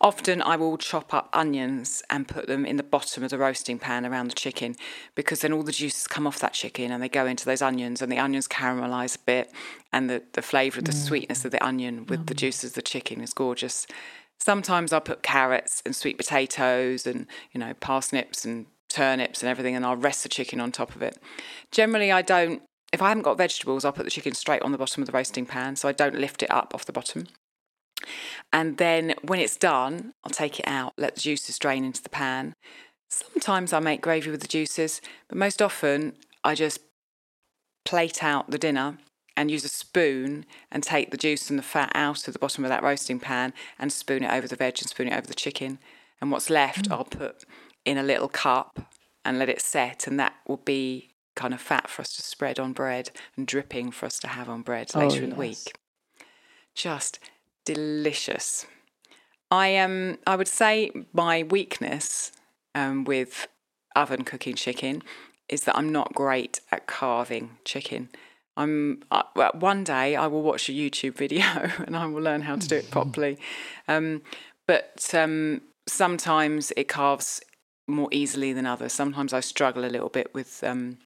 Often 0.00 0.42
I 0.42 0.56
will 0.56 0.76
chop 0.76 1.14
up 1.14 1.28
onions 1.32 2.02
and 2.10 2.26
put 2.26 2.48
them 2.48 2.66
in 2.66 2.76
the 2.76 2.82
bottom 2.82 3.22
of 3.22 3.30
the 3.30 3.38
roasting 3.38 3.78
pan 3.78 4.04
around 4.04 4.28
the 4.28 4.34
chicken 4.34 4.74
because 5.14 5.40
then 5.40 5.52
all 5.52 5.62
the 5.62 5.70
juices 5.70 6.08
come 6.08 6.26
off 6.26 6.40
that 6.40 6.54
chicken 6.54 6.90
and 6.90 7.00
they 7.00 7.08
go 7.08 7.26
into 7.26 7.44
those 7.44 7.62
onions 7.62 8.02
and 8.02 8.10
the 8.10 8.18
onions 8.18 8.48
caramelise 8.48 9.16
a 9.16 9.20
bit 9.20 9.52
and 9.92 10.10
the, 10.10 10.22
the 10.32 10.42
flavour 10.42 10.80
of 10.80 10.86
the 10.86 10.92
mm. 10.92 11.06
sweetness 11.06 11.44
of 11.44 11.52
the 11.52 11.64
onion 11.64 12.04
with 12.06 12.22
mm. 12.22 12.26
the 12.26 12.34
juices 12.34 12.70
of 12.70 12.74
the 12.74 12.82
chicken 12.82 13.20
is 13.20 13.32
gorgeous. 13.32 13.86
Sometimes 14.40 14.92
I'll 14.92 15.00
put 15.00 15.22
carrots 15.22 15.82
and 15.86 15.94
sweet 15.94 16.16
potatoes 16.16 17.06
and, 17.06 17.28
you 17.52 17.60
know, 17.60 17.74
parsnips 17.74 18.44
and 18.44 18.66
turnips 18.88 19.42
and 19.42 19.48
everything 19.48 19.76
and 19.76 19.86
I'll 19.86 19.96
rest 19.96 20.24
the 20.24 20.28
chicken 20.28 20.60
on 20.60 20.72
top 20.72 20.96
of 20.96 21.02
it. 21.02 21.18
Generally, 21.70 22.10
I 22.10 22.22
don't 22.22 22.62
if 22.92 23.00
I 23.00 23.08
haven't 23.08 23.22
got 23.22 23.38
vegetables, 23.38 23.84
I'll 23.84 23.92
put 23.92 24.04
the 24.04 24.10
chicken 24.10 24.34
straight 24.34 24.62
on 24.62 24.72
the 24.72 24.78
bottom 24.78 25.02
of 25.02 25.06
the 25.06 25.12
roasting 25.12 25.46
pan 25.46 25.76
so 25.76 25.88
I 25.88 25.92
don't 25.92 26.18
lift 26.18 26.42
it 26.42 26.50
up 26.50 26.74
off 26.74 26.84
the 26.84 26.92
bottom. 26.92 27.26
And 28.52 28.76
then 28.76 29.14
when 29.22 29.40
it's 29.40 29.56
done, 29.56 30.12
I'll 30.24 30.30
take 30.30 30.60
it 30.60 30.68
out, 30.68 30.92
let 30.96 31.14
the 31.14 31.20
juices 31.20 31.58
drain 31.58 31.84
into 31.84 32.02
the 32.02 32.08
pan. 32.08 32.54
Sometimes 33.08 33.72
I 33.72 33.80
make 33.80 34.00
gravy 34.00 34.30
with 34.30 34.42
the 34.42 34.48
juices, 34.48 35.00
but 35.28 35.38
most 35.38 35.62
often 35.62 36.14
I 36.44 36.54
just 36.54 36.80
plate 37.84 38.22
out 38.22 38.50
the 38.50 38.58
dinner 38.58 38.98
and 39.36 39.50
use 39.50 39.64
a 39.64 39.68
spoon 39.68 40.44
and 40.70 40.82
take 40.82 41.10
the 41.10 41.16
juice 41.16 41.48
and 41.48 41.58
the 41.58 41.62
fat 41.62 41.90
out 41.94 42.26
of 42.26 42.34
the 42.34 42.38
bottom 42.38 42.64
of 42.64 42.68
that 42.68 42.82
roasting 42.82 43.20
pan 43.20 43.54
and 43.78 43.92
spoon 43.92 44.24
it 44.24 44.32
over 44.32 44.46
the 44.46 44.56
veg 44.56 44.78
and 44.80 44.88
spoon 44.88 45.08
it 45.08 45.16
over 45.16 45.26
the 45.26 45.34
chicken. 45.34 45.78
And 46.20 46.30
what's 46.30 46.50
left, 46.50 46.88
mm. 46.88 46.92
I'll 46.92 47.04
put 47.04 47.44
in 47.84 47.96
a 47.96 48.02
little 48.02 48.28
cup 48.28 48.92
and 49.24 49.38
let 49.38 49.48
it 49.48 49.60
set, 49.60 50.06
and 50.06 50.18
that 50.18 50.34
will 50.46 50.58
be 50.58 51.11
kind 51.34 51.54
of 51.54 51.60
fat 51.60 51.88
for 51.88 52.02
us 52.02 52.14
to 52.16 52.22
spread 52.22 52.58
on 52.58 52.72
bread 52.72 53.10
and 53.36 53.46
dripping 53.46 53.90
for 53.90 54.06
us 54.06 54.18
to 54.20 54.28
have 54.28 54.48
on 54.48 54.62
bread 54.62 54.90
oh, 54.94 55.00
later 55.00 55.14
yes. 55.16 55.24
in 55.24 55.30
the 55.30 55.36
week. 55.36 55.78
Just 56.74 57.18
delicious. 57.64 58.66
I 59.50 59.68
am. 59.68 60.10
Um, 60.10 60.18
I 60.26 60.36
would 60.36 60.48
say 60.48 60.90
my 61.12 61.42
weakness 61.42 62.32
um, 62.74 63.04
with 63.04 63.46
oven 63.94 64.24
cooking 64.24 64.54
chicken 64.54 65.02
is 65.48 65.64
that 65.64 65.76
I'm 65.76 65.92
not 65.92 66.14
great 66.14 66.60
at 66.70 66.86
carving 66.86 67.58
chicken. 67.64 68.08
I'm 68.56 69.02
uh, 69.10 69.22
one 69.54 69.84
day 69.84 70.16
I 70.16 70.26
will 70.26 70.42
watch 70.42 70.68
a 70.68 70.72
YouTube 70.72 71.14
video 71.16 71.44
and 71.86 71.96
I 71.96 72.06
will 72.06 72.22
learn 72.22 72.42
how 72.42 72.56
to 72.56 72.68
do 72.68 72.76
it 72.76 72.90
properly. 72.90 73.38
Um, 73.88 74.22
but 74.66 75.10
um, 75.14 75.62
sometimes 75.86 76.72
it 76.76 76.88
carves 76.88 77.40
more 77.86 78.08
easily 78.12 78.52
than 78.52 78.66
others. 78.66 78.92
Sometimes 78.92 79.32
I 79.32 79.40
struggle 79.40 79.84
a 79.84 79.86
little 79.86 80.08
bit 80.08 80.32
with 80.34 80.62
um, 80.64 80.98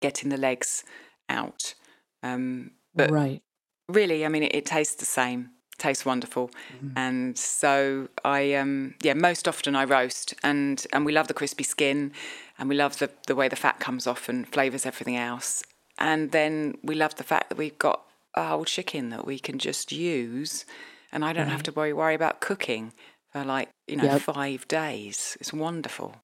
getting 0.00 0.30
the 0.30 0.36
legs 0.36 0.84
out. 1.28 1.74
Um, 2.22 2.72
but 2.94 3.10
right. 3.10 3.42
really, 3.88 4.24
I 4.24 4.28
mean, 4.28 4.42
it, 4.42 4.54
it 4.54 4.66
tastes 4.66 4.96
the 4.96 5.04
same. 5.04 5.50
tastes 5.78 6.04
wonderful, 6.04 6.50
mm. 6.84 6.92
and 6.96 7.38
so 7.38 8.08
I, 8.24 8.54
um, 8.54 8.94
yeah, 9.02 9.14
most 9.14 9.48
often 9.48 9.74
I 9.74 9.84
roast, 9.84 10.34
and 10.42 10.86
and 10.92 11.06
we 11.06 11.12
love 11.12 11.28
the 11.28 11.34
crispy 11.34 11.64
skin, 11.64 12.12
and 12.58 12.68
we 12.68 12.76
love 12.76 12.98
the 12.98 13.10
the 13.26 13.34
way 13.34 13.48
the 13.48 13.56
fat 13.56 13.80
comes 13.80 14.06
off 14.06 14.28
and 14.28 14.46
flavors 14.46 14.84
everything 14.86 15.16
else, 15.16 15.62
and 15.98 16.32
then 16.32 16.76
we 16.82 16.94
love 16.94 17.14
the 17.14 17.24
fact 17.24 17.48
that 17.48 17.58
we've 17.58 17.78
got 17.78 18.02
a 18.34 18.48
whole 18.48 18.64
chicken 18.64 19.10
that 19.10 19.26
we 19.26 19.38
can 19.38 19.58
just 19.58 19.92
use, 19.92 20.66
and 21.12 21.24
I 21.24 21.32
don't 21.32 21.46
right. 21.46 21.52
have 21.52 21.62
to 21.64 21.72
worry 21.72 21.92
worry 21.92 22.14
about 22.14 22.40
cooking 22.40 22.92
for 23.32 23.44
like 23.44 23.70
you 23.86 23.96
know 23.96 24.04
yep. 24.04 24.20
five 24.20 24.68
days. 24.68 25.36
It's 25.40 25.52
wonderful 25.52 26.16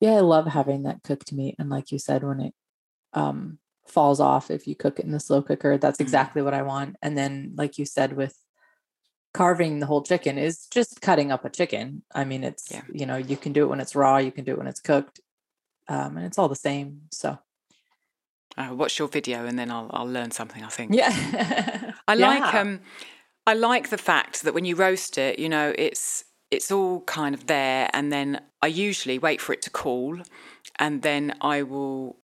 yeah 0.00 0.12
i 0.12 0.20
love 0.20 0.46
having 0.46 0.82
that 0.82 1.02
cooked 1.02 1.32
meat 1.32 1.54
and 1.58 1.70
like 1.70 1.90
you 1.90 1.98
said 1.98 2.22
when 2.22 2.40
it 2.40 2.54
um 3.12 3.58
falls 3.86 4.20
off 4.20 4.50
if 4.50 4.66
you 4.66 4.74
cook 4.74 4.98
it 4.98 5.04
in 5.04 5.12
the 5.12 5.20
slow 5.20 5.42
cooker 5.42 5.78
that's 5.78 5.96
mm-hmm. 5.96 6.04
exactly 6.04 6.42
what 6.42 6.54
i 6.54 6.62
want 6.62 6.96
and 7.02 7.16
then 7.16 7.52
like 7.56 7.78
you 7.78 7.84
said 7.84 8.14
with 8.14 8.36
carving 9.32 9.80
the 9.80 9.86
whole 9.86 10.02
chicken 10.02 10.38
is 10.38 10.66
just 10.66 11.00
cutting 11.00 11.30
up 11.30 11.44
a 11.44 11.50
chicken 11.50 12.02
i 12.14 12.24
mean 12.24 12.42
it's 12.42 12.70
yeah. 12.70 12.82
you 12.92 13.06
know 13.06 13.16
you 13.16 13.36
can 13.36 13.52
do 13.52 13.62
it 13.64 13.68
when 13.68 13.80
it's 13.80 13.94
raw 13.94 14.16
you 14.16 14.32
can 14.32 14.44
do 14.44 14.52
it 14.52 14.58
when 14.58 14.66
it's 14.66 14.80
cooked 14.80 15.20
um, 15.88 16.16
and 16.16 16.26
it's 16.26 16.38
all 16.38 16.48
the 16.48 16.56
same 16.56 17.02
so 17.12 17.38
uh, 18.56 18.70
watch 18.72 18.98
your 18.98 19.08
video 19.08 19.46
and 19.46 19.58
then 19.58 19.70
I'll 19.70 19.90
I'll 19.92 20.08
learn 20.08 20.30
something. 20.30 20.64
I 20.64 20.68
think. 20.68 20.94
Yeah. 20.94 21.92
I 22.08 22.14
like 22.14 22.54
yeah. 22.54 22.60
um, 22.60 22.80
I 23.46 23.54
like 23.54 23.90
the 23.90 23.98
fact 23.98 24.42
that 24.42 24.54
when 24.54 24.64
you 24.64 24.76
roast 24.76 25.18
it, 25.18 25.38
you 25.38 25.48
know, 25.48 25.74
it's 25.76 26.24
it's 26.50 26.70
all 26.70 27.00
kind 27.02 27.34
of 27.34 27.46
there 27.46 27.90
and 27.92 28.12
then 28.12 28.40
I 28.62 28.68
usually 28.68 29.18
wait 29.18 29.40
for 29.40 29.52
it 29.52 29.62
to 29.62 29.70
cool 29.70 30.20
and 30.78 31.02
then 31.02 31.34
I 31.40 31.62
will 31.62 32.16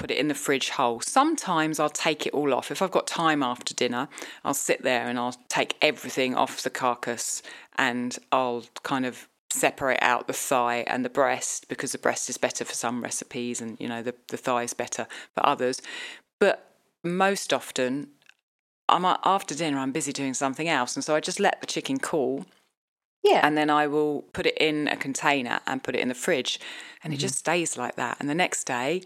put 0.00 0.10
it 0.10 0.16
in 0.16 0.28
the 0.28 0.34
fridge 0.34 0.70
whole. 0.70 1.00
Sometimes 1.00 1.78
I'll 1.78 1.90
take 1.90 2.26
it 2.26 2.32
all 2.32 2.54
off. 2.54 2.70
If 2.70 2.80
I've 2.80 2.90
got 2.90 3.06
time 3.06 3.42
after 3.42 3.74
dinner, 3.74 4.08
I'll 4.44 4.54
sit 4.54 4.82
there 4.82 5.06
and 5.06 5.18
I'll 5.18 5.36
take 5.48 5.76
everything 5.82 6.34
off 6.34 6.62
the 6.62 6.70
carcass 6.70 7.42
and 7.76 8.18
I'll 8.32 8.64
kind 8.82 9.04
of 9.04 9.28
separate 9.52 9.98
out 10.00 10.26
the 10.26 10.32
thigh 10.32 10.84
and 10.86 11.04
the 11.04 11.10
breast 11.10 11.68
because 11.68 11.92
the 11.92 11.98
breast 11.98 12.30
is 12.30 12.38
better 12.38 12.64
for 12.64 12.72
some 12.72 13.02
recipes 13.02 13.60
and 13.60 13.76
you 13.80 13.88
know 13.88 14.00
the, 14.00 14.14
the 14.28 14.36
thigh 14.36 14.62
is 14.62 14.72
better 14.72 15.06
for 15.34 15.44
others. 15.44 15.82
But 16.38 16.72
most 17.04 17.52
often 17.52 18.08
I'm 18.88 19.04
after 19.04 19.54
dinner 19.54 19.78
I'm 19.78 19.92
busy 19.92 20.12
doing 20.12 20.34
something 20.34 20.68
else 20.68 20.96
and 20.96 21.04
so 21.04 21.14
I 21.14 21.20
just 21.20 21.40
let 21.40 21.60
the 21.60 21.66
chicken 21.66 21.98
cool 21.98 22.46
Yeah. 23.22 23.40
And 23.42 23.56
then 23.56 23.70
I 23.70 23.86
will 23.86 24.22
put 24.32 24.46
it 24.46 24.56
in 24.58 24.88
a 24.88 24.96
container 24.96 25.60
and 25.66 25.82
put 25.82 25.94
it 25.94 26.00
in 26.00 26.08
the 26.08 26.14
fridge. 26.14 26.58
And 27.04 27.12
it 27.12 27.16
Mhm. 27.16 27.20
just 27.20 27.36
stays 27.38 27.76
like 27.76 27.96
that. 27.96 28.16
And 28.20 28.28
the 28.28 28.34
next 28.34 28.64
day, 28.64 29.02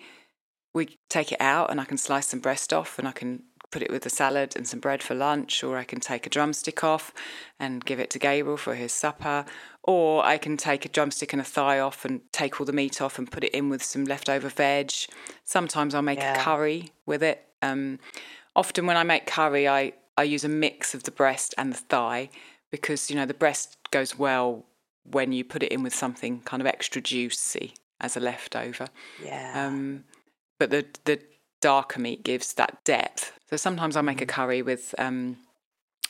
we 0.73 0.99
take 1.09 1.33
it 1.33 1.41
out 1.41 1.71
and 1.71 1.81
I 1.81 1.85
can 1.85 1.99
slice 1.99 2.29
some 2.29 2.41
breast 2.41 2.73
off 2.73 2.99
and 2.99 3.07
I 3.09 3.12
can 3.12 3.45
put 3.71 3.83
it 3.83 3.91
with 3.91 4.07
a 4.07 4.11
salad 4.11 4.55
and 4.55 4.69
some 4.69 4.79
bread 4.79 5.03
for 5.03 5.17
lunch, 5.17 5.65
or 5.65 5.77
I 5.77 5.83
can 5.83 5.99
take 5.99 6.27
a 6.27 6.31
drumstick 6.31 6.85
off 6.85 7.12
and 7.59 7.85
give 7.85 7.99
it 7.99 8.09
to 8.11 8.21
Gabriel 8.21 8.57
for 8.57 8.77
his 8.77 8.93
supper, 8.93 9.45
or 9.83 10.25
I 10.25 10.39
can 10.39 10.57
take 10.57 10.85
a 10.85 10.89
drumstick 10.89 11.33
and 11.33 11.43
a 11.43 11.45
thigh 11.45 11.81
off 11.81 12.05
and 12.05 12.21
take 12.33 12.61
all 12.61 12.67
the 12.67 12.73
meat 12.73 13.01
off 13.01 13.19
and 13.19 13.29
put 13.29 13.43
it 13.43 13.51
in 13.53 13.69
with 13.71 13.83
some 13.83 14.05
leftover 14.05 14.49
veg. 14.49 14.93
Sometimes 15.45 15.93
I'll 15.93 16.03
make 16.03 16.21
Yeah. 16.21 16.41
a 16.41 16.45
curry 16.45 16.93
with 17.05 17.21
it. 17.25 17.49
Um, 17.62 17.99
often 18.55 18.87
when 18.87 18.97
I 18.97 19.03
make 19.03 19.27
curry, 19.27 19.67
I, 19.67 19.95
I 20.17 20.23
use 20.23 20.45
a 20.45 20.49
mix 20.49 20.95
of 20.95 21.03
the 21.03 21.11
breast 21.11 21.53
and 21.59 21.73
the 21.73 21.79
thigh 21.79 22.31
because 22.75 23.09
you 23.11 23.14
know 23.16 23.27
the 23.27 23.35
breast 23.35 23.77
goes 23.93 24.18
well 24.18 24.64
when 25.05 25.33
you 25.33 25.45
put 25.45 25.62
it 25.62 25.70
in 25.70 25.83
with 25.85 25.95
something 25.95 26.41
kind 26.41 26.61
of 26.61 26.66
extra 26.66 27.01
juicy 27.01 27.75
as 28.01 28.16
a 28.16 28.20
leftover. 28.20 28.89
Yeah. 29.22 29.53
Um, 29.66 30.05
but 30.59 30.70
the 30.70 30.85
the 31.05 31.20
darker 31.61 32.01
meat 32.01 32.25
gives 32.25 32.55
that 32.55 32.83
depth. 32.85 33.33
So 33.51 33.57
sometimes 33.57 33.97
I'll 33.97 34.03
make 34.03 34.20
a 34.20 34.27
curry 34.27 34.61
with 34.62 34.95
um, 34.99 35.37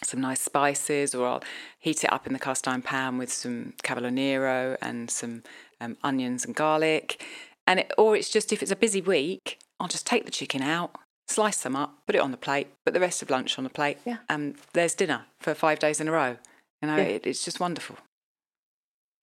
some 0.03 0.21
nice 0.21 0.41
spices, 0.41 1.15
or 1.15 1.27
I'll 1.29 1.43
heat 1.79 2.03
it 2.05 2.13
up 2.13 2.27
in 2.27 2.33
the 2.33 2.39
cast 2.39 2.67
iron 2.67 2.83
pan 2.83 3.19
with 3.19 3.31
some 3.33 3.75
cavolo 3.83 4.09
nero 4.09 4.77
and 4.81 5.11
some 5.11 5.43
um, 5.83 5.97
onions 6.03 6.45
and 6.47 6.55
garlic. 6.55 7.23
And 7.67 7.81
it, 7.81 7.93
or 7.99 8.17
it's 8.17 8.31
just 8.31 8.53
if 8.53 8.63
it's 8.63 8.73
a 8.73 8.77
busy 8.77 9.01
week, 9.03 9.59
I'll 9.79 9.89
just 9.89 10.07
take 10.07 10.25
the 10.25 10.31
chicken 10.31 10.63
out, 10.63 10.93
slice 11.29 11.61
them 11.63 11.77
up, 11.77 11.91
put 12.07 12.15
it 12.17 12.21
on 12.23 12.31
the 12.31 12.37
plate, 12.47 12.69
put 12.85 12.95
the 12.95 13.01
rest 13.01 13.23
of 13.23 13.29
lunch 13.31 13.59
on 13.59 13.65
the 13.65 13.71
plate, 13.71 13.99
Yeah. 14.07 14.19
and 14.29 14.57
there's 14.73 14.95
dinner 14.95 15.27
for 15.41 15.55
five 15.55 15.79
days 15.79 16.01
in 16.01 16.09
a 16.09 16.13
row. 16.13 16.37
You 16.85 16.91
know, 16.91 16.97
Yeah. 16.97 17.05
it, 17.05 17.27
it's 17.27 17.45
just 17.45 17.61
wonderful. 17.61 17.97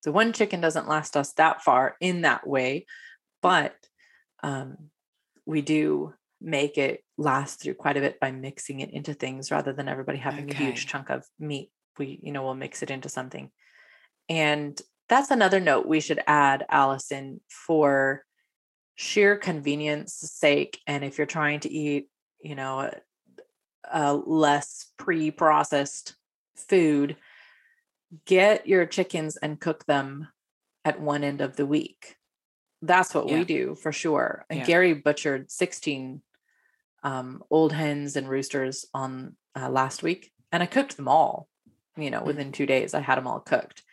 So 0.03 0.11
one 0.11 0.33
chicken 0.33 0.61
doesn't 0.61 0.87
last 0.87 1.15
us 1.15 1.33
that 1.33 1.61
far 1.63 1.95
in 2.01 2.21
that 2.21 2.47
way, 2.47 2.87
but 3.41 3.75
um, 4.41 4.89
we 5.45 5.61
do 5.61 6.15
make 6.39 6.79
it 6.79 7.03
last 7.19 7.61
through 7.61 7.75
quite 7.75 7.97
a 7.97 8.01
bit 8.01 8.19
by 8.19 8.31
mixing 8.31 8.79
it 8.79 8.89
into 8.89 9.13
things 9.13 9.51
rather 9.51 9.73
than 9.73 9.87
everybody 9.87 10.17
having 10.17 10.49
a 10.49 10.55
huge 10.55 10.87
chunk 10.87 11.11
of 11.11 11.23
meat. 11.37 11.69
We, 11.99 12.19
you 12.23 12.31
know, 12.31 12.41
we'll 12.41 12.55
mix 12.55 12.81
it 12.81 12.89
into 12.89 13.09
something. 13.09 13.51
And 14.27 14.81
that's 15.07 15.29
another 15.29 15.59
note 15.59 15.85
we 15.85 15.99
should 15.99 16.23
add, 16.25 16.65
Allison, 16.67 17.41
for 17.47 18.25
sheer 18.95 19.35
convenience 19.37 20.15
sake. 20.15 20.79
And 20.87 21.03
if 21.03 21.19
you're 21.19 21.27
trying 21.27 21.59
to 21.59 21.71
eat, 21.71 22.07
you 22.41 22.55
know, 22.55 22.79
a, 22.79 22.93
a 23.91 24.13
less 24.15 24.87
pre-processed 24.97 26.15
food, 26.55 27.17
get 28.25 28.67
your 28.67 28.85
chickens 28.85 29.37
and 29.37 29.59
cook 29.59 29.85
them 29.85 30.27
at 30.83 30.99
one 30.99 31.23
end 31.23 31.41
of 31.41 31.55
the 31.55 31.65
week. 31.65 32.17
That's 32.81 33.13
what 33.13 33.27
Yeah. 33.27 33.39
we 33.39 33.45
do 33.45 33.75
for 33.75 33.91
sure. 33.91 34.45
And 34.49 34.59
Yeah. 34.59 34.65
Gary 34.65 34.93
butchered 34.93 35.51
16 35.51 36.21
um, 37.03 37.43
old 37.49 37.73
hens 37.73 38.15
and 38.15 38.29
roosters 38.29 38.85
on 38.93 39.35
uh, 39.55 39.69
last 39.69 40.03
week, 40.03 40.31
and 40.51 40.61
I 40.61 40.67
cooked 40.67 40.97
them 40.97 41.07
all. 41.07 41.47
You 41.97 42.09
know, 42.11 42.21
Mm. 42.21 42.25
within 42.25 42.51
two 42.51 42.65
days, 42.65 42.93
I 42.93 42.99
had 43.01 43.15
them 43.17 43.27
all 43.27 43.39
cooked 43.39 43.83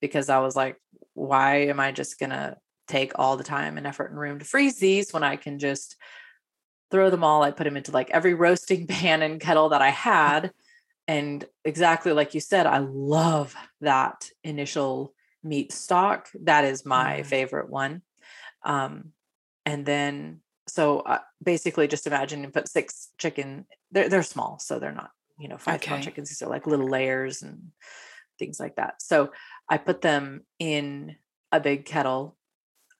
because 0.00 0.28
I 0.28 0.38
was 0.38 0.54
like, 0.56 0.80
why 1.14 1.66
am 1.66 1.80
I 1.80 1.92
just 1.92 2.18
gonna 2.18 2.56
take 2.88 3.12
all 3.18 3.36
the 3.36 3.44
time 3.44 3.78
and 3.78 3.86
effort 3.86 4.10
and 4.10 4.18
room 4.18 4.38
to 4.38 4.44
freeze 4.44 4.78
these 4.78 5.12
when 5.12 5.22
I 5.24 5.36
can 5.36 5.58
just 5.58 5.96
throw 6.90 7.10
them 7.10 7.24
all? 7.24 7.42
I 7.42 7.50
put 7.50 7.64
them 7.64 7.76
into 7.76 7.90
like 7.92 8.10
every 8.10 8.34
roasting 8.34 8.86
pan 8.88 9.22
and 9.22 9.40
kettle 9.40 9.70
that 9.70 9.82
I 9.82 9.90
had. 9.90 10.52
And 11.12 11.44
exactly 11.62 12.12
like 12.12 12.32
you 12.32 12.40
said, 12.40 12.64
I 12.66 12.78
love 12.78 13.54
that 13.82 14.30
initial 14.42 15.12
meat 15.44 15.70
stock. 15.70 16.30
That 16.44 16.64
is 16.64 16.86
my 16.86 17.20
Mm. 17.20 17.26
favorite 17.26 17.68
one. 17.68 18.00
Um, 18.64 19.12
and 19.66 19.84
then, 19.84 20.40
so 20.66 21.00
uh, 21.00 21.18
basically, 21.42 21.86
just 21.86 22.06
imagine 22.06 22.42
you 22.42 22.48
put 22.48 22.66
six 22.66 23.10
chicken. 23.18 23.66
They're 23.90 24.08
they're 24.08 24.22
small, 24.22 24.58
so 24.58 24.78
they're 24.78 25.00
not 25.02 25.10
you 25.38 25.48
know 25.48 25.58
five 25.58 25.84
pound 25.84 26.00
Okay. 26.00 26.04
chickens. 26.04 26.30
These 26.30 26.40
are 26.40 26.48
like 26.48 26.66
little 26.66 26.88
layers 26.88 27.42
and 27.42 27.72
things 28.38 28.58
like 28.58 28.76
that. 28.76 29.02
So 29.02 29.32
I 29.68 29.76
put 29.76 30.00
them 30.00 30.46
in 30.58 31.16
a 31.50 31.60
big 31.60 31.84
kettle. 31.84 32.38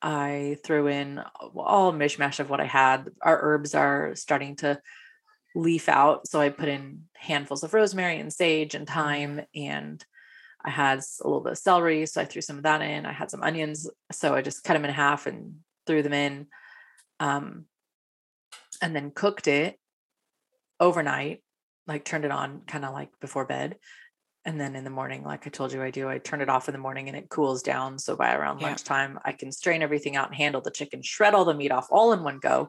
I 0.02 0.58
threw 0.64 0.86
in 0.88 1.22
all 1.56 1.94
mishmash 1.94 2.40
of 2.40 2.50
what 2.50 2.60
I 2.60 2.66
had. 2.66 3.08
Our 3.22 3.40
herbs 3.40 3.74
are 3.74 4.14
starting 4.16 4.56
to 4.56 4.80
leaf 5.54 5.88
out. 5.88 6.26
So 6.28 6.40
I 6.40 6.48
put 6.48 6.68
in 6.68 7.04
handfuls 7.14 7.62
of 7.62 7.74
rosemary 7.74 8.18
and 8.18 8.32
sage 8.32 8.74
and 8.74 8.86
thyme. 8.88 9.42
And 9.54 10.04
I 10.64 10.70
had 10.70 10.98
a 10.98 11.26
little 11.26 11.40
bit 11.40 11.52
of 11.52 11.58
celery. 11.58 12.06
So 12.06 12.20
I 12.20 12.24
threw 12.24 12.42
some 12.42 12.56
of 12.56 12.62
that 12.62 12.82
in. 12.82 13.06
I 13.06 13.12
had 13.12 13.30
some 13.30 13.42
onions. 13.42 13.88
So 14.12 14.34
I 14.34 14.42
just 14.42 14.64
cut 14.64 14.74
them 14.74 14.84
in 14.84 14.90
half 14.92 15.26
and 15.26 15.56
threw 15.86 16.02
them 16.02 16.12
in. 16.12 16.46
Um, 17.20 17.66
and 18.80 18.96
then 18.96 19.10
cooked 19.10 19.46
it 19.46 19.78
overnight, 20.80 21.42
like 21.86 22.04
turned 22.04 22.24
it 22.24 22.32
on 22.32 22.62
kind 22.66 22.84
of 22.84 22.92
like 22.92 23.10
before 23.20 23.44
bed. 23.44 23.76
And 24.44 24.60
then 24.60 24.74
in 24.74 24.82
the 24.82 24.90
morning, 24.90 25.22
like 25.22 25.46
I 25.46 25.50
told 25.50 25.72
you 25.72 25.80
I 25.82 25.92
do, 25.92 26.08
I 26.08 26.18
turn 26.18 26.40
it 26.40 26.48
off 26.48 26.68
in 26.68 26.72
the 26.72 26.78
morning 26.80 27.06
and 27.06 27.16
it 27.16 27.28
cools 27.28 27.62
down. 27.62 27.98
So 28.00 28.16
by 28.16 28.34
around 28.34 28.60
Yeah. 28.60 28.68
lunchtime, 28.68 29.20
I 29.24 29.32
can 29.32 29.52
strain 29.52 29.82
everything 29.82 30.16
out 30.16 30.26
and 30.26 30.36
handle 30.36 30.60
the 30.60 30.72
chicken, 30.72 31.00
shred 31.02 31.34
all 31.34 31.44
the 31.44 31.54
meat 31.54 31.70
off 31.70 31.86
all 31.90 32.12
in 32.12 32.24
one 32.24 32.40
go. 32.40 32.68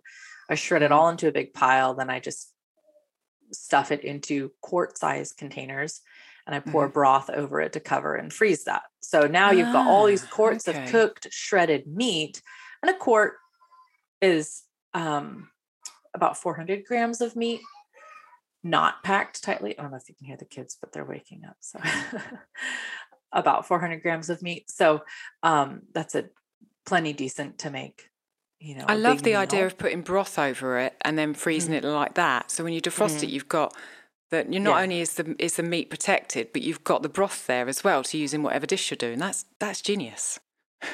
I 0.49 0.55
shred 0.55 0.83
it 0.83 0.91
Mhm. 0.91 0.95
all 0.95 1.09
into 1.09 1.27
a 1.27 1.31
big 1.31 1.53
pile. 1.53 1.95
Then 1.95 2.11
I 2.11 2.19
just 2.19 2.52
stuff 3.53 3.91
it 3.91 4.03
into 4.03 4.51
quart 4.61 4.97
size 4.97 5.33
containers 5.33 6.01
and 6.45 6.55
I 6.55 6.59
pour 6.59 6.89
broth 6.89 7.29
over 7.29 7.61
it 7.61 7.73
to 7.73 7.79
cover 7.79 8.15
and 8.15 8.31
freeze 8.31 8.65
that. 8.65 8.83
So 9.01 9.27
now 9.27 9.51
you've 9.51 9.71
got 9.71 9.87
all 9.87 10.05
these 10.05 10.23
Ah, 10.25 10.29
quarts 10.29 10.67
okay. 10.67 10.83
of 10.83 10.91
cooked 10.91 11.27
shredded 11.31 11.87
meat. 11.87 12.41
And 12.81 12.91
a 12.91 12.97
quart 12.97 13.35
is 14.21 14.63
um, 14.93 15.49
about 16.13 16.37
400 16.37 16.83
grams 16.85 17.21
of 17.21 17.35
meat, 17.35 17.61
not 18.61 19.03
packed 19.03 19.41
tightly. 19.41 19.77
I 19.77 19.81
don't 19.81 19.91
know 19.91 19.97
if 19.97 20.09
you 20.09 20.15
can 20.15 20.27
hear 20.27 20.37
the 20.37 20.45
kids, 20.45 20.77
but 20.79 20.91
they're 20.91 21.05
waking 21.05 21.43
up. 21.47 21.55
So 21.61 21.79
about 23.31 23.65
400 23.65 24.01
grams 24.01 24.29
of 24.29 24.41
meat. 24.41 24.69
So 24.69 25.03
um, 25.43 25.83
that's 25.93 26.15
a 26.15 26.25
plenty 26.85 27.13
decent 27.13 27.59
to 27.59 27.69
make. 27.69 28.09
You 28.63 28.75
know, 28.75 28.85
I 28.87 28.95
love 28.95 29.23
the 29.23 29.35
idea 29.35 29.65
of 29.65 29.77
putting 29.77 30.01
broth 30.03 30.39
over 30.39 30.77
it 30.79 30.95
and 31.01 31.17
then 31.17 31.33
freezing 31.33 31.73
Mm. 31.73 31.77
it 31.79 31.83
like 31.83 32.13
that. 32.15 32.49
So 32.49 32.63
when 32.63 32.71
you 32.73 32.81
defrost 32.81 33.17
Mm. 33.17 33.23
it, 33.23 33.29
you've 33.29 33.49
got 33.49 33.75
that. 34.29 34.51
You're 34.51 34.61
not 34.61 34.77
Yeah. 34.77 34.83
only 34.83 35.01
is 35.01 35.15
the 35.15 35.35
is 35.37 35.57
the 35.57 35.63
meat 35.63 35.89
protected, 35.89 36.53
but 36.53 36.61
you've 36.61 36.83
got 36.85 37.01
the 37.03 37.09
broth 37.09 37.45
there 37.45 37.67
as 37.67 37.83
well 37.83 38.03
to 38.03 38.17
use 38.17 38.33
in 38.33 38.41
whatever 38.41 38.65
dish 38.65 38.89
you're 38.89 38.97
doing. 38.97 39.19
That's 39.19 39.45
that's 39.59 39.81
genius. 39.81 40.39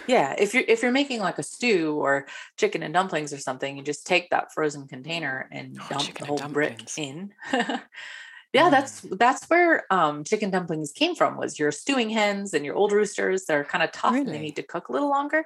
Yeah, 0.07 0.35
if 0.37 0.53
you're 0.53 0.63
if 0.67 0.81
you're 0.81 0.91
making 0.91 1.19
like 1.19 1.37
a 1.37 1.43
stew 1.43 1.95
or 1.99 2.27
chicken 2.57 2.81
and 2.83 2.93
dumplings 2.93 3.31
or 3.33 3.37
something, 3.37 3.77
you 3.77 3.83
just 3.83 4.07
take 4.07 4.29
that 4.31 4.51
frozen 4.53 4.87
container 4.87 5.47
and 5.51 5.75
Oh, 5.81 5.87
dump 5.87 6.17
the 6.17 6.25
whole 6.25 6.39
brick 6.39 6.81
in. 6.97 7.33
yeah, 8.53 8.69
that's 8.69 9.01
that's 9.01 9.45
where 9.47 9.85
um, 9.91 10.23
chicken 10.23 10.49
dumplings 10.51 10.91
came 10.91 11.15
from. 11.15 11.37
Was 11.37 11.59
your 11.59 11.71
stewing 11.71 12.09
hens 12.09 12.53
and 12.53 12.65
your 12.65 12.75
old 12.75 12.91
roosters? 12.91 13.45
They're 13.45 13.63
kind 13.63 13.83
of 13.83 13.91
tough 13.91 14.15
and 14.15 14.27
they 14.27 14.39
need 14.39 14.55
to 14.55 14.63
cook 14.63 14.89
a 14.89 14.91
little 14.91 15.09
longer. 15.09 15.45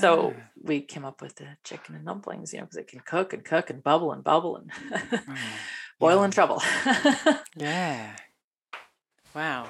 So 0.00 0.34
Ah, 0.36 0.42
we 0.62 0.80
came 0.80 1.04
up 1.04 1.22
with 1.22 1.36
the 1.36 1.46
chicken 1.64 1.94
and 1.94 2.04
dumplings, 2.04 2.52
you 2.52 2.58
know, 2.58 2.64
because 2.64 2.78
it 2.78 2.88
can 2.88 3.00
cook 3.00 3.32
and 3.32 3.44
cook 3.44 3.70
and 3.70 3.82
bubble 3.82 4.12
and 4.12 4.24
bubble 4.24 4.56
and 4.56 4.70
mm, 4.72 5.36
boil 6.00 6.16
yum. 6.16 6.24
in 6.26 6.30
trouble. 6.32 6.62
Yeah. 7.56 8.16
Wow. 9.34 9.68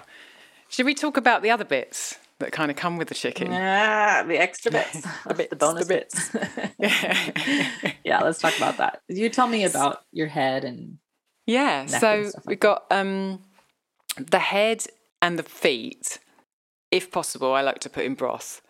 Should 0.69 0.87
we 0.87 0.95
talk 0.95 1.17
about 1.17 1.43
the 1.43 1.51
other 1.51 1.65
bits 1.65 2.17
that 2.39 2.53
kind 2.53 2.71
of 2.71 2.77
come 2.77 2.97
with 2.97 3.09
the 3.09 3.15
chicken? 3.15 3.49
ah, 3.53 4.25
the 4.27 4.39
extra 4.39 4.71
bits, 4.73 5.01
The 5.27 5.35
bits, 5.35 5.51
the 5.51 5.57
the 5.57 5.57
bonus 5.57 5.87
bits. 5.89 6.31
bits. 6.31 7.95
yeah, 8.05 8.21
let's 8.23 8.39
talk 8.39 8.57
about 8.57 8.79
that. 8.79 9.03
You 9.09 9.29
tell 9.29 9.47
me 9.47 9.65
about 9.65 10.01
your 10.13 10.29
head 10.29 10.65
and 10.65 10.99
Yeah, 11.51 11.87
so 11.87 12.31
we've 12.47 12.61
got 12.61 12.85
um, 12.91 13.43
the 14.17 14.39
head 14.39 14.87
and 15.21 15.39
the 15.39 15.43
feet. 15.43 16.19
If 16.91 17.11
possible, 17.11 17.53
I 17.53 17.61
like 17.63 17.81
to 17.81 17.91
put 17.91 18.05
in 18.05 18.15
broth 18.15 18.63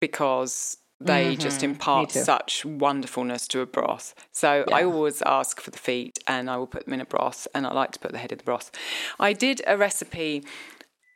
because 0.00 0.78
they 1.00 1.36
just 1.36 1.60
Mhm, 1.60 1.62
me 1.62 1.68
impart 1.70 2.12
such 2.12 2.64
wonderfulness 2.64 3.48
to 3.48 3.60
a 3.60 3.66
broth. 3.66 4.14
So 4.32 4.66
I 4.72 4.84
always 4.84 5.22
ask 5.22 5.60
for 5.60 5.70
the 5.70 5.78
feet 5.78 6.18
and 6.26 6.50
I 6.50 6.56
will 6.58 6.66
put 6.66 6.84
them 6.84 6.94
in 6.94 7.00
a 7.00 7.06
broth 7.06 7.48
and 7.54 7.66
I 7.66 7.72
like 7.72 7.92
to 7.92 7.98
put 7.98 8.12
the 8.12 8.18
head 8.18 8.32
in 8.32 8.38
the 8.38 8.44
broth. 8.44 8.70
I 9.18 9.32
did 9.32 9.62
a 9.66 9.76
recipe 9.76 10.44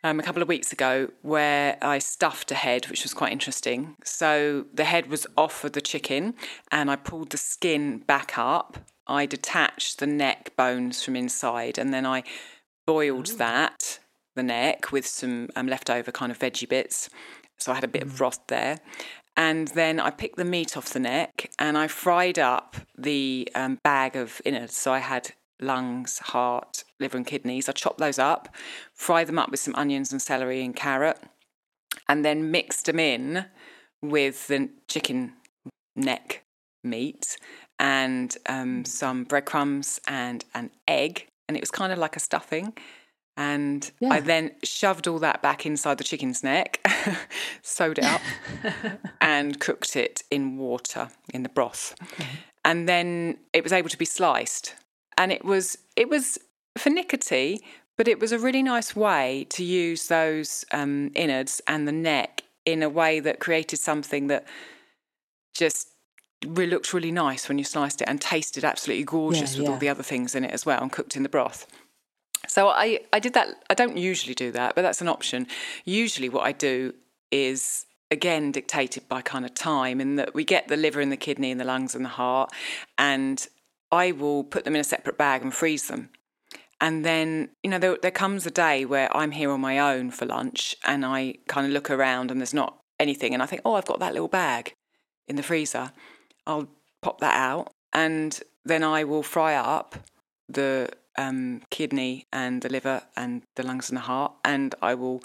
um, 0.05 0.19
a 0.19 0.23
couple 0.23 0.43
of 0.43 0.49
weeks 0.49 0.73
ago 0.73 1.09
where 1.23 1.77
I 1.83 1.99
stuffed 1.99 2.51
a 2.51 2.55
head, 2.55 2.87
which 2.89 3.03
was 3.03 3.15
quite 3.15 3.33
interesting. 3.33 3.97
So 4.05 4.67
the 4.73 4.85
head 4.85 5.09
was 5.09 5.27
off 5.37 5.65
of 5.65 5.73
the 5.73 5.81
chicken, 5.81 6.35
and 6.71 6.91
I 6.91 6.97
pulled 6.97 7.31
the 7.31 7.37
skin 7.37 7.99
back 7.99 8.37
up. 8.37 8.79
I 9.13 9.27
detached 9.27 9.99
the 9.99 10.07
neck 10.07 10.57
bones 10.57 11.03
from 11.03 11.17
inside, 11.17 11.77
and 11.79 11.93
then 11.93 12.07
I 12.07 12.25
boiled 12.87 13.39
that, 13.39 13.99
the 14.35 14.43
neck, 14.43 14.91
with 14.91 15.07
some 15.07 15.51
um, 15.55 15.69
leftover 15.69 16.11
kind 16.11 16.33
of 16.33 16.39
veggie 16.39 16.69
bits. 16.69 17.11
So 17.59 17.71
I 17.71 17.77
had 17.77 17.85
a 17.85 17.89
bit 17.89 18.03
of 18.03 18.17
broth 18.17 18.41
there. 18.49 18.81
And 19.37 19.69
then 19.69 20.01
I 20.01 20.11
picked 20.11 20.37
the 20.37 20.45
meat 20.45 20.77
off 20.77 20.91
the 20.91 21.01
neck 21.01 21.51
and 21.59 21.79
I 21.79 21.89
fried 21.89 22.39
up 22.39 22.77
the 22.99 23.49
um, 23.55 23.79
bag 23.83 24.15
of 24.15 24.43
innards. 24.45 24.77
So 24.77 24.93
I 24.93 24.99
had 24.99 25.33
lungs, 25.59 26.19
heart, 26.19 26.85
liver, 27.01 27.17
and 27.17 27.27
kidneys. 27.27 27.69
I 27.69 27.73
chopped 27.73 27.99
those 27.99 28.19
up, 28.19 28.55
fry 28.95 29.25
them 29.25 29.39
up 29.39 29.51
with 29.51 29.61
some 29.61 29.75
onions 29.75 30.13
and 30.13 30.21
celery 30.21 30.63
and 30.63 30.77
carrot. 30.77 31.19
and 32.09 32.25
then 32.25 32.51
mixed 32.51 32.87
them 32.87 32.99
in 32.99 33.47
with 34.03 34.49
the 34.49 34.71
chicken 34.89 35.35
neck 35.95 36.45
meat 36.83 37.37
and 37.83 38.37
um, 38.47 38.85
some 38.85 39.25
breadcrumbs 39.25 40.01
and 40.07 40.45
an 40.55 40.71
egg. 40.87 41.27
And 41.49 41.57
it 41.57 41.61
was 41.61 41.73
kind 41.73 41.93
of 41.93 41.99
like 41.99 42.17
a 42.17 42.21
stuffing. 42.21 42.73
And 43.37 43.91
Yeah. 43.99 44.11
I 44.13 44.21
then 44.21 44.53
shoved 44.63 45.09
all 45.09 45.19
that 45.19 45.43
back 45.43 45.67
inside 45.67 45.99
the 45.99 46.05
chicken's 46.05 46.45
neck, 46.45 46.81
sewed 47.63 47.99
it 47.99 48.05
up, 48.05 48.21
and 49.21 49.59
cooked 49.59 49.97
it 49.97 50.23
in 50.31 50.59
water 50.59 51.09
in 51.35 51.43
the 51.43 51.49
broth. 51.49 51.95
And 52.65 52.89
then 52.89 53.39
it 53.53 53.65
was 53.65 53.73
able 53.73 53.89
to 53.89 53.99
be 53.99 54.05
sliced. 54.05 54.75
And 55.19 55.33
it 55.33 55.45
was 55.45 55.77
it 55.97 56.09
was 56.09 56.39
finicky, 56.79 57.61
but 57.99 58.07
it 58.07 58.21
was 58.21 58.31
a 58.33 58.39
really 58.39 58.63
nice 58.63 58.95
way 58.95 59.47
to 59.51 59.65
use 59.65 60.07
those 60.07 60.65
um, 60.71 61.11
innards 61.15 61.61
and 61.67 61.89
the 61.89 61.93
neck 61.93 62.43
in 62.65 62.83
a 62.83 62.89
way 62.89 63.19
that 63.21 63.41
created 63.41 63.79
something 63.79 64.29
that 64.29 64.47
just 65.55 65.89
looked 66.45 66.93
really 66.93 67.13
nice 67.13 67.49
when 67.49 67.59
you 67.59 67.65
sliced 67.65 68.01
it 68.01 68.09
and 68.09 68.21
tasted 68.21 68.65
absolutely 68.65 69.05
gorgeous 69.05 69.57
with 69.57 69.69
all 69.69 69.77
the 69.77 69.89
other 69.89 70.03
things 70.03 70.35
in 70.35 70.45
it 70.45 70.51
as 70.51 70.67
well 70.67 70.81
and 70.81 70.93
cooked 70.93 71.17
in 71.17 71.23
the 71.23 71.29
broth. 71.29 71.67
So 72.49 72.69
I, 72.69 73.01
I 73.13 73.21
did 73.21 73.35
that. 73.35 73.49
I 73.71 73.75
don't 73.75 73.97
usually 73.97 74.35
do 74.35 74.51
that, 74.53 74.75
but 74.75 74.83
that's 74.83 75.01
an 75.01 75.09
option. 75.09 75.47
Usually, 75.85 76.29
what 76.29 76.45
I 76.45 76.53
do 76.53 76.95
is 77.31 77.87
again 78.11 78.53
dictated 78.53 79.09
by 79.09 79.23
kind 79.23 79.45
of 79.45 79.55
time, 79.55 80.01
in 80.01 80.17
that 80.17 80.35
we 80.35 80.45
get 80.45 80.69
the 80.69 80.77
liver 80.77 81.01
and 81.01 81.13
the 81.13 81.17
kidney 81.17 81.51
and 81.51 81.61
the 81.61 81.65
lungs 81.65 81.95
and 81.95 82.05
the 82.05 82.11
heart, 82.11 82.53
and 82.99 83.47
I 83.91 84.13
will 84.13 84.43
put 84.43 84.65
them 84.65 84.75
in 84.75 84.81
a 84.81 84.85
separate 84.85 85.19
bag 85.19 85.43
and 85.43 85.55
freeze 85.55 85.89
them. 85.89 86.11
And 86.81 87.05
then, 87.05 87.51
you 87.63 87.71
know, 87.71 87.79
there, 87.79 87.97
there 88.03 88.11
comes 88.11 88.45
a 88.45 88.51
day 88.51 88.85
where 88.85 89.15
I'm 89.17 89.31
here 89.31 89.51
on 89.53 89.61
my 89.61 89.79
own 89.79 90.11
for 90.11 90.27
lunch 90.27 90.75
and 90.85 91.07
I 91.07 91.35
kind 91.47 91.65
of 91.65 91.73
look 91.73 91.91
around 91.91 92.33
and 92.33 92.41
there's 92.41 92.53
not 92.53 92.77
anything. 92.99 93.35
And 93.35 93.43
I 93.43 93.47
think, 93.47 93.63
oh, 93.65 93.75
I've 93.75 93.87
got 93.87 94.01
that 94.01 94.15
little 94.15 94.27
bag 94.27 94.75
in 95.29 95.37
the 95.37 95.45
freezer. 95.45 95.93
I'll 96.47 96.69
pop 97.01 97.21
that 97.21 97.37
out 97.37 97.73
and 97.93 98.41
then 98.65 98.83
I 98.83 99.05
will 99.05 99.23
fry 99.23 99.55
up 99.55 99.97
the 100.49 100.89
um, 101.17 101.63
kidney 101.71 102.27
and 102.33 102.63
the 102.63 102.69
liver 102.69 103.03
and 103.17 103.43
the 103.57 103.63
lungs 103.63 103.91
and 103.91 103.97
the 103.97 104.03
heart, 104.03 104.33
and 104.45 104.75
I 104.81 104.95
will 104.95 105.23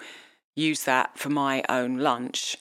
use 0.55 0.83
that 0.83 1.17
for 1.17 1.29
my 1.29 1.63
own 1.69 1.97
lunch. 1.97 2.57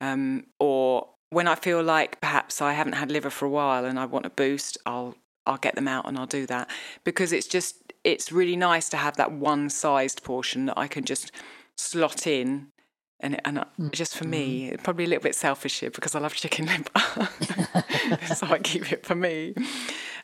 Um, 0.00 0.46
or 0.58 1.08
when 1.30 1.46
I 1.46 1.54
feel 1.54 1.82
like 1.82 2.20
perhaps 2.20 2.62
I 2.62 2.72
haven't 2.72 2.94
had 2.94 3.10
liver 3.10 3.30
for 3.30 3.44
a 3.44 3.50
while 3.50 3.84
and 3.84 3.98
I 3.98 4.06
want 4.06 4.26
a 4.26 4.30
boost, 4.30 4.78
I'll 4.86 5.16
I'll 5.46 5.58
get 5.58 5.74
them 5.74 5.88
out 5.88 6.06
and 6.06 6.18
I'll 6.18 6.26
do 6.26 6.46
that 6.46 6.70
because 7.04 7.32
it's 7.32 7.46
just 7.46 7.92
it's 8.04 8.32
really 8.32 8.56
nice 8.56 8.88
to 8.90 8.96
have 8.96 9.16
that 9.16 9.32
one-sized 9.32 10.22
portion 10.22 10.66
that 10.66 10.78
I 10.78 10.86
can 10.86 11.04
just 11.04 11.32
slot 11.76 12.26
in. 12.26 12.68
And, 13.22 13.40
and 13.46 13.58
uh, 13.58 13.64
just 13.90 14.16
for 14.16 14.24
me, 14.24 14.74
probably 14.82 15.04
a 15.04 15.08
little 15.08 15.22
bit 15.22 15.34
selfish 15.34 15.80
here 15.80 15.90
because 15.90 16.14
I 16.14 16.20
love 16.20 16.34
chicken 16.34 16.66
liver. 16.66 17.28
so 18.34 18.46
I 18.46 18.58
keep 18.62 18.90
it 18.92 19.04
for 19.04 19.14
me. 19.14 19.54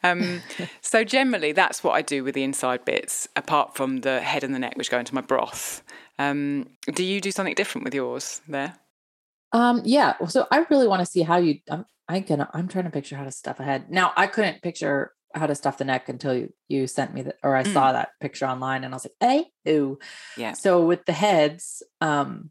Um, 0.03 0.42
so 0.80 1.05
generally, 1.05 1.53
that's 1.53 1.84
what 1.84 1.92
I 1.92 2.03
do 2.03 2.24
with 2.24 2.34
the 2.34 2.42
inside 2.42 2.84
bits, 2.84 3.28
apart 3.36 3.74
from 3.74 3.99
the 3.99 4.20
head 4.20 4.44
and 4.44 4.55
the 4.55 4.59
neck, 4.59 4.76
which 4.76 4.90
go 4.90 4.99
into 4.99 5.14
my 5.14 5.20
broth. 5.20 5.82
Um, 6.18 6.70
do 6.86 7.05
you 7.05 7.20
do 7.20 7.30
something 7.30 7.55
different 7.55 7.84
with 7.84 7.94
yours 7.94 8.40
there? 8.49 8.76
Um, 9.53 9.82
yeah. 9.84 10.14
So 10.28 10.47
I 10.51 10.66
really 10.70 10.88
want 10.88 11.01
to 11.01 11.07
see 11.07 11.22
how 11.22 11.36
you. 11.36 11.59
I'm, 11.70 11.84
I 12.09 12.20
can. 12.20 12.47
I'm 12.53 12.68
trying 12.68 12.84
to 12.84 12.90
picture 12.90 13.16
how 13.16 13.24
to 13.24 13.32
stuff 13.32 13.61
a 13.61 13.64
head. 13.64 13.90
Now 13.90 14.12
I 14.16 14.26
couldn't 14.26 14.62
picture 14.62 15.12
how 15.34 15.47
to 15.47 15.55
stuff 15.55 15.78
the 15.78 15.84
neck 15.84 16.09
until 16.09 16.34
you, 16.34 16.53
you 16.68 16.86
sent 16.86 17.12
me 17.12 17.22
that, 17.22 17.36
or 17.42 17.55
I 17.55 17.62
saw 17.62 17.92
that 17.92 18.11
picture 18.20 18.47
online, 18.47 18.84
and 18.84 18.94
I 18.94 18.97
was 18.97 19.07
like, 19.07 19.14
"Hey, 19.20 19.47
ooh." 19.72 19.99
Yeah. 20.36 20.53
So 20.53 20.84
with 20.84 21.05
the 21.05 21.12
heads, 21.12 21.82
um, 22.01 22.51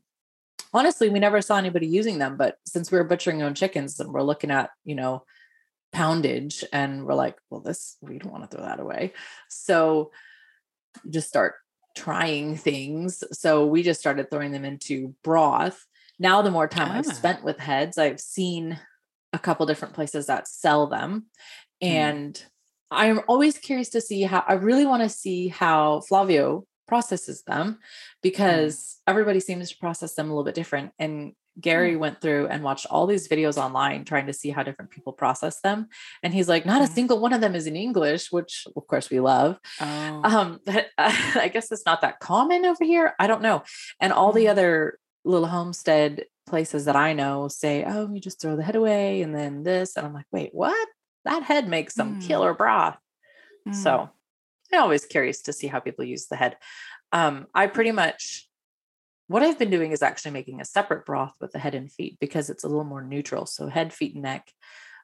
honestly, 0.75 1.09
we 1.09 1.19
never 1.19 1.41
saw 1.41 1.57
anybody 1.57 1.87
using 1.87 2.19
them, 2.19 2.37
but 2.37 2.57
since 2.65 2.91
we 2.91 2.97
were 2.97 3.03
butchering 3.03 3.41
our 3.41 3.47
own 3.47 3.55
chickens 3.55 3.99
and 3.99 4.11
we're 4.13 4.21
looking 4.21 4.51
at, 4.51 4.69
you 4.83 4.95
know, 4.95 5.23
poundage, 5.93 6.63
and 6.73 7.05
we're 7.05 7.13
like, 7.13 7.37
well, 7.49 7.61
this 7.61 7.97
we 8.01 8.19
don't 8.19 8.31
want 8.31 8.43
to 8.43 8.55
throw 8.55 8.65
that 8.65 8.79
away, 8.81 9.13
so 9.49 10.11
just 11.09 11.27
start 11.27 11.55
trying 11.95 12.57
things. 12.57 13.23
So 13.31 13.65
we 13.65 13.81
just 13.81 14.01
started 14.01 14.29
throwing 14.29 14.51
them 14.51 14.65
into 14.65 15.15
broth. 15.23 15.85
Now, 16.19 16.41
the 16.41 16.51
more 16.51 16.67
time 16.67 16.91
I've 16.91 17.07
Ah. 17.07 17.13
spent 17.13 17.43
with 17.43 17.59
heads, 17.59 17.97
I've 17.97 18.19
seen 18.19 18.79
a 19.31 19.39
couple 19.39 19.65
different 19.65 19.93
places 19.93 20.27
that 20.27 20.47
sell 20.47 20.87
them. 20.87 21.27
Mm. 21.81 21.87
And 21.87 22.45
I'm 22.91 23.21
always 23.27 23.57
curious 23.57 23.89
to 23.89 24.01
see 24.01 24.23
how 24.23 24.43
I 24.47 24.53
really 24.53 24.85
want 24.85 25.03
to 25.03 25.09
see 25.09 25.47
how 25.47 26.01
Flavio 26.01 26.65
processes 26.87 27.43
them 27.43 27.79
because 28.21 28.97
everybody 29.07 29.39
seems 29.39 29.69
to 29.71 29.77
process 29.77 30.15
them 30.15 30.27
a 30.27 30.29
little 30.29 30.43
bit 30.43 30.55
different. 30.55 30.91
And 30.99 31.33
Gary 31.59 31.95
went 31.95 32.19
through 32.19 32.47
and 32.47 32.63
watched 32.63 32.85
all 32.89 33.07
these 33.07 33.29
videos 33.29 33.57
online 33.57 34.03
trying 34.03 34.27
to 34.27 34.33
see 34.33 34.49
how 34.49 34.61
different 34.61 34.91
people 34.91 35.13
process 35.13 35.61
them. 35.61 35.87
And 36.21 36.33
he's 36.33 36.49
like, 36.49 36.65
not 36.65 36.81
a 36.81 36.85
Mm. 36.85 36.93
single 36.93 37.19
one 37.19 37.31
of 37.31 37.39
them 37.39 37.55
is 37.55 37.65
in 37.65 37.77
English, 37.77 38.29
which 38.31 38.67
of 38.75 38.87
course 38.87 39.09
we 39.09 39.19
love 39.21 39.57
Oh, 39.79 40.21
um 40.23 40.59
but, 40.65 40.87
i 40.97 41.49
guess 41.53 41.71
it's 41.71 41.85
not 41.85 42.01
that 42.01 42.19
common 42.19 42.65
over 42.65 42.83
here 42.83 43.13
i 43.19 43.27
don't 43.27 43.41
know 43.41 43.63
and 44.01 44.11
all 44.13 44.31
the 44.33 44.45
Mm. 44.45 44.51
other 44.51 44.99
little 45.23 45.47
homestead 45.47 46.25
places 46.45 46.85
that 46.85 46.95
i 46.95 47.13
know 47.13 47.47
say 47.47 47.83
oh 47.87 48.09
you 48.13 48.19
just 48.19 48.39
throw 48.41 48.55
the 48.55 48.63
head 48.63 48.75
away 48.75 49.21
and 49.21 49.33
then 49.33 49.63
this 49.63 49.95
and 49.95 50.05
i'm 50.05 50.13
like 50.13 50.27
wait 50.31 50.49
what 50.53 50.87
that 51.23 51.43
head 51.43 51.67
makes 51.67 51.95
some 51.95 52.15
Mm. 52.15 52.27
killer 52.27 52.53
broth 52.53 52.97
mm. 53.67 53.73
so 53.73 54.09
i'm 54.75 54.83
always 54.83 55.05
curious 55.05 55.41
to 55.41 55.53
see 55.53 55.67
how 55.67 55.79
people 55.79 56.05
use 56.05 56.27
the 56.27 56.35
head 56.35 56.57
um 57.11 57.47
i 57.53 57.67
pretty 57.67 57.91
much 57.91 58.47
what 59.27 59.43
i've 59.43 59.59
been 59.59 59.69
doing 59.69 59.91
is 59.91 60.01
actually 60.01 60.31
making 60.31 60.61
a 60.61 60.65
separate 60.65 61.05
broth 61.05 61.33
with 61.39 61.51
the 61.51 61.59
head 61.59 61.75
and 61.75 61.91
feet 61.91 62.17
because 62.19 62.49
it's 62.49 62.63
a 62.63 62.67
little 62.67 62.83
more 62.83 63.01
neutral 63.01 63.45
so 63.45 63.67
head 63.67 63.93
feet 63.93 64.13
and 64.13 64.23
neck 64.23 64.51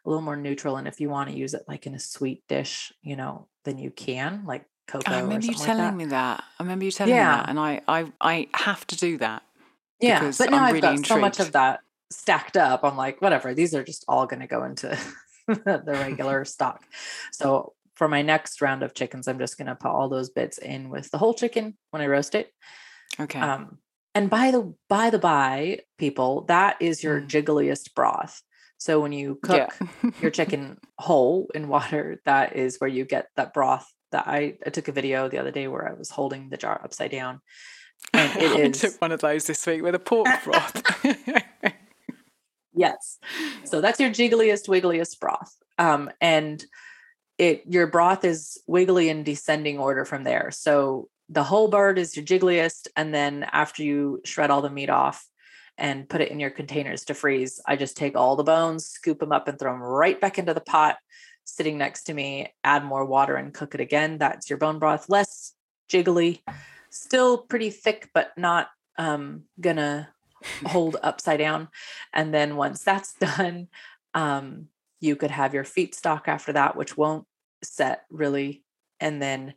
a 0.06 0.10
little 0.10 0.24
more 0.24 0.36
neutral 0.36 0.78
and 0.78 0.88
if 0.88 1.00
you 1.00 1.10
want 1.10 1.30
to 1.30 1.36
use 1.36 1.54
it 1.54 1.64
like 1.68 1.86
in 1.86 1.94
a 1.94 2.00
sweet 2.00 2.44
dish 2.48 2.92
you 3.02 3.16
know 3.16 3.48
then 3.66 3.78
you 3.78 3.92
can 3.92 4.44
like 4.46 4.66
cocoa 4.92 5.12
I 5.12 5.22
remember 5.22 5.46
you 5.46 5.54
something 5.54 5.60
like 5.60 5.78
telling 5.78 5.92
that. 5.92 5.96
me 5.96 6.06
that. 6.06 6.44
I 6.60 6.64
remember 6.64 6.86
you 6.86 6.92
telling 6.92 7.14
me 7.14 7.20
that, 7.20 7.50
and 7.50 7.60
I, 7.60 7.82
I, 7.88 8.12
I 8.20 8.48
have 8.54 8.86
to 8.88 8.98
do 8.98 9.18
that. 9.20 9.44
Yeah, 10.00 10.32
but 10.38 10.50
now 10.50 10.58
I'm 10.58 10.64
I've 10.64 10.74
really 10.74 10.98
got 10.98 11.06
so 11.06 11.20
much 11.20 11.40
of 11.40 11.52
that 11.54 11.82
stacked 12.12 12.58
up. 12.58 12.84
I'm 12.84 12.98
like, 12.98 13.22
whatever. 13.22 13.54
These 13.54 13.74
are 13.76 13.84
just 13.84 14.04
all 14.08 14.26
going 14.26 14.42
to 14.42 14.48
go 14.48 14.64
into 14.64 14.98
the 15.48 15.84
regular 15.86 16.44
stock. 16.46 16.84
So 17.32 17.74
for 17.96 18.08
my 18.08 18.22
next 18.22 18.62
round 18.62 18.84
of 18.84 18.94
chickens, 18.94 19.28
I'm 19.28 19.40
just 19.40 19.58
going 19.58 19.68
to 19.68 19.76
put 19.76 19.92
all 19.92 20.10
those 20.10 20.30
bits 20.30 20.58
in 20.58 20.90
with 20.90 21.12
the 21.12 21.18
whole 21.18 21.34
chicken 21.34 21.78
when 21.92 22.02
I 22.02 22.08
roast 22.08 22.36
it. 22.36 22.52
Okay. 23.20 23.40
Um, 23.40 23.80
and 24.16 24.30
by 24.30 24.52
the 24.52 24.74
by 24.90 25.10
the 25.10 25.20
by, 25.20 25.80
people, 25.98 26.46
that 26.46 26.78
is 26.82 27.04
your 27.04 27.22
Mm. 27.22 27.28
jiggliest 27.28 27.94
broth. 27.94 28.42
So 28.78 29.00
when 29.00 29.12
you 29.12 29.40
cook 29.44 29.70
yeah. 29.80 30.10
your 30.22 30.32
chicken 30.32 30.78
whole 30.98 31.50
in 31.54 31.68
water, 31.68 32.22
that 32.26 32.56
is 32.56 32.78
where 32.80 32.90
you 32.90 33.06
get 33.06 33.28
that 33.36 33.54
broth. 33.54 33.88
That 34.12 34.28
I, 34.28 34.58
I 34.66 34.72
took 34.72 34.90
a 34.90 34.92
video 34.92 35.30
the 35.30 35.38
other 35.38 35.52
day 35.52 35.68
where 35.68 35.88
I 35.88 35.94
was 35.94 36.10
holding 36.10 36.50
the 36.50 36.58
jar 36.58 36.82
upside 36.84 37.12
down, 37.12 37.40
and 38.14 38.32
it 38.42 38.52
I 38.52 38.60
is 38.62 38.82
took 38.82 39.02
one 39.02 39.14
of 39.14 39.22
those 39.22 39.46
this 39.48 39.66
week 39.66 39.84
with 39.84 39.96
a 39.96 40.00
pork 40.00 40.28
broth. 40.44 40.82
Yes. 42.74 43.20
So 43.66 43.82
that's 43.82 44.00
your 44.00 44.10
jiggliest, 44.10 44.68
wiggliest 44.68 45.20
broth. 45.20 45.54
Um, 45.78 46.10
and 46.22 46.64
it 47.42 47.64
your 47.68 47.88
broth 47.88 48.24
is 48.24 48.62
wiggly 48.68 49.10
in 49.10 49.24
descending 49.24 49.80
order 49.80 50.06
from 50.06 50.24
there. 50.24 50.52
So 50.52 51.10
the 51.28 51.44
whole 51.44 51.70
bird 51.70 51.98
is 51.98 52.16
your 52.16 52.24
jiggliest, 52.24 52.88
and 52.96 53.12
then 53.12 53.48
after 53.52 53.82
you 53.82 54.22
shred 54.24 54.52
all 54.52 54.62
the 54.62 54.70
meat 54.70 54.92
off 54.92 55.26
and 55.76 56.08
put 56.08 56.22
it 56.22 56.30
in 56.30 56.40
your 56.40 56.52
containers 56.52 57.04
to 57.06 57.16
freeze, 57.16 57.60
I 57.66 57.78
just 57.78 57.98
take 57.98 58.16
all 58.16 58.36
the 58.36 58.44
bones, 58.44 58.86
scoop 58.86 59.18
them 59.18 59.32
up, 59.32 59.48
and 59.48 59.58
throw 59.58 59.72
them 59.72 59.82
right 59.82 60.22
back 60.22 60.38
into 60.38 60.54
the 60.54 60.62
pot 60.62 60.98
sitting 61.44 61.80
next 61.80 62.04
to 62.04 62.14
me. 62.14 62.54
Add 62.64 62.86
more 62.86 63.06
water 63.06 63.36
and 63.38 63.52
cook 63.52 63.74
it 63.74 63.82
again. 63.82 64.20
That's 64.20 64.48
your 64.48 64.60
bone 64.60 64.78
broth, 64.78 65.10
less 65.10 65.54
jiggly, 65.92 66.42
still 66.92 67.40
pretty 67.40 67.72
thick, 67.72 68.12
but 68.14 68.38
not 68.38 68.70
um, 69.00 69.46
gonna 69.60 70.10
hold 70.68 70.98
upside 71.02 71.40
down. 71.40 71.70
And 72.14 72.32
then 72.32 72.56
once 72.56 72.84
that's 72.84 73.14
done, 73.20 73.68
um, 74.14 74.68
you 75.00 75.16
could 75.16 75.32
have 75.32 75.56
your 75.56 75.64
feet 75.64 75.96
stock 75.96 76.28
after 76.28 76.54
that, 76.54 76.76
which 76.76 76.96
won't 76.96 77.26
set 77.64 78.04
really. 78.10 78.64
And 79.00 79.22
then 79.22 79.54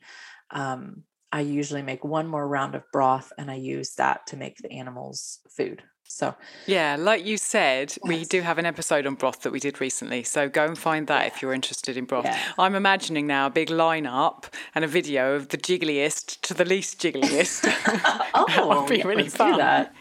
um, 0.50 1.04
I 1.32 1.40
usually 1.40 1.82
make 1.82 2.04
one 2.04 2.26
more 2.26 2.46
round 2.46 2.74
of 2.74 2.84
broth 2.92 3.32
and 3.38 3.50
I 3.50 3.56
use 3.56 3.94
that 3.94 4.26
to 4.28 4.36
make 4.36 4.58
the 4.58 4.72
animals 4.72 5.40
food. 5.56 5.82
So 6.06 6.34
yeah, 6.66 6.96
like 6.98 7.24
you 7.24 7.36
said, 7.36 7.94
we 8.04 8.24
do 8.24 8.42
have 8.42 8.58
an 8.58 8.66
episode 8.66 9.06
on 9.06 9.14
broth 9.14 9.40
that 9.42 9.52
we 9.52 9.58
did 9.58 9.80
recently. 9.80 10.22
So 10.22 10.48
go 10.48 10.64
and 10.64 10.78
find 10.78 11.06
that 11.06 11.26
if 11.26 11.42
you're 11.42 11.54
interested 11.54 11.96
in 11.96 12.04
broth. 12.04 12.26
Yeah. 12.26 12.38
I'm 12.58 12.74
imagining 12.74 13.26
now 13.26 13.46
a 13.46 13.50
big 13.50 13.68
lineup 13.68 14.44
and 14.74 14.84
a 14.84 14.88
video 14.88 15.34
of 15.34 15.48
the 15.48 15.56
jiggliest 15.56 16.40
to 16.42 16.54
the 16.54 16.64
least 16.64 17.00
jiggliest. 17.00 17.64
oh, 18.34 18.44
that 18.54 18.68
would 18.68 18.88
be 18.88 18.98
yeah, 18.98 19.06
really 19.06 19.28
fun. 19.28 19.58
that. 19.58 19.94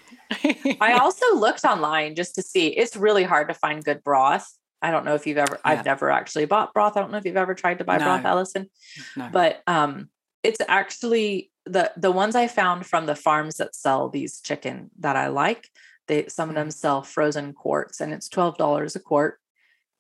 I 0.82 0.94
also 1.02 1.36
looked 1.36 1.64
online 1.64 2.16
just 2.16 2.36
to 2.36 2.42
see. 2.42 2.68
It's 2.68 2.96
really 2.96 3.24
hard 3.24 3.48
to 3.48 3.54
find 3.54 3.84
good 3.84 4.04
broth. 4.04 4.48
I 4.84 4.92
don't 4.92 5.06
know 5.06 5.16
if 5.16 5.26
you've 5.26 5.38
ever. 5.38 5.56
Yeah. 5.56 5.72
I've 5.72 5.86
never 5.86 6.12
actually 6.12 6.46
bought 6.46 6.74
broth. 6.74 6.98
I 6.98 7.02
don't 7.02 7.12
know 7.12 7.18
if 7.18 7.26
you've 7.26 7.38
ever 7.38 7.56
tried 7.56 7.80
to 7.80 7.86
buy 7.86 7.98
broth, 7.98 8.24
No. 8.24 8.30
Allison. 8.30 8.70
No. 9.16 9.30
But 9.32 9.64
um, 9.66 10.10
it's 10.44 10.60
actually 10.68 11.52
the 11.66 11.92
the 11.96 12.12
ones 12.12 12.36
I 12.36 12.48
found 12.48 12.86
from 12.86 13.06
the 13.06 13.16
farms 13.16 13.56
that 13.56 13.74
sell 13.76 14.10
these 14.10 14.42
chicken 14.42 14.92
that 15.00 15.16
I 15.16 15.28
like. 15.28 15.70
They 16.08 16.28
some 16.28 16.50
of 16.50 16.56
them 16.56 16.68
Mhm. 16.68 16.74
sell 16.74 17.02
frozen 17.02 17.54
quarts 17.54 18.02
and 18.02 18.12
it's 18.14 18.28
$12 18.28 18.96
a 18.96 19.00
quart. 19.00 19.40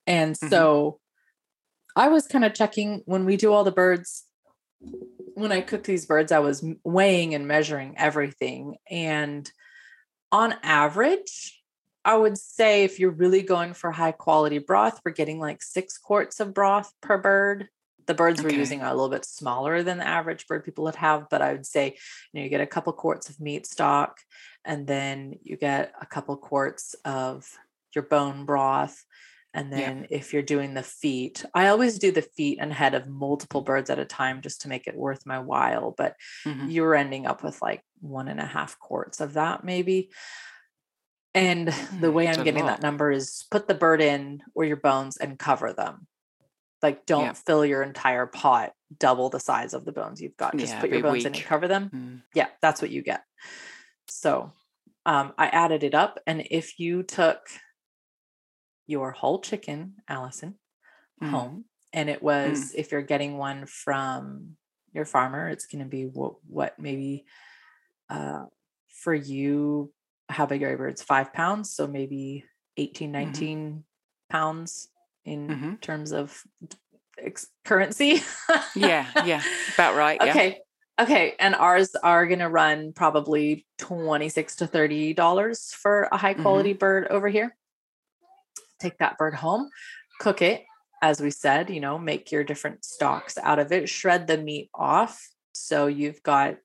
And 0.05 0.35
Mhm. 0.35 0.49
so 0.49 0.99
I 1.95 2.09
was 2.09 2.27
kind 2.27 2.43
of 2.43 2.53
checking 2.53 3.03
when 3.05 3.23
we 3.23 3.37
do 3.37 3.53
all 3.53 3.63
the 3.63 3.71
birds 3.71 4.25
when 5.35 5.51
I 5.53 5.61
cook 5.61 5.83
these 5.83 6.05
birds, 6.05 6.31
I 6.31 6.39
was 6.39 6.63
weighing 6.83 7.33
and 7.33 7.47
measuring 7.47 7.97
everything. 7.97 8.75
And 8.91 9.49
on 10.31 10.53
average, 10.61 11.62
I 12.05 12.17
would 12.17 12.37
say 12.37 12.83
if 12.83 12.99
you're 12.99 13.11
really 13.11 13.41
going 13.41 13.73
for 13.73 13.91
high 13.91 14.11
quality 14.11 14.57
broth, 14.57 14.99
we're 15.05 15.13
getting 15.13 15.39
like 15.39 15.61
six 15.61 15.97
quarts 15.97 16.39
of 16.39 16.53
broth 16.53 16.91
per 17.01 17.17
bird. 17.17 17.69
The 18.05 18.13
birds 18.13 18.43
we're 18.43 18.49
using 18.49 18.81
are 18.81 18.89
a 18.89 18.93
little 18.93 19.09
bit 19.09 19.23
smaller 19.23 19.81
than 19.81 19.99
the 19.99 20.07
average 20.07 20.45
bird 20.47 20.65
people 20.65 20.83
would 20.83 20.95
have, 20.95 21.27
but 21.29 21.41
I 21.41 21.53
would 21.53 21.65
say 21.65 21.97
you 22.33 22.39
know 22.39 22.43
you 22.43 22.49
get 22.49 22.59
a 22.59 22.67
couple 22.67 22.91
quarts 22.91 23.29
of 23.29 23.39
meat 23.39 23.65
stock, 23.65 24.19
and 24.65 24.85
then 24.85 25.35
you 25.41 25.55
get 25.55 25.93
a 26.01 26.05
couple 26.05 26.35
quarts 26.35 26.95
of 27.05 27.49
your 27.95 28.03
bone 28.03 28.45
broth. 28.45 29.05
And 29.53 29.71
Yeah. 29.71 29.93
then 29.93 30.07
if 30.09 30.33
you're 30.33 30.41
doing 30.41 30.73
the 30.73 30.83
feet, 30.83 31.45
I 31.53 31.67
always 31.67 31.99
do 31.99 32.11
the 32.11 32.23
feet 32.23 32.57
and 32.59 32.73
head 32.73 32.95
of 32.95 33.07
multiple 33.07 33.61
birds 33.61 33.89
at 33.89 33.99
a 33.99 34.05
time 34.05 34.41
just 34.41 34.61
to 34.61 34.67
make 34.67 34.87
it 34.87 34.95
worth 34.97 35.25
my 35.27 35.39
while. 35.39 35.93
But 35.95 36.15
Mhm. 36.45 36.71
you're 36.71 36.95
ending 36.95 37.27
up 37.27 37.43
with 37.43 37.61
like 37.61 37.83
one 38.01 38.27
and 38.27 38.39
a 38.39 38.45
half 38.45 38.77
quarts 38.79 39.21
of 39.21 39.33
that, 39.33 39.63
maybe. 39.63 40.09
And 41.35 41.67
the 41.67 41.73
Mm, 42.07 42.13
way 42.13 42.27
I'm 42.27 42.43
getting 42.43 42.65
that 42.65 42.81
number 42.81 43.11
is 43.11 43.45
put 43.49 43.67
the 43.67 43.73
bird 43.73 44.01
in 44.01 44.43
or 44.53 44.65
your 44.65 44.77
bones 44.77 45.17
and 45.17 45.39
cover 45.39 45.73
them. 45.73 46.07
Like, 46.81 47.05
don't 47.05 47.23
Yeah. 47.23 47.33
fill 47.33 47.65
your 47.65 47.81
entire 47.81 48.27
pot 48.27 48.73
double 48.99 49.29
the 49.29 49.39
size 49.39 49.73
of 49.73 49.85
the 49.85 49.91
bones 49.91 50.21
you've 50.21 50.37
got. 50.37 50.57
Just 50.57 50.73
Yeah, 50.73 50.81
put 50.81 50.89
your 50.91 51.01
bones 51.01 51.25
in 51.25 51.33
and 51.33 51.43
cover 51.43 51.67
them. 51.67 51.89
Mm. 51.89 52.21
Yeah, 52.35 52.49
that's 52.61 52.81
what 52.81 52.91
you 52.91 53.01
get. 53.01 53.23
So 54.09 54.51
um, 55.05 55.33
I 55.37 55.47
added 55.47 55.83
it 55.83 55.95
up. 55.95 56.19
And 56.27 56.45
if 56.51 56.79
you 56.79 57.03
took 57.03 57.39
your 58.85 59.11
whole 59.11 59.39
chicken, 59.39 59.95
Allison, 60.07 60.59
Mm. 61.21 61.31
home, 61.31 61.65
and 61.93 62.09
it 62.09 62.21
was 62.21 62.73
if 62.75 62.91
you're 62.91 63.01
getting 63.01 63.37
one 63.37 63.65
from 63.65 64.57
your 64.93 65.05
farmer, 65.05 65.47
it's 65.49 65.67
going 65.67 65.83
to 65.83 65.89
be 65.89 66.05
what, 66.05 66.35
what 66.47 66.77
maybe 66.79 67.25
uh, 68.09 68.45
for 68.89 69.13
you, 69.13 69.93
how 70.33 70.45
big 70.45 70.63
are 70.63 70.69
your 70.69 70.77
birds? 70.77 71.01
Five 71.03 71.31
pounds. 71.33 71.71
So 71.73 71.87
maybe 71.87 72.45
18, 72.77 73.09
Mm-hmm. 73.11 73.25
19 73.25 73.83
pounds 74.29 74.89
in 75.25 75.47
Mhm. 75.47 75.81
terms 75.81 76.11
of 76.11 76.43
ex- 77.17 77.47
currency. 77.65 78.21
Yeah, 78.75 79.05
yeah, 79.25 79.41
about 79.75 79.95
right. 79.95 80.19
Yeah. 80.23 80.31
Okay. 80.31 80.59
Okay. 80.99 81.33
And 81.39 81.55
ours 81.55 81.95
are 82.03 82.25
going 82.27 82.39
to 82.39 82.49
run 82.49 82.93
probably 82.93 83.65
26 83.79 84.57
to 84.57 84.67
$30 84.67 85.73
for 85.75 86.07
a 86.11 86.17
high 86.17 86.33
Mm-hmm. 86.33 86.41
quality 86.41 86.73
bird 86.73 87.07
over 87.09 87.29
here. 87.29 87.55
Take 88.79 88.97
that 88.99 89.17
bird 89.17 89.33
home, 89.35 89.69
cook 90.19 90.41
it, 90.41 90.63
as 91.01 91.21
we 91.21 91.31
said, 91.31 91.69
you 91.69 91.79
know, 91.79 91.97
make 91.97 92.31
your 92.31 92.43
different 92.43 92.83
stocks 92.85 93.37
out 93.37 93.59
of 93.59 93.71
it, 93.71 93.87
shred 93.89 94.27
the 94.27 94.37
meat 94.37 94.69
off. 94.73 95.29
So 95.53 95.87
you've 95.87 96.21
got 96.23 96.55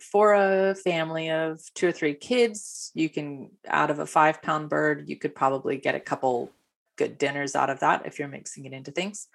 for 0.00 0.34
a 0.34 0.74
family 0.74 1.30
of 1.30 1.60
two 1.74 1.88
or 1.88 1.92
three 1.92 2.14
kids, 2.14 2.90
you 2.94 3.08
can 3.08 3.50
out 3.66 3.90
of 3.90 3.98
a 3.98 4.06
five 4.06 4.42
pound 4.42 4.68
bird, 4.68 5.08
you 5.08 5.16
could 5.16 5.34
probably 5.34 5.76
get 5.76 5.94
a 5.94 6.00
couple 6.00 6.50
good 6.96 7.18
dinners 7.18 7.54
out 7.54 7.70
of 7.70 7.80
that 7.80 8.06
if 8.06 8.18
you're 8.18 8.28
mixing 8.28 8.64
it 8.64 8.72
into 8.72 8.90
things. 8.90 9.28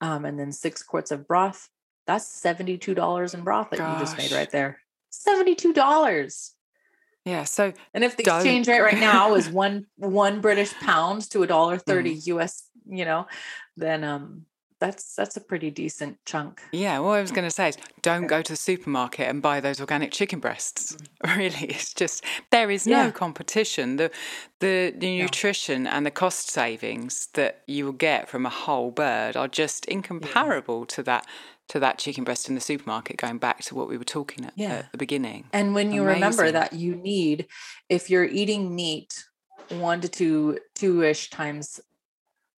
Um, 0.00 0.24
and 0.24 0.38
then 0.38 0.52
six 0.52 0.82
quarts 0.82 1.10
of 1.10 1.26
broth. 1.28 1.68
That's 2.06 2.42
$72 2.42 3.34
in 3.34 3.44
broth 3.44 3.70
that 3.70 3.78
you 3.78 3.98
just 3.98 4.18
made 4.18 4.32
right 4.32 4.50
there. 4.50 4.80
$72. 5.12 6.50
Yeah. 7.24 7.44
So 7.44 7.72
And 7.94 8.02
if 8.02 8.16
the 8.16 8.24
Don't. 8.24 8.36
exchange 8.36 8.68
rate 8.68 8.80
right 8.80 8.98
now 8.98 9.34
is 9.34 9.48
one 9.52 9.86
one 9.96 10.40
British 10.40 10.74
pound 10.74 11.30
to 11.30 11.42
a 11.42 11.46
dollar 11.46 11.78
thirty 11.78 12.16
Mm-hmm. 12.16 12.38
US, 12.38 12.64
you 12.88 13.04
know, 13.04 13.26
then 13.76 14.02
um 14.02 14.46
that's 14.82 15.14
that's 15.14 15.36
a 15.36 15.40
pretty 15.40 15.70
decent 15.70 16.18
chunk. 16.26 16.60
Yeah, 16.72 16.98
what 16.98 17.12
I 17.18 17.20
was 17.20 17.30
going 17.30 17.46
to 17.46 17.50
say 17.60 17.68
is 17.70 17.76
don't 18.02 18.26
go 18.26 18.42
to 18.42 18.52
the 18.52 18.56
supermarket 18.56 19.28
and 19.28 19.40
buy 19.40 19.60
those 19.60 19.80
organic 19.80 20.10
chicken 20.10 20.40
breasts. 20.40 20.96
Mm. 21.24 21.36
Really, 21.42 21.66
it's 21.76 21.94
just 21.94 22.24
there 22.50 22.70
is 22.70 22.86
no 22.86 23.04
Yeah. 23.04 23.10
competition. 23.12 23.96
The 23.96 24.10
the, 24.60 24.92
the 24.96 25.18
nutrition 25.22 25.86
and 25.86 26.04
the 26.04 26.10
cost 26.10 26.50
savings 26.50 27.28
that 27.34 27.62
you 27.66 27.84
will 27.86 27.98
get 28.10 28.28
from 28.28 28.44
a 28.46 28.50
whole 28.64 28.90
bird 28.90 29.36
are 29.36 29.48
just 29.48 29.84
incomparable 29.86 30.84
to 30.86 31.02
that 31.04 31.26
to 31.68 31.78
that 31.80 31.98
chicken 31.98 32.24
breast 32.24 32.48
in 32.48 32.54
the 32.54 32.60
supermarket. 32.60 33.16
Going 33.16 33.38
back 33.38 33.58
to 33.62 33.74
what 33.76 33.88
we 33.88 33.96
were 33.96 34.04
talking 34.18 34.44
at, 34.44 34.52
Yeah. 34.56 34.74
at 34.80 34.92
the 34.92 34.98
beginning. 34.98 35.44
And 35.52 35.74
when 35.74 35.92
you 35.92 36.02
remember 36.04 36.50
that 36.52 36.72
you 36.72 36.94
need, 36.96 37.46
if 37.88 38.10
you're 38.10 38.24
eating 38.40 38.74
meat 38.74 39.24
one 39.70 40.00
to 40.00 40.08
two, 40.08 40.58
two-ish 40.74 41.30
times 41.30 41.80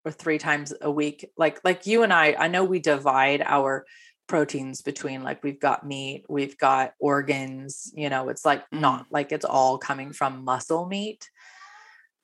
or 0.05 0.13
three 0.13 0.39
times 0.39 0.73
a 0.81 0.91
week, 0.91 1.31
like 1.37 1.61
like 1.65 1.87
you 1.87 2.03
and 2.03 2.13
I, 2.13 2.35
I 2.39 2.49
know 2.49 2.65
we 2.65 2.79
divide 2.79 3.43
our 3.43 3.87
proteins 4.27 4.83
between 4.83 5.23
like 5.23 5.43
we've 5.43 5.61
got 5.61 5.87
meat, 5.87 6.25
we've 6.29 6.57
got 6.59 6.93
organs, 6.99 7.93
you 7.95 8.09
know, 8.09 8.29
it's 8.29 8.45
like 8.45 8.63
Mm. 8.71 8.81
not 8.81 9.07
like 9.11 9.33
it's 9.33 9.45
all 9.45 9.79
coming 9.79 10.13
from 10.13 10.45
muscle 10.45 10.87
meat. 10.87 11.29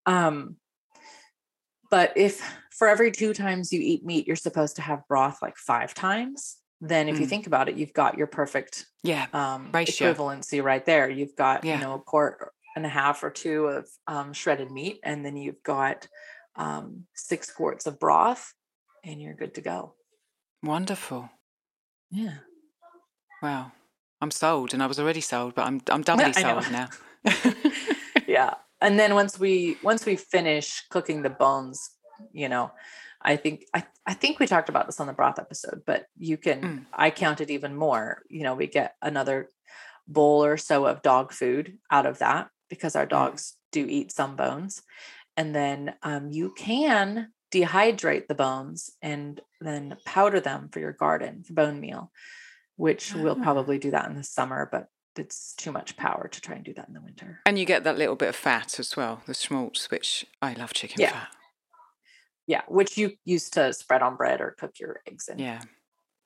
Um 0.07 0.57
but 1.91 2.13
if 2.17 2.41
for 2.71 2.89
every 2.89 3.11
two 3.11 3.35
times 3.35 3.73
you 3.73 3.81
eat 3.83 4.05
meat, 4.05 4.27
you're 4.27 4.37
supposed 4.37 4.77
to 4.77 4.83
have 4.83 5.07
broth 5.09 5.43
like 5.43 5.57
five 5.57 5.93
times, 5.93 6.57
then 6.81 7.09
if 7.09 7.19
you 7.19 7.27
Mm. 7.27 7.31
think 7.31 7.47
about 7.47 7.69
it, 7.69 7.77
you've 7.77 7.93
got 7.93 8.17
your 8.17 8.27
perfect 8.29 8.87
Yeah, 9.03 9.27
um, 9.33 9.71
Ratio. 9.73 10.13
equivalency 10.13 10.63
right 10.63 10.85
there. 10.85 11.11
You've 11.11 11.35
got 11.37 11.65
Yeah. 11.65 11.75
you 11.75 11.81
know 11.81 11.95
a 11.95 12.01
quart 12.01 12.53
and 12.77 12.87
a 12.87 12.89
half 12.89 13.25
or 13.25 13.31
two 13.31 13.67
of 13.67 13.89
um, 14.07 14.33
shredded 14.33 14.71
meat, 14.71 15.01
and 15.03 15.25
then 15.27 15.37
you've 15.37 15.63
got 15.63 16.07
um, 16.57 17.07
six 17.15 17.51
quarts 17.51 17.87
of 17.87 17.99
broth, 17.99 18.53
and 19.05 19.21
you're 19.21 19.35
good 19.35 19.55
to 19.55 19.61
go. 19.61 19.95
wonderful. 20.63 21.31
Yeah, 22.11 22.39
Wow, 23.43 23.73
I'm 24.21 24.31
sold, 24.31 24.75
and 24.75 24.83
I 24.83 24.87
was 24.87 24.99
already 25.01 25.21
sold, 25.21 25.55
but 25.55 25.67
I'm 25.67 25.81
I'm 25.91 26.03
doubly 26.09 26.33
sold 26.33 26.71
now. 26.71 26.89
yeah. 28.27 28.55
And 28.81 28.99
then 28.99 29.15
once 29.15 29.39
we 29.39 29.77
once 29.83 30.05
we 30.07 30.17
finish 30.17 30.85
cooking 30.91 31.23
the 31.23 31.31
bones, 31.31 31.91
you 32.33 32.49
know, 32.49 32.71
I 33.23 33.37
think 33.37 33.65
I 33.75 33.85
I 34.07 34.15
think 34.15 34.39
we 34.39 34.47
talked 34.47 34.69
about 34.69 34.87
this 34.87 35.01
on 35.01 35.07
the 35.07 35.13
broth 35.13 35.39
episode, 35.39 35.83
but 35.87 36.07
you 36.19 36.37
can 36.37 36.61
Mm. 36.63 36.87
I 36.93 37.11
counted 37.11 37.51
even 37.51 37.75
more. 37.77 38.23
You 38.29 38.43
know, 38.43 38.55
we 38.55 38.67
get 38.67 38.95
another 39.03 39.49
bowl 40.07 40.45
or 40.45 40.57
so 40.57 40.87
of 40.87 41.03
dog 41.03 41.33
food 41.33 41.79
out 41.91 42.07
of 42.07 42.19
that 42.19 42.49
because 42.69 42.97
our 42.97 43.07
dogs 43.07 43.57
do 43.73 43.87
eat 43.89 44.13
some 44.13 44.37
bones. 44.37 44.83
And 45.41 45.55
then 45.55 45.95
um, 46.03 46.31
you 46.31 46.53
can 46.57 47.33
dehydrate 47.51 48.27
the 48.29 48.35
bones 48.35 48.91
and 49.01 49.41
then 49.61 49.97
powder 50.05 50.39
them 50.39 50.69
for 50.71 50.81
your 50.81 50.93
garden 50.93 51.43
for 51.45 51.55
bone 51.55 51.81
meal, 51.81 52.13
which 52.77 53.15
we'll 53.15 53.39
Ah. 53.41 53.43
probably 53.43 53.79
do 53.79 53.91
that 53.91 54.07
in 54.11 54.17
the 54.17 54.23
summer, 54.23 54.69
but 54.71 54.89
it's 55.17 55.55
too 55.55 55.73
much 55.73 55.97
power 55.97 56.29
to 56.29 56.41
try 56.43 56.57
and 56.57 56.65
do 56.65 56.75
that 56.75 56.89
in 56.89 56.95
the 56.95 57.01
winter. 57.01 57.41
And 57.47 57.59
you 57.59 57.65
get 57.65 57.85
that 57.85 57.97
little 57.97 58.17
bit 58.17 58.29
of 58.29 58.37
fat 58.37 58.79
as 58.79 58.97
well, 58.99 59.23
the 59.27 59.33
schmaltz, 59.35 59.91
which 59.91 60.27
I 60.43 60.53
love 60.53 60.75
chicken 60.75 61.01
Yeah. 61.01 61.13
fat. 61.13 61.29
Yeah, 62.47 62.63
which 62.69 62.99
you 62.99 63.17
use 63.25 63.49
to 63.51 63.73
spread 63.73 64.03
on 64.03 64.17
bread 64.17 64.41
or 64.43 64.51
cook 64.59 64.79
your 64.79 65.01
eggs 65.07 65.29
in. 65.29 65.39
Yeah. 65.39 65.63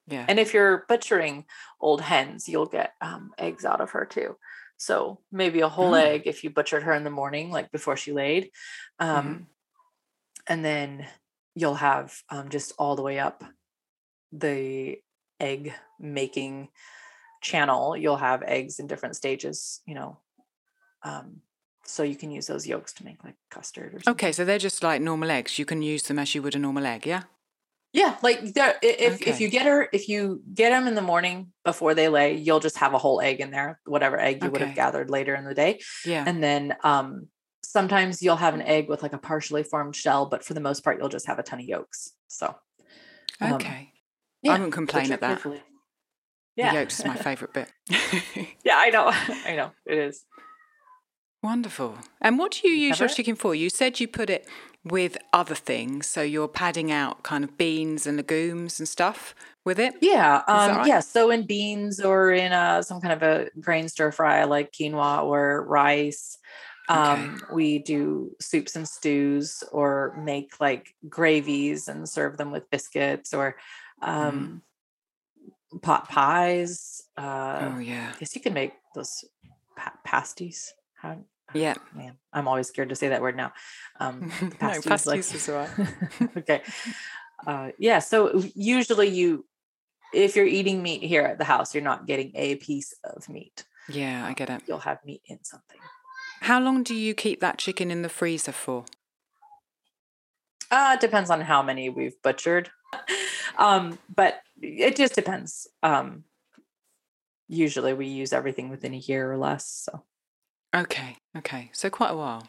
Yeah. 0.08 0.26
And 0.28 0.38
if 0.40 0.52
you're 0.52 0.84
butchering 0.88 1.46
old 1.80 2.00
hens, 2.00 2.48
you'll 2.48 2.66
get 2.66 2.94
um, 3.00 3.32
eggs 3.38 3.64
out 3.64 3.80
of 3.80 3.92
her 3.92 4.04
too. 4.04 4.36
So 4.76 5.20
maybe 5.32 5.60
a 5.60 5.68
whole 5.68 5.94
Oh. 5.94 5.98
egg 5.98 6.22
if 6.26 6.44
you 6.44 6.50
butchered 6.50 6.82
her 6.84 6.92
in 6.92 7.04
the 7.04 7.10
morning, 7.10 7.50
like 7.50 7.70
before 7.72 7.96
she 7.96 8.12
laid. 8.12 8.50
Um, 8.98 9.26
Mhm. 9.26 9.46
And 10.46 10.64
then 10.64 11.06
you'll 11.54 11.76
have 11.76 12.22
um, 12.30 12.48
just 12.50 12.72
all 12.78 12.96
the 12.96 13.02
way 13.02 13.18
up 13.18 13.44
the 14.32 15.00
egg 15.40 15.72
making 15.98 16.70
channel. 17.42 17.96
You'll 17.96 18.16
have 18.16 18.42
eggs 18.42 18.78
in 18.78 18.86
different 18.86 19.16
stages, 19.16 19.82
you 19.86 19.94
know. 19.94 20.20
Um, 21.02 21.42
so 21.84 22.02
you 22.02 22.16
can 22.16 22.30
use 22.30 22.46
those 22.46 22.66
yolks 22.66 22.92
to 22.94 23.04
make 23.04 23.22
like 23.24 23.36
custard 23.50 23.94
or 23.94 24.00
something. 24.00 24.14
Okay, 24.14 24.32
so 24.32 24.44
they're 24.44 24.58
just 24.58 24.82
like 24.82 25.02
normal 25.02 25.30
eggs. 25.30 25.58
You 25.58 25.64
can 25.66 25.82
use 25.82 26.04
them 26.04 26.18
as 26.18 26.34
you 26.34 26.42
would 26.42 26.54
a 26.54 26.58
normal 26.58 26.86
egg, 26.86 27.06
yeah? 27.06 27.24
Yeah, 27.94 28.16
like 28.22 28.40
they're- 28.52 28.76
i- 28.82 28.96
if 28.98 29.22
if 29.22 29.40
you 29.40 29.48
get 29.48 29.66
her, 29.66 29.88
if 29.92 30.08
you 30.08 30.42
get 30.52 30.70
them 30.70 30.88
in 30.88 30.94
the 30.96 31.00
morning 31.02 31.52
before 31.64 31.94
they 31.94 32.08
lay, 32.08 32.34
you'll 32.34 32.58
just 32.60 32.76
have 32.78 32.92
a 32.92 32.98
whole 32.98 33.20
egg 33.20 33.40
in 33.40 33.52
there, 33.52 33.80
whatever 33.86 34.18
egg 34.18 34.42
you 34.42 34.50
would 34.50 34.60
have 34.60 34.74
gathered 34.74 35.10
later 35.10 35.34
in 35.36 35.44
the 35.44 35.54
day. 35.54 35.80
Yeah. 36.04 36.24
And 36.26 36.42
then 36.42 36.76
um 36.82 37.28
sometimes 37.62 38.20
you'll 38.22 38.36
have 38.36 38.52
an 38.54 38.62
egg 38.62 38.88
with 38.88 39.02
like 39.02 39.12
a 39.12 39.18
partially 39.18 39.62
formed 39.62 39.94
shell, 39.96 40.26
but 40.26 40.44
for 40.44 40.54
the 40.54 40.60
most 40.60 40.82
part, 40.84 40.98
you'll 40.98 41.08
just 41.08 41.26
have 41.28 41.38
a 41.38 41.42
ton 41.44 41.60
of 41.60 41.64
yolks. 41.66 42.12
So 42.28 42.54
um, 43.40 43.54
okay. 43.54 43.92
yeah, 44.42 44.50
I 44.52 44.54
wouldn't 44.54 44.72
complain 44.72 45.12
at 45.12 45.20
that. 45.20 45.28
carefully. 45.28 45.62
The 46.56 46.62
Yeah, 46.64 46.72
yolks 46.74 46.98
is 46.98 47.06
my 47.06 47.16
favourite 47.16 47.54
bit. 47.54 47.72
yeah, 48.64 48.76
I 48.76 48.90
know, 48.90 49.06
I 49.46 49.54
know 49.56 49.70
it 49.86 49.98
is. 49.98 50.24
Wonderful. 51.44 51.98
And 52.20 52.38
what 52.38 52.52
do 52.52 52.68
you 52.68 52.74
use 52.74 52.98
your 52.98 53.08
chicken 53.08 53.36
for? 53.36 53.54
You 53.54 53.68
said 53.68 54.00
you 54.00 54.08
put 54.08 54.30
it 54.30 54.48
with 54.82 55.18
other 55.32 55.54
things, 55.54 56.06
so 56.06 56.22
you're 56.22 56.48
padding 56.48 56.90
out 56.90 57.22
kind 57.22 57.44
of 57.44 57.58
beans 57.58 58.06
and 58.06 58.16
legumes 58.16 58.80
and 58.80 58.88
stuff 58.88 59.34
with 59.62 59.78
it. 59.78 59.94
Yeah, 60.00 60.42
um, 60.48 60.78
right? 60.78 60.86
yeah. 60.86 61.00
So 61.00 61.30
in 61.30 61.46
beans 61.46 62.00
or 62.00 62.32
in 62.32 62.52
uh, 62.52 62.80
some 62.80 62.98
kind 63.02 63.12
of 63.12 63.22
a 63.22 63.50
grain 63.60 63.88
stir 63.90 64.10
fry 64.10 64.44
like 64.44 64.72
quinoa 64.72 65.22
or 65.24 65.64
rice, 65.68 66.38
Um, 66.88 67.40
we 67.52 67.78
do 67.78 68.36
soups 68.40 68.76
and 68.76 68.86
stews 68.86 69.62
or 69.72 70.14
make 70.22 70.60
like 70.60 70.94
gravies 71.08 71.88
and 71.88 72.08
serve 72.08 72.36
them 72.36 72.50
with 72.52 72.70
biscuits 72.70 73.32
or 73.32 73.56
um, 74.02 74.62
pot 75.80 76.08
pies. 76.08 77.02
Uh, 77.16 77.72
oh 77.74 77.78
yeah. 77.80 78.12
I 78.14 78.18
guess 78.18 78.34
you 78.34 78.42
can 78.42 78.52
make 78.52 78.72
those 78.94 79.24
pa- 79.76 79.98
pasties. 80.04 80.74
How, 81.00 81.18
Yeah. 81.54 81.74
man, 81.94 82.18
I'm 82.32 82.48
always 82.48 82.68
scared 82.68 82.88
to 82.90 82.94
say 82.96 83.08
that 83.08 83.22
word 83.22 83.36
now. 83.36 83.52
Um, 84.00 84.32
no, 84.60 84.80
pasties, 84.80 85.48
like- 85.48 85.48
all 85.48 85.66
right. 85.78 86.36
okay. 86.38 86.62
Uh, 87.46 87.70
yeah. 87.78 87.98
So 87.98 88.42
usually 88.54 89.08
you, 89.08 89.44
if 90.12 90.36
you're 90.36 90.46
eating 90.46 90.82
meat 90.82 91.02
here 91.02 91.22
at 91.22 91.38
the 91.38 91.44
house, 91.44 91.74
you're 91.74 91.82
not 91.84 92.06
getting 92.06 92.32
a 92.34 92.56
piece 92.56 92.94
of 93.04 93.28
meat. 93.28 93.64
Yeah, 93.88 94.26
I 94.26 94.32
get 94.32 94.50
it. 94.50 94.62
You'll 94.66 94.78
have 94.78 95.04
meat 95.04 95.22
in 95.26 95.42
something. 95.44 95.78
How 96.40 96.60
long 96.60 96.82
do 96.82 96.94
you 96.94 97.14
keep 97.14 97.40
that 97.40 97.58
chicken 97.58 97.90
in 97.90 98.02
the 98.02 98.08
freezer 98.08 98.52
for? 98.52 98.84
Uh, 100.70 100.92
it 100.94 101.00
depends 101.00 101.30
on 101.30 101.40
how 101.40 101.62
many 101.62 101.88
we've 101.88 102.20
butchered. 102.22 102.70
um, 103.58 103.98
but 104.14 104.40
it 104.60 104.96
just 104.96 105.14
depends. 105.14 105.66
Um, 105.82 106.24
usually 107.48 107.92
we 107.92 108.06
use 108.06 108.32
everything 108.32 108.70
within 108.70 108.94
a 108.94 108.98
year 108.98 109.30
or 109.30 109.36
less. 109.36 109.66
So 109.66 110.04
Okay, 110.74 111.16
okay. 111.38 111.70
So 111.72 111.88
quite 111.90 112.10
a 112.10 112.16
while. 112.16 112.48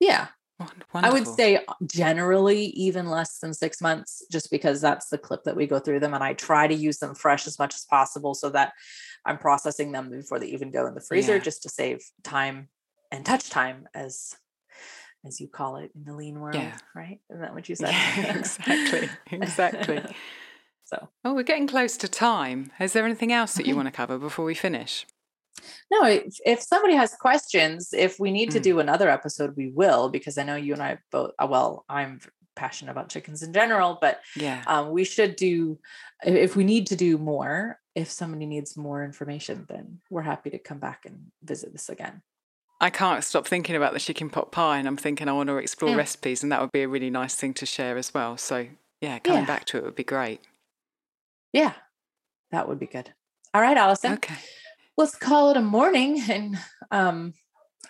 yeah, 0.00 0.28
Won- 0.58 1.04
I 1.04 1.10
would 1.10 1.26
say 1.26 1.56
uh, 1.56 1.74
generally 1.86 2.64
even 2.66 3.08
less 3.08 3.38
than 3.38 3.54
six 3.54 3.80
months, 3.80 4.22
just 4.30 4.50
because 4.50 4.80
that's 4.80 5.08
the 5.08 5.16
clip 5.18 5.44
that 5.44 5.56
we 5.56 5.66
go 5.66 5.78
through 5.78 6.00
them. 6.00 6.12
And 6.14 6.22
I 6.24 6.34
try 6.34 6.66
to 6.66 6.74
use 6.74 6.98
them 6.98 7.14
fresh 7.14 7.46
as 7.46 7.58
much 7.58 7.74
as 7.74 7.84
possible 7.84 8.34
so 8.34 8.50
that 8.50 8.72
I'm 9.24 9.38
processing 9.38 9.92
them 9.92 10.10
before 10.10 10.38
they 10.38 10.48
even 10.48 10.70
go 10.70 10.86
in 10.86 10.94
the 10.94 11.00
freezer, 11.00 11.36
Yeah. 11.36 11.42
just 11.42 11.62
to 11.62 11.68
save 11.68 12.02
time 12.24 12.68
and 13.10 13.24
touch 13.24 13.48
time 13.50 13.88
as 13.94 14.34
as 15.26 15.38
you 15.40 15.48
call 15.48 15.76
it 15.76 15.90
in 15.94 16.04
the 16.04 16.14
lean 16.14 16.40
world, 16.40 16.54
Yeah. 16.56 16.76
right? 16.94 17.20
Isn't 17.30 17.42
that 17.42 17.52
what 17.54 17.68
you 17.68 17.74
said? 17.76 17.90
Yeah, 17.90 18.36
exactly, 18.38 19.10
exactly. 19.30 20.02
so 20.84 21.08
Oh, 21.24 21.34
we're 21.34 21.42
getting 21.42 21.66
close 21.66 21.96
to 21.98 22.08
time. 22.08 22.72
Is 22.80 22.94
there 22.94 23.04
anything 23.04 23.30
else 23.32 23.54
that 23.54 23.66
you 23.66 23.76
want 23.80 23.86
to 23.86 23.92
cover 23.92 24.18
before 24.18 24.46
we 24.46 24.54
finish? 24.54 25.06
No, 25.90 26.04
if, 26.04 26.34
if 26.44 26.60
somebody 26.62 26.94
has 26.94 27.14
questions, 27.14 27.92
if 27.92 28.18
we 28.20 28.30
need 28.30 28.50
to 28.52 28.60
Mm. 28.60 28.62
do 28.62 28.80
another 28.80 29.08
episode, 29.08 29.56
we 29.56 29.68
will, 29.68 30.08
because 30.08 30.38
I 30.38 30.42
know 30.44 30.56
you 30.56 30.72
and 30.72 30.82
I 30.82 30.98
both 31.10 31.32
uh, 31.38 31.46
well, 31.50 31.84
I'm 31.88 32.20
passionate 32.56 32.90
about 32.90 33.08
chickens 33.08 33.42
in 33.42 33.52
general, 33.52 33.98
but 34.00 34.20
Yeah. 34.36 34.62
um, 34.66 34.90
we 34.90 35.04
should 35.04 35.36
do 35.36 35.78
if- 36.24 36.56
we 36.56 36.64
need 36.64 36.86
to 36.88 36.96
do 36.96 37.16
more 37.16 37.78
if 37.94 38.10
somebody 38.10 38.44
needs 38.46 38.76
more 38.76 39.02
information 39.04 39.66
then 39.68 40.00
we're 40.10 40.22
happy 40.22 40.50
to 40.50 40.58
come 40.58 40.78
back 40.78 41.04
and 41.06 41.32
visit 41.42 41.72
this 41.72 41.88
again 41.88 42.22
I 42.82 42.88
can't 42.90 43.22
stop 43.24 43.46
thinking 43.46 43.76
about 43.76 43.92
the 43.92 44.00
chicken 44.00 44.30
pot 44.30 44.52
pie, 44.52 44.78
and 44.78 44.88
I'm 44.88 44.96
thinking 44.96 45.28
I 45.28 45.32
want 45.32 45.48
to 45.50 45.56
explore 45.58 45.92
Mm. 45.92 45.98
recipes, 45.98 46.42
and 46.42 46.50
that 46.50 46.60
would 46.62 46.72
be 46.72 46.82
a 46.82 46.88
really 46.88 47.10
nice 47.10 47.34
thing 47.34 47.52
to 47.54 47.66
share 47.66 47.98
as 47.98 48.14
well. 48.14 48.38
So, 48.38 48.68
yeah, 49.02 49.18
coming 49.18 49.42
Yeah. 49.42 49.46
back 49.46 49.66
to 49.66 49.76
it 49.76 49.84
would 49.84 49.94
be 49.96 50.04
great. 50.04 50.40
yeah 51.52 51.72
that 52.52 52.68
would 52.68 52.78
be 52.78 52.86
good 52.86 53.12
all 53.54 53.60
right 53.60 53.76
allison 53.76 54.12
Okay. 54.14 54.34
Let's 55.00 55.16
call 55.16 55.50
it 55.50 55.56
a 55.56 55.62
morning 55.62 56.20
and 56.28 56.58
um 56.90 57.32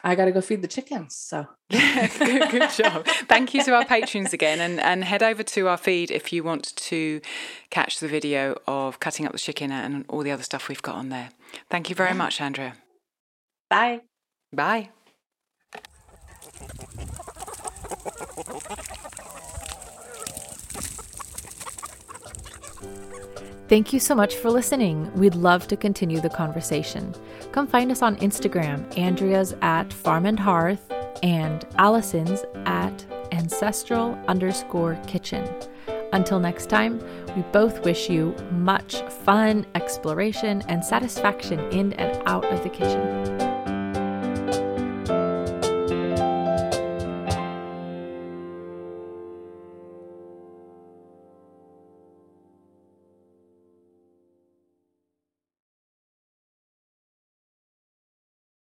i 0.05 0.15
gotta 0.15 0.31
go 0.31 0.41
feed 0.41 0.63
the 0.63 0.69
chickens 0.69 1.17
so 1.17 1.45
good, 1.71 2.51
good 2.51 2.71
job. 2.71 3.07
Thank 3.29 3.55
you 3.55 3.63
to 3.63 3.75
our 3.77 3.85
patrons 3.85 4.33
again, 4.33 4.61
and, 4.61 4.81
and 4.81 5.05
head 5.05 5.23
over 5.23 5.45
to 5.45 5.69
our 5.69 5.77
feed 5.77 6.11
if 6.11 6.33
you 6.33 6.43
want 6.43 6.75
to 6.75 7.21
catch 7.71 8.01
the 8.01 8.09
video 8.09 8.57
of 8.67 8.99
cutting 8.99 9.25
up 9.25 9.31
the 9.31 9.39
chicken 9.39 9.71
and 9.71 10.05
all 10.09 10.23
the 10.23 10.33
other 10.33 10.43
stuff 10.43 10.69
we've 10.69 10.83
got 10.83 10.97
on 10.97 11.11
there. 11.11 11.31
Thank 11.69 11.89
you 11.89 11.95
very 11.95 12.13
much, 12.13 12.41
Andrea. 12.41 12.75
bye 13.69 14.01
Bye. 14.53 14.91
Thank 23.71 23.93
you 23.93 24.01
so 24.01 24.17
much 24.17 24.35
for 24.35 24.51
listening. 24.51 25.15
We'd 25.15 25.37
love 25.37 25.69
to 25.69 25.77
continue 25.77 26.21
the 26.21 26.29
conversation. 26.29 27.15
Come 27.53 27.69
find 27.69 27.93
us 27.93 28.03
on 28.03 28.17
Instagram. 28.17 28.99
Andrea's 28.99 29.55
at 29.63 29.93
Farm 29.93 30.27
and 30.27 30.41
Hearth 30.41 30.91
and 31.23 31.65
Allison's 31.79 32.45
at 32.67 33.07
ancestral 33.31 34.19
underscore 34.27 35.01
kitchen. 35.07 35.49
Until 36.13 36.41
next 36.41 36.67
time, 36.69 36.99
we 37.37 37.43
both 37.53 37.85
wish 37.85 38.11
you 38.11 38.35
much 38.51 39.03
fun, 39.03 39.65
exploration, 39.77 40.65
and 40.67 40.85
satisfaction 40.85 41.61
in 41.71 41.93
and 41.93 42.21
out 42.27 42.47
of 42.47 42.65
the 42.65 42.71
kitchen. 42.71 43.50